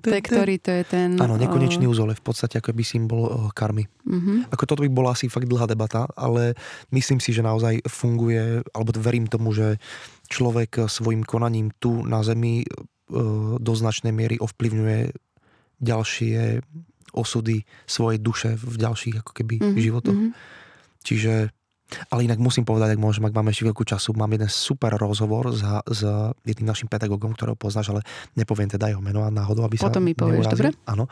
To 0.03 0.11
je 0.11 0.21
ktorý, 0.21 0.59
to 0.59 0.71
je 0.75 0.85
ten... 0.85 1.15
Áno, 1.15 1.39
nekonečný 1.39 1.87
úzol 1.87 2.11
je 2.11 2.19
v 2.19 2.25
podstate 2.27 2.59
ako 2.59 2.75
by 2.75 2.83
symbol 2.83 3.23
karmy. 3.55 3.87
mhm. 4.03 4.51
Ako 4.51 4.67
toto 4.67 4.83
by 4.83 4.91
bola 4.91 5.15
asi 5.15 5.31
fakt 5.31 5.47
dlhá 5.47 5.71
debata, 5.71 6.11
ale 6.19 6.59
myslím 6.91 7.23
si, 7.23 7.31
že 7.31 7.47
naozaj 7.47 7.87
funguje, 7.87 8.67
alebo 8.75 8.91
verím 8.99 9.31
tomu, 9.31 9.55
že 9.55 9.79
človek 10.27 10.91
svojim 10.91 11.23
konaním 11.23 11.71
tu 11.79 12.03
na 12.03 12.21
Zemi 12.21 12.63
eh, 12.63 12.69
do 13.57 13.73
značnej 13.73 14.11
miery 14.11 14.37
ovplyvňuje 14.37 15.15
ďalšie 15.79 16.61
osudy 17.15 17.63
svojej 17.87 18.19
duše 18.19 18.51
v 18.59 18.75
ďalších 18.77 19.17
ako 19.23 19.33
keby 19.33 19.55
Mhm, 19.63 19.79
životoch. 19.79 20.19
mhm. 20.19 20.31
Čiže, 20.99 21.55
ale 22.09 22.25
inak 22.25 22.37
musím 22.37 22.63
povedať, 22.63 22.95
ak 22.95 23.01
môžem, 23.01 23.25
ak 23.25 23.33
máme 23.33 23.49
ešte 23.49 23.65
chvíľku 23.65 23.83
času, 23.83 24.13
mám 24.13 24.29
jeden 24.29 24.47
super 24.47 24.93
rozhovor 24.95 25.51
s, 25.51 25.65
s 25.89 26.01
jedným 26.43 26.69
našim 26.69 26.87
pedagógom, 26.87 27.33
ktorého 27.33 27.55
poznáš, 27.55 27.91
ale 27.91 28.05
nepoviem 28.35 28.69
teda 28.69 28.89
jeho 28.89 29.01
meno 29.01 29.25
a 29.25 29.31
náhodou, 29.31 29.65
aby 29.65 29.77
Potom 29.77 29.93
sa 29.93 30.05
mi 30.05 30.13
povieš, 30.13 30.45
neurazil. 30.45 30.53
dobre? 30.53 30.69
Áno. 30.85 31.05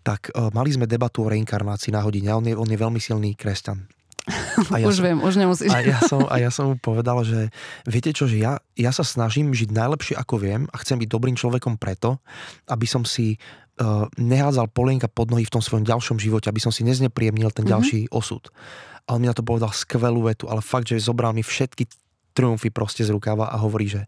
Tak 0.00 0.32
uh, 0.32 0.48
mali 0.50 0.72
sme 0.72 0.88
debatu 0.88 1.22
o 1.22 1.28
reinkarnácii 1.28 1.92
na 1.92 2.00
hodine 2.00 2.32
on 2.32 2.44
je, 2.44 2.56
on 2.56 2.64
je 2.64 2.78
veľmi 2.78 2.96
silný 2.96 3.36
kresťan. 3.36 3.84
A 4.72 4.84
už 4.84 5.00
som, 5.00 5.04
viem, 5.08 5.18
už 5.20 5.34
nemusíš. 5.36 5.72
a 5.72 5.80
ja, 5.80 6.00
som, 6.04 6.20
a 6.28 6.36
ja 6.36 6.52
som 6.52 6.72
mu 6.72 6.76
povedal, 6.76 7.16
že 7.24 7.48
viete 7.84 8.12
čo, 8.12 8.28
že 8.28 8.36
ja, 8.36 8.60
ja 8.76 8.92
sa 8.92 9.00
snažím 9.00 9.56
žiť 9.56 9.72
najlepšie 9.72 10.14
ako 10.16 10.36
viem 10.36 10.62
a 10.68 10.76
chcem 10.80 11.00
byť 11.00 11.08
dobrým 11.08 11.32
človekom 11.32 11.80
preto, 11.80 12.20
aby 12.68 12.84
som 12.84 13.08
si 13.08 13.40
uh, 13.80 14.04
nehádzal 14.20 14.68
polienka 14.68 15.08
pod 15.08 15.32
nohy 15.32 15.48
v 15.48 15.52
tom 15.56 15.64
svojom 15.64 15.88
ďalšom 15.88 16.20
živote, 16.20 16.44
aby 16.44 16.60
som 16.60 16.68
si 16.68 16.84
neznepríjemnil 16.84 17.48
ten 17.52 17.64
Mhm. 17.64 17.72
ďalší 17.72 18.00
osud. 18.12 18.52
On 19.08 19.18
mi 19.20 19.26
na 19.28 19.36
to 19.36 19.44
povedal 19.44 19.72
skvelú 19.72 20.28
vetu, 20.28 20.46
ale 20.48 20.60
fakt, 20.60 20.92
že 20.92 21.00
zobral 21.00 21.32
mi 21.32 21.40
všetky 21.40 21.88
triumfy 22.36 22.70
proste 22.70 23.02
z 23.02 23.10
rukáva 23.10 23.50
a 23.50 23.56
hovorí, 23.58 23.88
že 23.90 24.06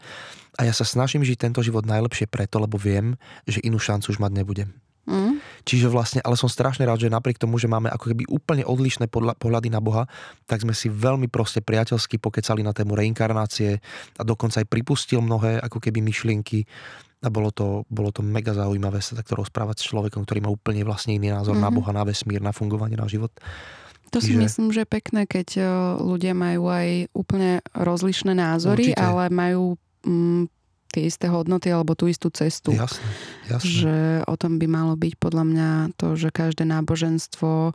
a 0.60 0.68
ja 0.68 0.76
sa 0.76 0.84
snažím 0.84 1.24
žiť 1.24 1.50
tento 1.50 1.64
život 1.64 1.88
najlepšie 1.88 2.28
preto, 2.28 2.60
lebo 2.60 2.76
viem, 2.76 3.16
že 3.48 3.64
inú 3.64 3.80
šancu 3.80 4.12
už 4.12 4.20
mať 4.20 4.32
nebudem. 4.44 4.70
Mm? 5.08 5.40
Čiže 5.64 5.88
vlastne, 5.88 6.20
ale 6.20 6.36
som 6.36 6.46
strašne 6.46 6.84
rád, 6.84 7.02
že 7.02 7.10
napriek 7.10 7.40
tomu, 7.40 7.56
že 7.56 7.66
máme 7.66 7.88
ako 7.88 8.12
keby 8.12 8.28
úplne 8.28 8.62
odlišné 8.62 9.08
pohľady 9.10 9.72
na 9.72 9.80
Boha, 9.80 10.04
tak 10.44 10.62
sme 10.62 10.76
si 10.76 10.92
veľmi 10.92 11.26
proste 11.26 11.64
priateľsky 11.64 12.20
pokecali 12.20 12.60
na 12.60 12.76
tému 12.76 12.94
reinkarnácie 12.94 13.80
a 14.20 14.22
dokonca 14.22 14.60
aj 14.60 14.68
pripustil 14.68 15.24
mnohé 15.24 15.58
ako 15.64 15.80
keby 15.80 16.04
myšlienky 16.04 16.68
a 17.20 17.28
bolo 17.28 17.52
to, 17.52 17.84
bolo 17.92 18.08
to 18.12 18.24
mega 18.24 18.56
zaujímavé 18.56 19.04
sa 19.04 19.12
takto 19.12 19.36
rozprávať 19.36 19.84
s 19.84 19.88
človekom, 19.92 20.24
ktorý 20.24 20.40
má 20.40 20.50
úplne 20.52 20.80
vlastne 20.88 21.16
iný 21.16 21.32
názor 21.32 21.56
mm-hmm. 21.56 21.68
na 21.68 21.70
Mhm. 21.72 21.76
Boha, 21.76 21.90
na 21.92 22.04
vesmír, 22.04 22.40
na 22.40 22.52
fungovanie, 22.52 22.96
na 22.96 23.08
život. 23.08 23.32
To 24.11 24.18
si 24.18 24.35
Čiže- 24.35 24.42
myslím, 24.42 24.68
že 24.70 24.83
je 24.83 24.88
pekné, 24.90 25.23
keď 25.25 25.49
o, 25.57 25.66
ľudia 26.11 26.35
majú 26.35 26.66
aj 26.66 26.88
úplne 27.14 27.62
rozlišné 27.73 28.35
názory, 28.35 28.90
Určite. 28.90 28.99
ale 28.99 29.31
majú 29.31 29.75
mm, 30.03 30.51
tie 30.90 31.07
isté 31.07 31.31
hodnoty 31.31 31.70
alebo 31.70 31.94
tú 31.94 32.11
istú 32.11 32.27
cestu. 32.29 32.75
Jasné, 32.75 33.07
jasné. 33.46 33.70
Že 33.70 33.94
o 34.27 34.35
tom 34.35 34.59
by 34.59 34.66
malo 34.66 34.99
byť 34.99 35.14
podľa 35.14 35.44
mňa 35.46 35.68
to, 35.94 36.18
že 36.18 36.35
každé 36.35 36.66
náboženstvo 36.66 37.70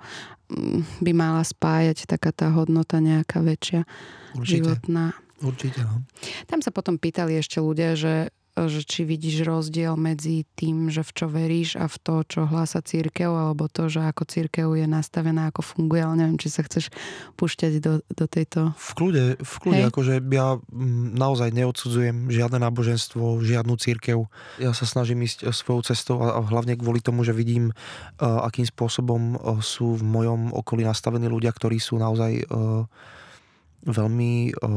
mm, 0.51 0.99
by 0.99 1.11
mala 1.15 1.39
spájať 1.41 2.03
taká 2.05 2.35
tá 2.35 2.51
hodnota 2.51 2.99
nejaká 2.99 3.39
väčšia, 3.39 3.87
Určite, 4.35 4.51
životná. 4.59 5.15
určite. 5.39 5.79
No. 5.79 6.03
Tam 6.45 6.59
sa 6.59 6.75
potom 6.75 6.99
pýtali 6.99 7.39
ešte 7.39 7.63
ľudia, 7.63 7.95
že, 7.95 8.27
že 8.55 8.87
či 8.87 9.03
vidíš 9.03 9.43
rozdiel 9.43 9.99
medzi 9.99 10.47
tým, 10.55 10.87
že 10.87 11.03
v 11.03 11.11
čo 11.11 11.25
veríš 11.27 11.75
a 11.75 11.91
v 11.91 11.97
to, 11.99 12.15
čo 12.23 12.47
hlása 12.47 12.79
církev, 12.79 13.27
alebo 13.27 13.67
to, 13.67 13.91
že 13.91 13.99
ako 13.99 14.23
církev 14.23 14.71
je 14.79 14.87
nastavená, 14.87 15.51
ako 15.51 15.59
funguje, 15.59 15.99
ale 15.99 16.15
neviem, 16.23 16.39
či 16.39 16.47
sa 16.47 16.63
chceš 16.63 16.87
púšťať 17.35 17.83
do, 17.83 17.99
do 18.07 18.25
tejto... 18.31 18.71
V 18.79 18.91
kľude, 18.95 19.25
v 19.43 19.55
kľude 19.59 19.81
Hej. 19.83 19.89
akože 19.91 20.13
ja 20.31 20.55
mm, 20.55 21.19
naozaj 21.19 21.51
neodsudzujem 21.51 22.31
žiadne 22.31 22.63
náboženstvo, 22.63 23.43
žiadnu 23.43 23.75
církev. 23.75 24.31
Ja 24.63 24.71
sa 24.71 24.87
snažím 24.87 25.27
ísť 25.27 25.43
e, 25.43 25.51
svojou 25.51 25.83
cestou 25.83 26.23
a 26.23 26.39
hlavne 26.39 26.79
kvôli 26.79 27.03
tomu, 27.03 27.27
že 27.27 27.35
vidím, 27.35 27.69
e, 27.69 27.73
akým 28.23 28.63
spôsobom 28.63 29.35
e, 29.35 29.37
sú 29.59 29.99
v 29.99 30.03
mojom 30.07 30.55
okolí 30.55 30.87
nastavení 30.87 31.27
ľudia, 31.27 31.51
ktorí 31.51 31.75
sú 31.75 31.99
naozaj 31.99 32.47
veľmi, 33.85 34.33
e, 34.49 34.69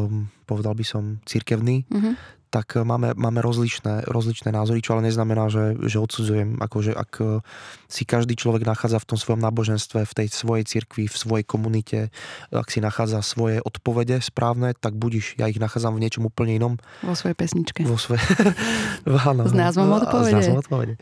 povedal 0.45 0.77
by 0.77 0.85
som, 0.85 1.19
církevní, 1.25 1.89
Mhm. 1.89 2.13
Tak 2.49 2.77
e, 2.77 2.83
máme, 2.83 3.13
máme 3.15 3.41
rozličné, 3.45 4.09
rozličné 4.09 4.51
názory, 4.51 4.81
čo 4.81 4.97
ale 4.97 5.09
neznamená, 5.09 5.53
že, 5.53 5.77
že 5.85 6.01
odsudzujem. 6.01 6.59
Akože 6.59 6.97
ak 6.97 7.13
e, 7.21 7.25
si 7.87 8.03
každý 8.09 8.35
človek 8.35 8.65
nachádza 8.65 8.99
v 9.01 9.09
tom 9.15 9.19
svojom 9.21 9.41
náboženstve, 9.45 10.05
v 10.09 10.17
tej 10.17 10.29
svojej 10.33 10.65
cirkvi, 10.65 11.07
v 11.07 11.17
svojej 11.17 11.45
komunite, 11.45 11.99
ak 12.49 12.69
si 12.73 12.81
nachádza 12.81 13.21
svoje 13.21 13.61
odpovede 13.61 14.19
správne, 14.25 14.73
tak 14.77 14.97
budiš. 14.97 15.37
Ja 15.37 15.47
ich 15.47 15.61
nachádzam 15.61 15.97
v 15.97 16.03
niečom 16.03 16.27
úplne 16.27 16.57
inom. 16.57 16.75
Vo 17.05 17.15
svojej 17.15 17.37
pesničke. 17.37 17.85
Vo 17.85 18.01
svoje... 18.01 18.21
Áno, 19.29 19.45
S 19.45 19.55
názvom 19.55 19.93
odpovede. 19.93 20.33
S 20.33 20.37
názvom 20.49 20.59
odpovede. 20.65 20.95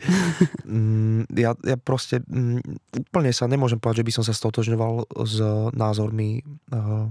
Mm, 0.67 1.31
ja, 1.31 1.55
ja 1.63 1.77
proste 1.79 2.19
mm, 2.27 2.59
úplne 3.07 3.31
sa 3.31 3.47
nemôžem 3.47 3.79
povedať, 3.79 4.03
že 4.03 4.07
by 4.07 4.13
som 4.19 4.23
sa 4.27 4.33
stotožňoval 4.35 5.07
s 5.23 5.39
názormi 5.73 6.43
uh, 6.75 7.07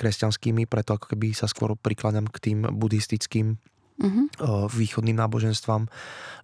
kresťanskými, 0.00 0.64
preto 0.64 0.96
ako 0.96 1.12
keby 1.12 1.36
sa 1.36 1.44
skôr 1.44 1.76
prikláňam 1.76 2.24
k 2.24 2.40
tým 2.40 2.64
buddhistickým 2.64 3.60
Mhm. 4.00 4.22
uh, 4.40 4.64
východným 4.72 5.16
náboženstvám, 5.20 5.84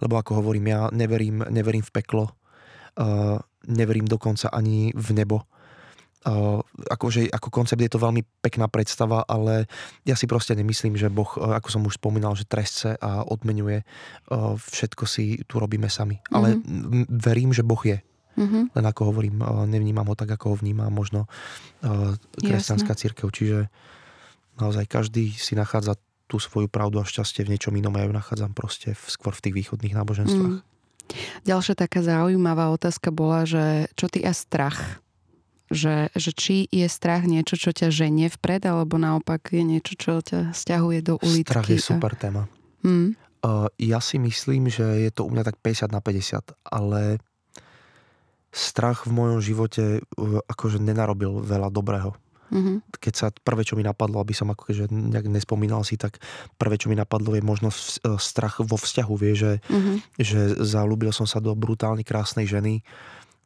lebo 0.04 0.14
ako 0.20 0.44
hovorím, 0.44 0.76
ja 0.76 0.80
neverím, 0.92 1.40
neverím 1.48 1.80
v 1.80 1.88
peklo, 1.88 2.28
uh, 2.28 3.40
neverím 3.64 4.04
dokonca 4.04 4.52
ani 4.52 4.92
v 4.92 5.08
nebo. 5.16 5.40
Uh, 6.26 6.58
akože, 6.90 7.30
ako 7.30 7.48
koncept 7.54 7.78
je 7.80 7.88
to 7.88 8.02
veľmi 8.02 8.20
pekná 8.42 8.66
predstava, 8.66 9.22
ale 9.24 9.70
ja 10.02 10.18
si 10.18 10.26
proste 10.26 10.58
nemyslím, 10.58 10.98
že 10.98 11.08
Boh, 11.08 11.32
uh, 11.38 11.56
ako 11.56 11.68
som 11.70 11.82
už 11.86 11.96
spomínal, 11.96 12.36
že 12.36 12.44
trestce 12.44 12.98
a 12.98 13.24
odmenuje, 13.24 13.86
uh, 13.86 14.58
všetko 14.58 15.06
si 15.08 15.40
tu 15.48 15.56
robíme 15.56 15.88
sami. 15.88 16.20
Ale 16.28 16.60
mm 16.60 17.08
verím, 17.08 17.56
že 17.56 17.64
Boh 17.64 17.80
je. 17.80 18.02
Mhm. 18.36 18.60
Len 18.76 18.84
ako 18.84 19.02
hovorím, 19.12 19.40
nevnímam 19.66 20.06
ho 20.06 20.14
tak, 20.14 20.36
ako 20.36 20.52
ho 20.52 20.56
vníma 20.60 20.92
možno 20.92 21.24
uh, 21.82 22.12
kresťanská 22.36 22.92
církev. 22.92 23.32
Čiže 23.32 23.72
naozaj 24.60 24.84
každý 24.88 25.32
si 25.32 25.56
nachádza 25.56 25.96
tú 26.26 26.42
svoju 26.42 26.66
pravdu 26.66 26.98
a 26.98 27.06
šťastie 27.06 27.46
v 27.46 27.54
niečom 27.54 27.72
inom 27.78 27.94
a 27.94 28.02
ja 28.02 28.08
ju 28.10 28.14
nachádzam 28.14 28.52
proste 28.52 28.98
v, 28.98 29.04
skôr 29.08 29.32
v 29.32 29.42
tých 29.46 29.54
východných 29.54 29.94
náboženstvách. 29.94 30.58
Mm. 30.58 30.74
Ďalšia 31.46 31.74
taká 31.78 32.02
zaujímavá 32.02 32.74
otázka 32.74 33.14
bola, 33.14 33.46
že 33.46 33.86
čo 33.94 34.10
ty 34.10 34.26
a 34.26 34.34
strach? 34.34 34.98
Že, 35.70 36.14
že 36.14 36.30
či 36.34 36.56
je 36.70 36.86
strach 36.86 37.26
niečo, 37.26 37.58
čo 37.58 37.74
ťa 37.74 37.90
ženie 37.90 38.30
vpred, 38.30 38.66
alebo 38.66 38.98
naopak 38.98 39.50
je 39.50 39.62
niečo, 39.66 39.98
čo 39.98 40.18
ťa 40.22 40.54
stiahuje 40.54 41.02
do 41.02 41.14
uličky. 41.22 41.50
Strach 41.50 41.70
je 41.70 41.78
super 41.78 42.12
téma. 42.18 42.46
A... 42.46 42.86
Mm. 42.86 43.08
Uh, 43.46 43.70
ja 43.78 44.02
si 44.02 44.18
myslím, 44.18 44.66
že 44.66 44.82
je 44.82 45.10
to 45.14 45.26
u 45.26 45.30
mňa 45.30 45.46
tak 45.46 45.62
50 45.62 45.94
na 45.94 46.02
50, 46.02 46.58
ale 46.66 47.22
strach 48.56 49.04
v 49.04 49.12
mojom 49.12 49.38
živote 49.38 49.84
uh, 50.00 50.40
akože 50.46 50.80
nenarobil 50.80 51.44
veľa 51.44 51.68
dobrého. 51.68 52.16
Mhm. 52.46 52.78
keď 53.02 53.12
sa 53.12 53.26
prvé, 53.34 53.66
čo 53.66 53.74
mi 53.74 53.82
napadlo, 53.82 54.22
aby 54.22 54.30
som 54.30 54.46
akože 54.46 54.86
nejak 54.86 55.26
nespomínal 55.26 55.82
si, 55.82 55.98
tak 55.98 56.22
prvé, 56.54 56.78
čo 56.78 56.86
mi 56.86 56.94
napadlo 56.94 57.34
je 57.34 57.42
možno 57.42 57.74
v- 57.74 57.82
e, 57.98 58.22
strach 58.22 58.62
vo 58.62 58.78
vzťahu, 58.78 59.14
vie, 59.18 59.34
že, 59.34 59.52
Mhm. 59.66 59.92
že 60.14 60.40
zalúbil 60.62 61.10
som 61.10 61.26
sa 61.26 61.42
do 61.42 61.50
brutálne 61.52 62.06
krásnej 62.06 62.46
ženy 62.46 62.86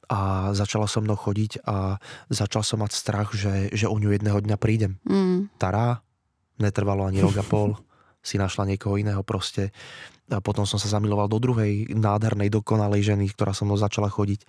a 0.05 0.53
začala 0.53 0.85
so 0.85 1.01
mnou 1.01 1.17
chodiť 1.17 1.65
a 1.65 1.97
začal 2.29 2.61
som 2.61 2.85
mať 2.85 2.93
strach, 2.93 3.33
že, 3.33 3.73
že 3.73 3.89
o 3.89 3.97
ňu 3.97 4.13
jedného 4.13 4.37
dňa 4.37 4.57
prídem. 4.59 5.01
Mm. 5.09 5.49
Tará, 5.57 6.05
netrvalo 6.59 7.09
ani 7.09 7.25
rok 7.25 7.39
a 7.39 7.43
pol, 7.43 7.81
si 8.21 8.37
našla 8.37 8.69
niekoho 8.69 8.97
iného 9.01 9.25
proste. 9.25 9.73
A 10.31 10.39
potom 10.39 10.63
som 10.63 10.79
sa 10.79 10.87
zamiloval 10.87 11.27
do 11.27 11.43
druhej 11.43 11.91
nádhernej, 11.91 12.55
dokonalej 12.55 13.03
ženy, 13.03 13.35
ktorá 13.35 13.51
so 13.51 13.67
mnou 13.67 13.75
začala 13.75 14.07
chodiť. 14.07 14.47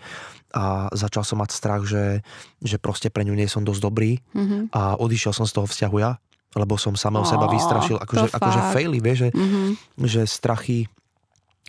A 0.53 0.93
začal 0.93 1.25
som 1.25 1.41
mať 1.41 1.49
strach, 1.57 1.81
že, 1.89 2.21
že 2.61 2.77
proste 2.77 3.09
pre 3.09 3.25
ňu 3.25 3.33
nie 3.33 3.49
som 3.49 3.65
dosť 3.65 3.81
dobrý 3.81 4.21
Mhm. 4.37 4.69
a 4.75 4.95
odišiel 5.01 5.33
som 5.33 5.49
z 5.49 5.57
toho 5.57 5.65
vzťahu 5.65 5.97
ja, 5.97 6.21
lebo 6.53 6.77
som 6.77 6.93
samého 6.93 7.25
seba 7.25 7.49
vystrašil. 7.49 7.97
Akože, 7.97 8.29
akože 8.29 8.61
faily, 8.77 8.99
vieš, 9.01 9.17
že, 9.25 9.29
Mhm. 9.33 9.61
že 10.05 10.21
strachy 10.29 10.85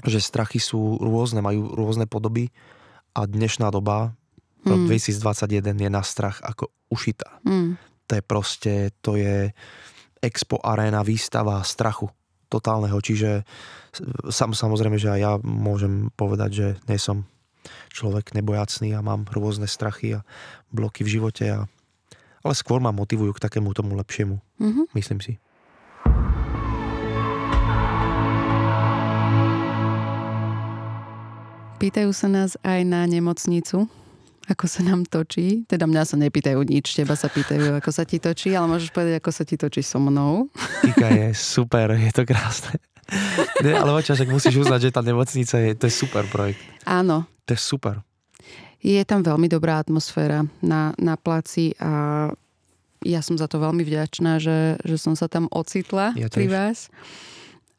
že 0.08 0.24
strachy 0.24 0.56
sú 0.56 0.96
rôzne, 0.96 1.44
majú 1.44 1.76
rôzne 1.76 2.08
podoby 2.08 2.48
a 3.12 3.28
dnešná 3.28 3.68
doba, 3.68 4.16
rok 4.64 4.80
Mm. 4.80 4.88
2021 4.88 5.76
je 5.76 5.90
na 5.92 6.00
strach 6.00 6.40
ako 6.40 6.72
ušitá. 6.88 7.28
Mm. 7.44 7.76
To 8.08 8.12
je 8.16 8.22
proste, 8.24 8.72
to 9.04 9.20
je 9.20 9.52
expo 10.22 10.62
aréna, 10.62 11.02
výstava 11.02 11.58
strachu 11.66 12.08
totálneho, 12.46 13.00
čiže 13.00 13.42
sam, 14.30 14.52
samozrejme, 14.52 15.00
že 15.00 15.08
aj 15.10 15.20
ja 15.20 15.32
môžem 15.40 16.12
povedať, 16.14 16.50
že 16.52 16.66
nie 16.86 17.00
som 17.00 17.24
človek 17.90 18.36
nebojacný 18.36 18.92
a 18.92 19.00
mám 19.00 19.24
rôzne 19.32 19.64
strachy 19.66 20.20
a 20.20 20.24
bloky 20.68 21.02
v 21.02 21.18
živote, 21.18 21.44
a, 21.48 21.64
ale 22.44 22.54
skôr 22.54 22.78
ma 22.78 22.92
motivujú 22.92 23.32
k 23.34 23.42
takému 23.42 23.72
tomu 23.72 23.96
lepšiemu, 23.96 24.36
Mhm. 24.60 24.82
myslím 24.94 25.20
si. 25.24 25.32
Pýtajú 31.82 32.14
sa 32.14 32.30
nás 32.30 32.54
aj 32.62 32.86
na 32.86 33.02
nemocnicu, 33.10 33.90
ako 34.52 34.68
sa 34.68 34.84
nám 34.84 35.08
točí. 35.08 35.64
Teda 35.64 35.88
mňa 35.88 36.02
sa 36.04 36.16
nepýtajú 36.20 36.60
nič, 36.68 36.92
teba 36.92 37.16
sa 37.16 37.32
pýtajú, 37.32 37.80
ako 37.80 37.90
sa 37.90 38.04
ti 38.04 38.20
točí, 38.20 38.52
ale 38.52 38.68
môžeš 38.68 38.92
povedať, 38.92 39.18
ako 39.18 39.30
sa 39.32 39.42
ti 39.48 39.56
točí 39.56 39.80
so 39.80 39.96
mnou. 39.96 40.52
Kika 40.84 41.08
je 41.08 41.26
super, 41.32 41.96
je 41.96 42.12
to 42.12 42.28
krásne. 42.28 42.76
Nie, 43.64 43.76
ale 43.76 43.92
Vača, 43.92 44.16
však 44.16 44.30
musíš 44.30 44.62
uznať, 44.62 44.88
že 44.88 44.94
tá 44.94 45.00
nemocnica 45.04 45.56
je, 45.58 45.70
to 45.76 45.84
je 45.88 45.94
super 45.94 46.24
projekt. 46.28 46.60
Áno. 46.84 47.24
To 47.48 47.50
je 47.52 47.60
super. 47.60 48.00
Je 48.82 48.98
tam 49.06 49.22
veľmi 49.22 49.46
dobrá 49.46 49.78
atmosféra 49.78 50.42
na, 50.58 50.90
na 50.98 51.14
placi 51.14 51.76
a 51.78 52.26
ja 53.02 53.20
som 53.22 53.34
za 53.34 53.50
to 53.50 53.58
veľmi 53.58 53.82
vďačná, 53.82 54.38
že, 54.38 54.78
že 54.82 54.96
som 54.98 55.18
sa 55.18 55.26
tam 55.26 55.50
ocitla 55.50 56.14
Ja 56.14 56.30
pri 56.30 56.46
vás. 56.46 56.90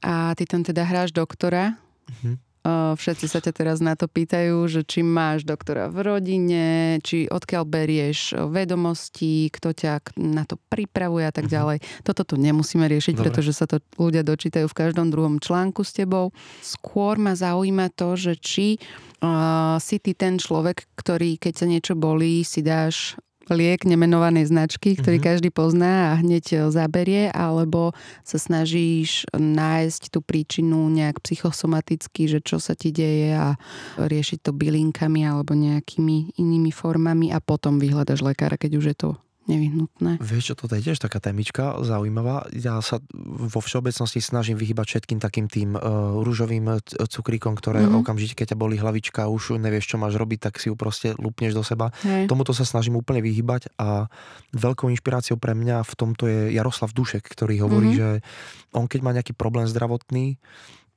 A 0.03 0.35
ty 0.35 0.43
tam 0.43 0.67
teda 0.67 0.83
hráš 0.83 1.15
doktora. 1.15 1.79
Mhm. 2.19 2.52
Všetci 2.63 3.27
sa 3.27 3.43
ťa 3.43 3.51
teraz 3.51 3.77
na 3.83 3.99
to 3.99 4.07
pýtajú, 4.07 4.55
že 4.71 4.87
či 4.87 5.03
máš 5.03 5.43
doktora 5.43 5.91
v 5.91 5.99
rodine, 5.99 6.95
či 7.03 7.27
odkiaľ 7.27 7.67
berieš 7.67 8.39
vedomosti, 8.47 9.51
kto 9.51 9.75
ťa 9.75 10.15
na 10.15 10.47
to 10.47 10.55
pripravuje 10.71 11.27
a 11.27 11.33
tak 11.35 11.51
ďalej. 11.51 11.83
Toto 12.07 12.23
tu 12.23 12.39
nemusíme 12.39 12.87
riešiť, 12.87 13.19
Dobre. 13.19 13.23
pretože 13.27 13.51
sa 13.51 13.67
to 13.67 13.83
ľudia 13.99 14.23
dočítajú 14.23 14.71
v 14.71 14.79
každom 14.79 15.11
druhom 15.11 15.43
článku 15.43 15.83
s 15.83 15.91
tebou. 15.91 16.31
Skôr 16.63 17.19
ma 17.19 17.35
zaujíma 17.35 17.91
to, 17.91 18.15
že 18.15 18.39
či 18.39 18.79
uh, 18.79 19.75
si 19.83 19.99
ty 19.99 20.15
ten 20.15 20.39
človek, 20.39 20.87
ktorý 20.95 21.35
keď 21.35 21.53
sa 21.59 21.65
niečo 21.67 21.99
bolí, 21.99 22.47
si 22.47 22.63
dáš 22.63 23.19
liek 23.51 23.83
nemenovanej 23.83 24.47
značky, 24.47 24.95
ktorý 24.95 25.19
Mhm. 25.19 25.25
každý 25.25 25.49
pozná 25.51 26.15
a 26.15 26.19
hneď 26.19 26.45
e, 26.53 26.57
zaberie, 26.71 27.27
alebo 27.27 27.91
sa 28.23 28.39
snažíš 28.39 29.27
nájsť 29.35 30.13
tú 30.13 30.23
príčinu 30.23 30.87
nejak 30.87 31.19
psychosomaticky, 31.19 32.31
že 32.31 32.39
čo 32.39 32.61
sa 32.63 32.71
ti 32.77 32.95
deje 32.95 33.35
a 33.35 33.59
riešiť 33.99 34.39
to 34.47 34.51
bylinkami 34.55 35.27
alebo 35.27 35.51
nejakými 35.57 36.39
inými 36.39 36.71
formami 36.71 37.35
a 37.35 37.43
potom 37.43 37.79
vyhľadaš 37.81 38.23
lekára, 38.23 38.55
keď 38.55 38.71
už 38.79 38.85
je 38.93 38.97
to 38.97 39.09
nevyhnutné. 39.45 40.17
Vieš 40.17 40.43
čo, 40.45 40.55
toto 40.55 40.73
je 40.73 40.83
tiež 40.83 40.97
taká 40.97 41.19
témička 41.19 41.79
zaujímavá. 41.79 42.47
Ja 42.49 42.79
sa 42.79 43.03
vo 43.13 43.59
všeobecnosti 43.59 44.19
snažím 44.19 44.55
vyhybať 44.55 44.85
všetkým 44.85 45.17
takým 45.17 45.45
tým 45.45 45.73
uh, 45.73 45.83
rúžovým 46.17 46.79
c- 46.79 46.95
cukríkom, 46.97 47.53
ktoré 47.53 47.79
Mhm. 47.79 47.85
mm-hmm. 47.85 48.01
okamžite, 48.01 48.33
keď 48.33 48.47
ťa 48.49 48.57
boli 48.57 48.75
hlavička, 48.75 49.27
už 49.27 49.57
nevieš, 49.57 49.85
čo 49.85 49.97
máš 49.97 50.15
robiť, 50.15 50.39
tak 50.41 50.57
si 50.57 50.67
ju 50.67 50.75
proste 50.75 51.11
lupneš 51.15 51.51
do 51.51 51.61
seba. 51.61 51.91
Hej. 52.01 52.25
Tomuto 52.25 52.51
sa 52.51 52.63
snažím 52.63 52.95
úplne 52.95 53.19
vyhybať 53.19 53.75
a 53.75 54.07
veľkou 54.51 54.87
inšpiráciou 54.89 55.35
pre 55.35 55.53
mňa 55.53 55.81
v 55.81 55.93
tomto 55.93 56.23
je 56.25 56.51
Jaroslav 56.51 56.89
Dušek, 56.89 57.23
ktorý 57.25 57.59
hovorí, 57.59 57.89
Mhm. 57.89 57.95
mm-hmm. 57.95 58.19
že 58.21 58.71
on 58.71 58.85
keď 58.85 58.99
má 59.01 59.11
nejaký 59.11 59.33
problém 59.33 59.65
zdravotný, 59.65 60.39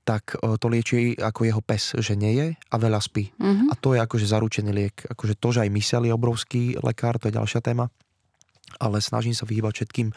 tak 0.03 0.33
e, 0.35 0.55
to 0.55 0.67
lieči 0.67 0.97
ako 1.15 1.43
jeho 1.43 1.59
pes, 1.61 1.91
že 1.93 2.15
nie 2.15 2.33
je 2.33 2.47
a 2.55 2.77
veľa 2.77 3.01
spí. 3.01 3.35
Mhm. 3.35 3.69
A 3.69 3.75
to 3.75 3.91
je 3.91 4.01
akože 4.01 4.23
zaručený 4.25 4.71
liek. 4.71 4.97
Akože 5.05 5.35
to, 5.35 5.51
že 5.51 5.61
aj 5.61 5.71
mysel 5.73 6.03
je 6.03 6.13
obrovský 6.13 6.63
lekár, 6.79 7.19
to 7.19 7.27
je 7.27 7.35
ďalšia 7.35 7.59
téma. 7.61 7.91
Ale 8.77 9.01
snažím 9.01 9.33
sa 9.33 9.49
vyhýbať 9.49 9.83
všetkým 9.83 10.11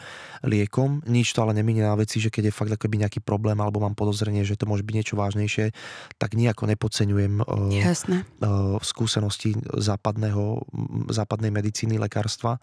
liekom. 0.44 1.00
Nič 1.06 1.32
to 1.32 1.46
ale 1.46 1.56
neminie 1.56 1.80
na 1.80 1.96
veci, 1.96 2.20
že 2.20 2.28
keď 2.28 2.50
je 2.50 2.56
fakt 2.56 2.72
akoby 2.74 3.00
nejaký 3.00 3.20
problém 3.24 3.56
alebo 3.56 3.80
mám 3.80 3.96
podozrenie, 3.96 4.44
že 4.44 4.58
to 4.58 4.68
môže 4.68 4.84
byť 4.84 4.94
niečo 4.94 5.14
vážnejšie, 5.16 5.72
tak 6.18 6.36
nejako 6.36 6.68
nepodceňujem 6.68 7.34
eh, 7.40 7.86
Jasné. 7.86 8.26
eh, 8.26 8.46
skúsenosti 8.82 9.56
západného, 9.78 10.66
západnej 11.08 11.54
medicíny, 11.54 11.96
lekárstva. 11.96 12.60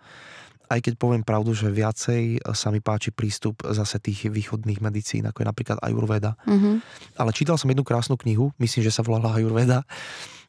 Aj 0.68 0.84
keď 0.84 1.00
poviem 1.00 1.24
pravdu, 1.24 1.56
že 1.56 1.72
viacej 1.72 2.44
sa 2.52 2.68
mi 2.76 2.84
páči 2.84 3.16
prístup 3.16 3.64
zase 3.64 4.04
tých 4.04 4.28
východných 4.28 4.84
medicín, 4.84 5.24
ako 5.24 5.40
je 5.40 5.48
napríklad 5.48 5.80
Ayurveda. 5.80 6.36
Mhm. 6.44 6.84
Ale 7.16 7.32
čítal 7.32 7.56
som 7.56 7.72
jednu 7.72 7.88
krásnu 7.88 8.20
knihu, 8.20 8.52
myslím, 8.60 8.84
že 8.84 8.92
sa 8.92 9.00
volala 9.00 9.40
Ayurveda. 9.40 9.88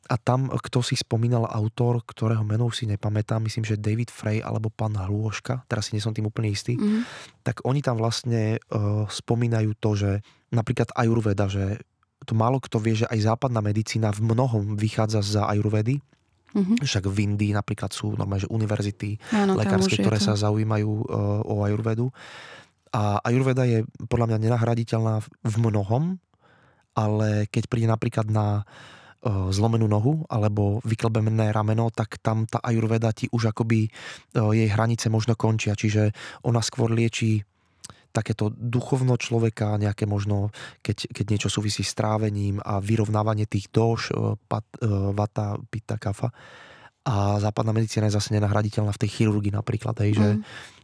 A 0.09 0.17
tam, 0.17 0.49
kto 0.49 0.81
si 0.81 0.97
spomínal 0.97 1.45
autor, 1.45 2.01
ktorého 2.01 2.41
meno 2.41 2.73
už 2.73 2.81
si 2.81 2.85
nepamätám, 2.89 3.45
myslím, 3.45 3.69
že 3.69 3.77
David 3.77 4.09
Frey 4.09 4.41
alebo 4.41 4.73
pán 4.73 4.97
Hlôška, 4.97 5.69
teraz 5.69 5.93
si 5.93 5.97
nie 5.97 6.03
som 6.03 6.17
tým 6.17 6.25
úplne 6.25 6.49
istý, 6.49 6.81
Mhm. 6.81 7.05
tak 7.45 7.61
oni 7.69 7.85
tam 7.85 8.01
vlastne 8.01 8.57
uh, 8.73 9.05
spomínajú 9.05 9.77
to, 9.77 9.91
že 10.01 10.11
napríklad 10.49 10.97
Ayurveda, 10.97 11.45
že 11.53 11.85
to 12.25 12.33
málo 12.33 12.57
kto 12.57 12.81
vie, 12.81 12.97
že 12.97 13.07
aj 13.13 13.37
západná 13.37 13.61
medicína 13.61 14.09
v 14.17 14.33
mnohom 14.33 14.81
vychádza 14.81 15.21
za 15.21 15.43
Ayurvedy. 15.45 16.01
Mhm. 16.57 16.81
Však 16.81 17.05
v 17.05 17.17
Indii 17.29 17.53
napríklad 17.53 17.93
sú 17.93 18.17
normálne, 18.17 18.49
že 18.49 18.49
univerzity 18.49 19.21
Áno, 19.37 19.61
lekárske, 19.61 20.01
ktoré 20.01 20.17
to. 20.17 20.33
sa 20.33 20.41
zaujímajú 20.41 20.89
uh, 21.05 21.45
o 21.45 21.69
Ayurvedu. 21.69 22.09
A 22.97 23.21
Ayurveda 23.21 23.69
je 23.69 23.85
podľa 24.09 24.33
mňa 24.33 24.39
nenahraditeľná 24.49 25.21
v 25.45 25.55
mnohom, 25.61 26.17
ale 26.97 27.45
keď 27.53 27.69
príde 27.69 27.85
napríklad 27.85 28.33
na 28.33 28.65
uh, 28.65 28.98
zlomenú 29.27 29.91
nohu 29.91 30.23
alebo 30.31 30.79
vyklbené 30.87 31.51
rameno, 31.51 31.91
tak 31.91 32.23
tam 32.23 32.47
tá 32.47 32.63
Ayurveda 32.63 33.11
ti 33.11 33.27
už 33.35 33.51
akoby 33.51 33.91
uh, 33.91 34.55
jej 34.55 34.71
hranice 34.71 35.11
možno 35.11 35.35
končia. 35.35 35.75
Čiže 35.75 36.15
ona 36.47 36.63
skôr 36.63 36.95
lieči 36.95 37.43
takéto 38.15 38.49
duchovno 38.55 39.19
človeka, 39.19 39.77
nejaké 39.77 40.07
možno, 40.07 40.55
keď, 40.81 41.11
keď 41.13 41.25
niečo 41.29 41.49
súvisí 41.51 41.83
s 41.83 41.93
trávením 41.99 42.63
a 42.63 42.79
vyrovnávanie 42.79 43.45
tých 43.51 43.69
doš, 43.75 44.15
uh, 44.15 44.39
pat, 44.39 44.65
vata, 45.13 45.59
pita, 45.67 45.99
kafa. 45.99 46.31
A 47.09 47.41
západná 47.41 47.73
medicína 47.73 48.07
je 48.07 48.17
zase 48.21 48.37
nenahraditeľná 48.37 48.93
v 48.93 49.01
tej 49.03 49.11
chirurgii 49.19 49.53
napríklad, 49.55 49.97
hej, 50.05 50.13
že, 50.15 50.29
Mhm. 50.37 50.43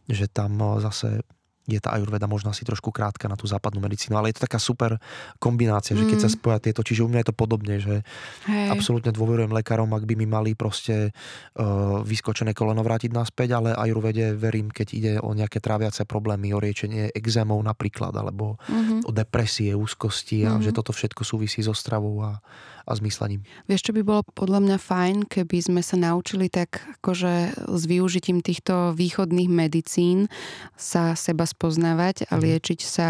že 0.09 0.25
tam 0.27 0.51
zase 0.81 1.21
je 1.65 1.81
tá 1.81 1.97
ajurveda 1.97 2.25
možno 2.25 2.49
asi 2.49 2.61
trošku 2.61 2.89
krátka 2.89 3.25
na 3.25 3.33
tú 3.33 3.45
západnú 3.45 3.81
medicínu, 3.81 4.13
ale 4.13 4.29
je 4.29 4.37
to 4.37 4.45
taká 4.45 4.57
super 4.57 5.01
kombinácia, 5.37 5.93
že 5.93 6.05
keď 6.05 6.19
sa 6.25 6.29
Mm. 6.29 6.35
spoja 6.37 6.57
tieto, 6.61 6.81
čiže 6.81 7.01
u 7.01 7.09
mňa 7.09 7.25
je 7.25 7.29
to 7.29 7.35
podobne, 7.35 7.75
že 7.81 8.05
Hej. 8.45 8.69
absolútne 8.69 9.09
dôverujem 9.09 9.49
lekárom, 9.49 9.89
ak 9.89 10.05
by 10.05 10.13
mi 10.13 10.25
mali 10.25 10.53
proste 10.53 11.09
uh, 11.57 11.99
vyskočené 12.01 12.53
koleno 12.53 12.81
vrátiť 12.81 13.11
naspäť, 13.11 13.57
ale 13.57 13.69
ajurvede 13.73 14.33
verím, 14.33 14.69
keď 14.69 14.87
ide 14.93 15.13
o 15.17 15.33
nejaké 15.33 15.57
tráviace 15.57 16.05
problémy, 16.05 16.53
o 16.53 16.61
riečenie 16.61 17.09
exémov 17.11 17.57
napríklad, 17.61 18.13
alebo 18.13 18.61
Mhm. 18.69 19.05
o 19.05 19.11
depresie, 19.11 19.73
úzkosti 19.73 20.45
a 20.45 20.57
Mhm. 20.57 20.61
že 20.61 20.71
toto 20.71 20.93
všetko 20.93 21.25
súvisí 21.25 21.65
so 21.65 21.73
stravou 21.73 22.21
a, 22.21 22.37
a 22.85 22.93
s 22.93 23.01
myslením. 23.01 23.41
Vieš, 23.65 23.81
čo 23.81 23.91
by 23.91 24.01
bolo 24.01 24.21
podľa 24.31 24.61
mňa 24.61 24.77
fajn, 24.77 25.15
keby 25.25 25.57
sme 25.59 25.81
sa 25.81 25.97
naučili 25.97 26.47
tak 26.47 26.77
akože 27.01 27.33
s 27.65 27.83
využitím 27.83 28.39
týchto 28.39 28.93
východných 28.93 29.49
medicín 29.49 30.29
sa 30.73 31.13
seba 31.13 31.43
spoznávať 31.43 32.29
a 32.29 32.37
Mhm. 32.37 32.41
liečiť 32.41 32.79
sa 32.79 33.09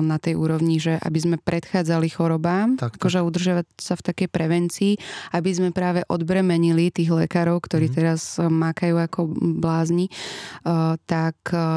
na 0.00 0.18
tej 0.18 0.34
úrovni, 0.34 0.76
že 0.76 0.98
aby 0.98 1.18
sme 1.18 1.36
predchádzali 1.38 2.10
chorobám, 2.10 2.74
Tak, 2.74 2.94
tak. 2.94 2.98
akože 2.98 3.18
udržovať 3.22 3.66
sa 3.78 3.94
v 3.94 4.02
takej 4.04 4.28
prevencii, 4.28 4.92
aby 5.32 5.50
sme 5.50 5.70
práve 5.70 6.02
odbremenili 6.06 6.90
tých 6.90 7.10
lekárov, 7.10 7.58
ktorí 7.60 7.86
Mhm. 7.88 7.94
teraz 7.94 8.20
mákajú 8.38 8.96
ako 8.98 9.20
blázni, 9.58 10.10
tak 11.06 11.36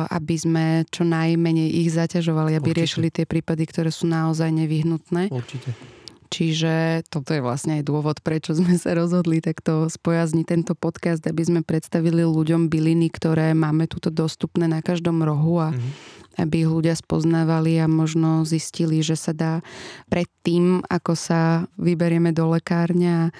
aby 0.09 0.35
sme 0.35 0.65
čo 0.89 1.03
najmenej 1.03 1.69
ich 1.69 1.89
zaťažovali, 1.91 2.55
aby 2.55 2.71
Určite. 2.71 2.79
riešili 2.81 3.07
tie 3.13 3.25
prípady, 3.25 3.63
ktoré 3.65 3.93
sú 3.93 4.07
naozaj 4.07 4.49
nevyhnutné. 4.49 5.29
Určite. 5.29 5.96
Čiže 6.27 7.07
toto 7.07 7.31
je 7.31 7.39
vlastne 7.39 7.79
aj 7.79 7.87
dôvod, 7.87 8.19
prečo 8.21 8.51
sme 8.51 8.75
sa 8.75 8.93
rozhodli 8.93 9.39
takto 9.39 9.87
spojazniť 9.87 10.45
tento 10.45 10.73
podcast, 10.75 11.23
aby 11.23 11.41
sme 11.41 11.61
predstavili 11.63 12.21
ľuďom 12.21 12.67
byliny, 12.67 13.07
ktoré 13.09 13.55
máme 13.55 13.87
tuto 13.87 14.11
dostupné 14.11 14.67
na 14.67 14.83
každom 14.83 15.23
rohu 15.23 15.59
a 15.63 15.69
Mhm. 15.71 15.89
aby 16.37 16.61
ich 16.61 16.69
ľudia 16.69 16.93
spoznávali 16.93 17.81
a 17.81 17.89
možno 17.89 18.45
zistili, 18.45 19.01
že 19.01 19.17
sa 19.17 19.33
dá 19.33 19.65
pred 20.05 20.29
tým, 20.45 20.85
ako 20.85 21.17
sa 21.17 21.65
vyberieme 21.81 22.29
do 22.29 22.45
lekárňa, 22.53 23.17
e, 23.25 23.31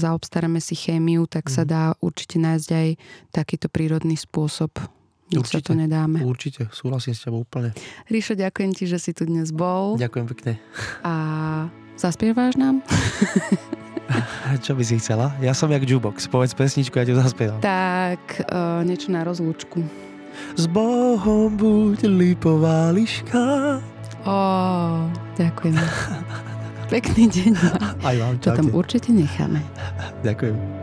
zaobstaráme 0.00 0.64
si 0.64 0.72
chémiu, 0.72 1.28
tak 1.28 1.52
sa 1.52 1.62
Mhm. 1.62 1.68
dá 1.68 1.82
určite 2.00 2.40
nájsť 2.40 2.68
aj 2.72 2.88
takýto 3.36 3.68
prírodný 3.68 4.16
spôsob. 4.16 4.72
Nič 5.30 5.38
Určite. 5.40 5.62
to 5.64 5.74
nedáme. 5.74 6.18
Určite, 6.20 6.66
súhlasím 6.70 7.12
s 7.12 7.22
tebou 7.22 7.40
úplne. 7.40 7.70
Ríšo, 8.06 8.34
ďakujem 8.34 8.70
ti, 8.72 8.84
že 8.84 8.98
si 8.98 9.10
tu 9.10 9.24
dnes 9.24 9.48
bol 9.48 9.94
Ďakujem 9.94 10.26
pekne. 10.28 10.52
a 11.00 11.14
zaspieváš 11.94 12.54
nám? 12.56 12.82
Čo 14.60 14.74
by 14.74 14.82
si 14.82 14.98
chcela? 14.98 15.30
Ja 15.38 15.54
som 15.54 15.70
jak 15.70 15.82
jukebox. 15.82 16.26
Povedz 16.26 16.50
pesničku, 16.50 16.92
ja 16.92 17.06
ti 17.06 17.14
zaspievam. 17.14 17.62
Tak, 17.62 18.18
uh, 18.44 18.82
niečo 18.82 19.08
na 19.08 19.22
rozlúčku. 19.22 19.78
S 20.54 20.66
Bohom 20.66 21.54
buď 21.54 22.10
lipová 22.10 22.90
liška. 22.90 23.78
Ó, 24.26 24.38
ďakujem. 25.34 25.78
Pekný 26.92 27.30
deň. 27.30 27.52
Aj 28.02 28.16
vám, 28.18 28.34
To 28.42 28.50
tam 28.50 28.66
čaute. 28.66 28.74
určite 28.74 29.08
necháme. 29.14 29.62
Ďakujem. 30.26 30.79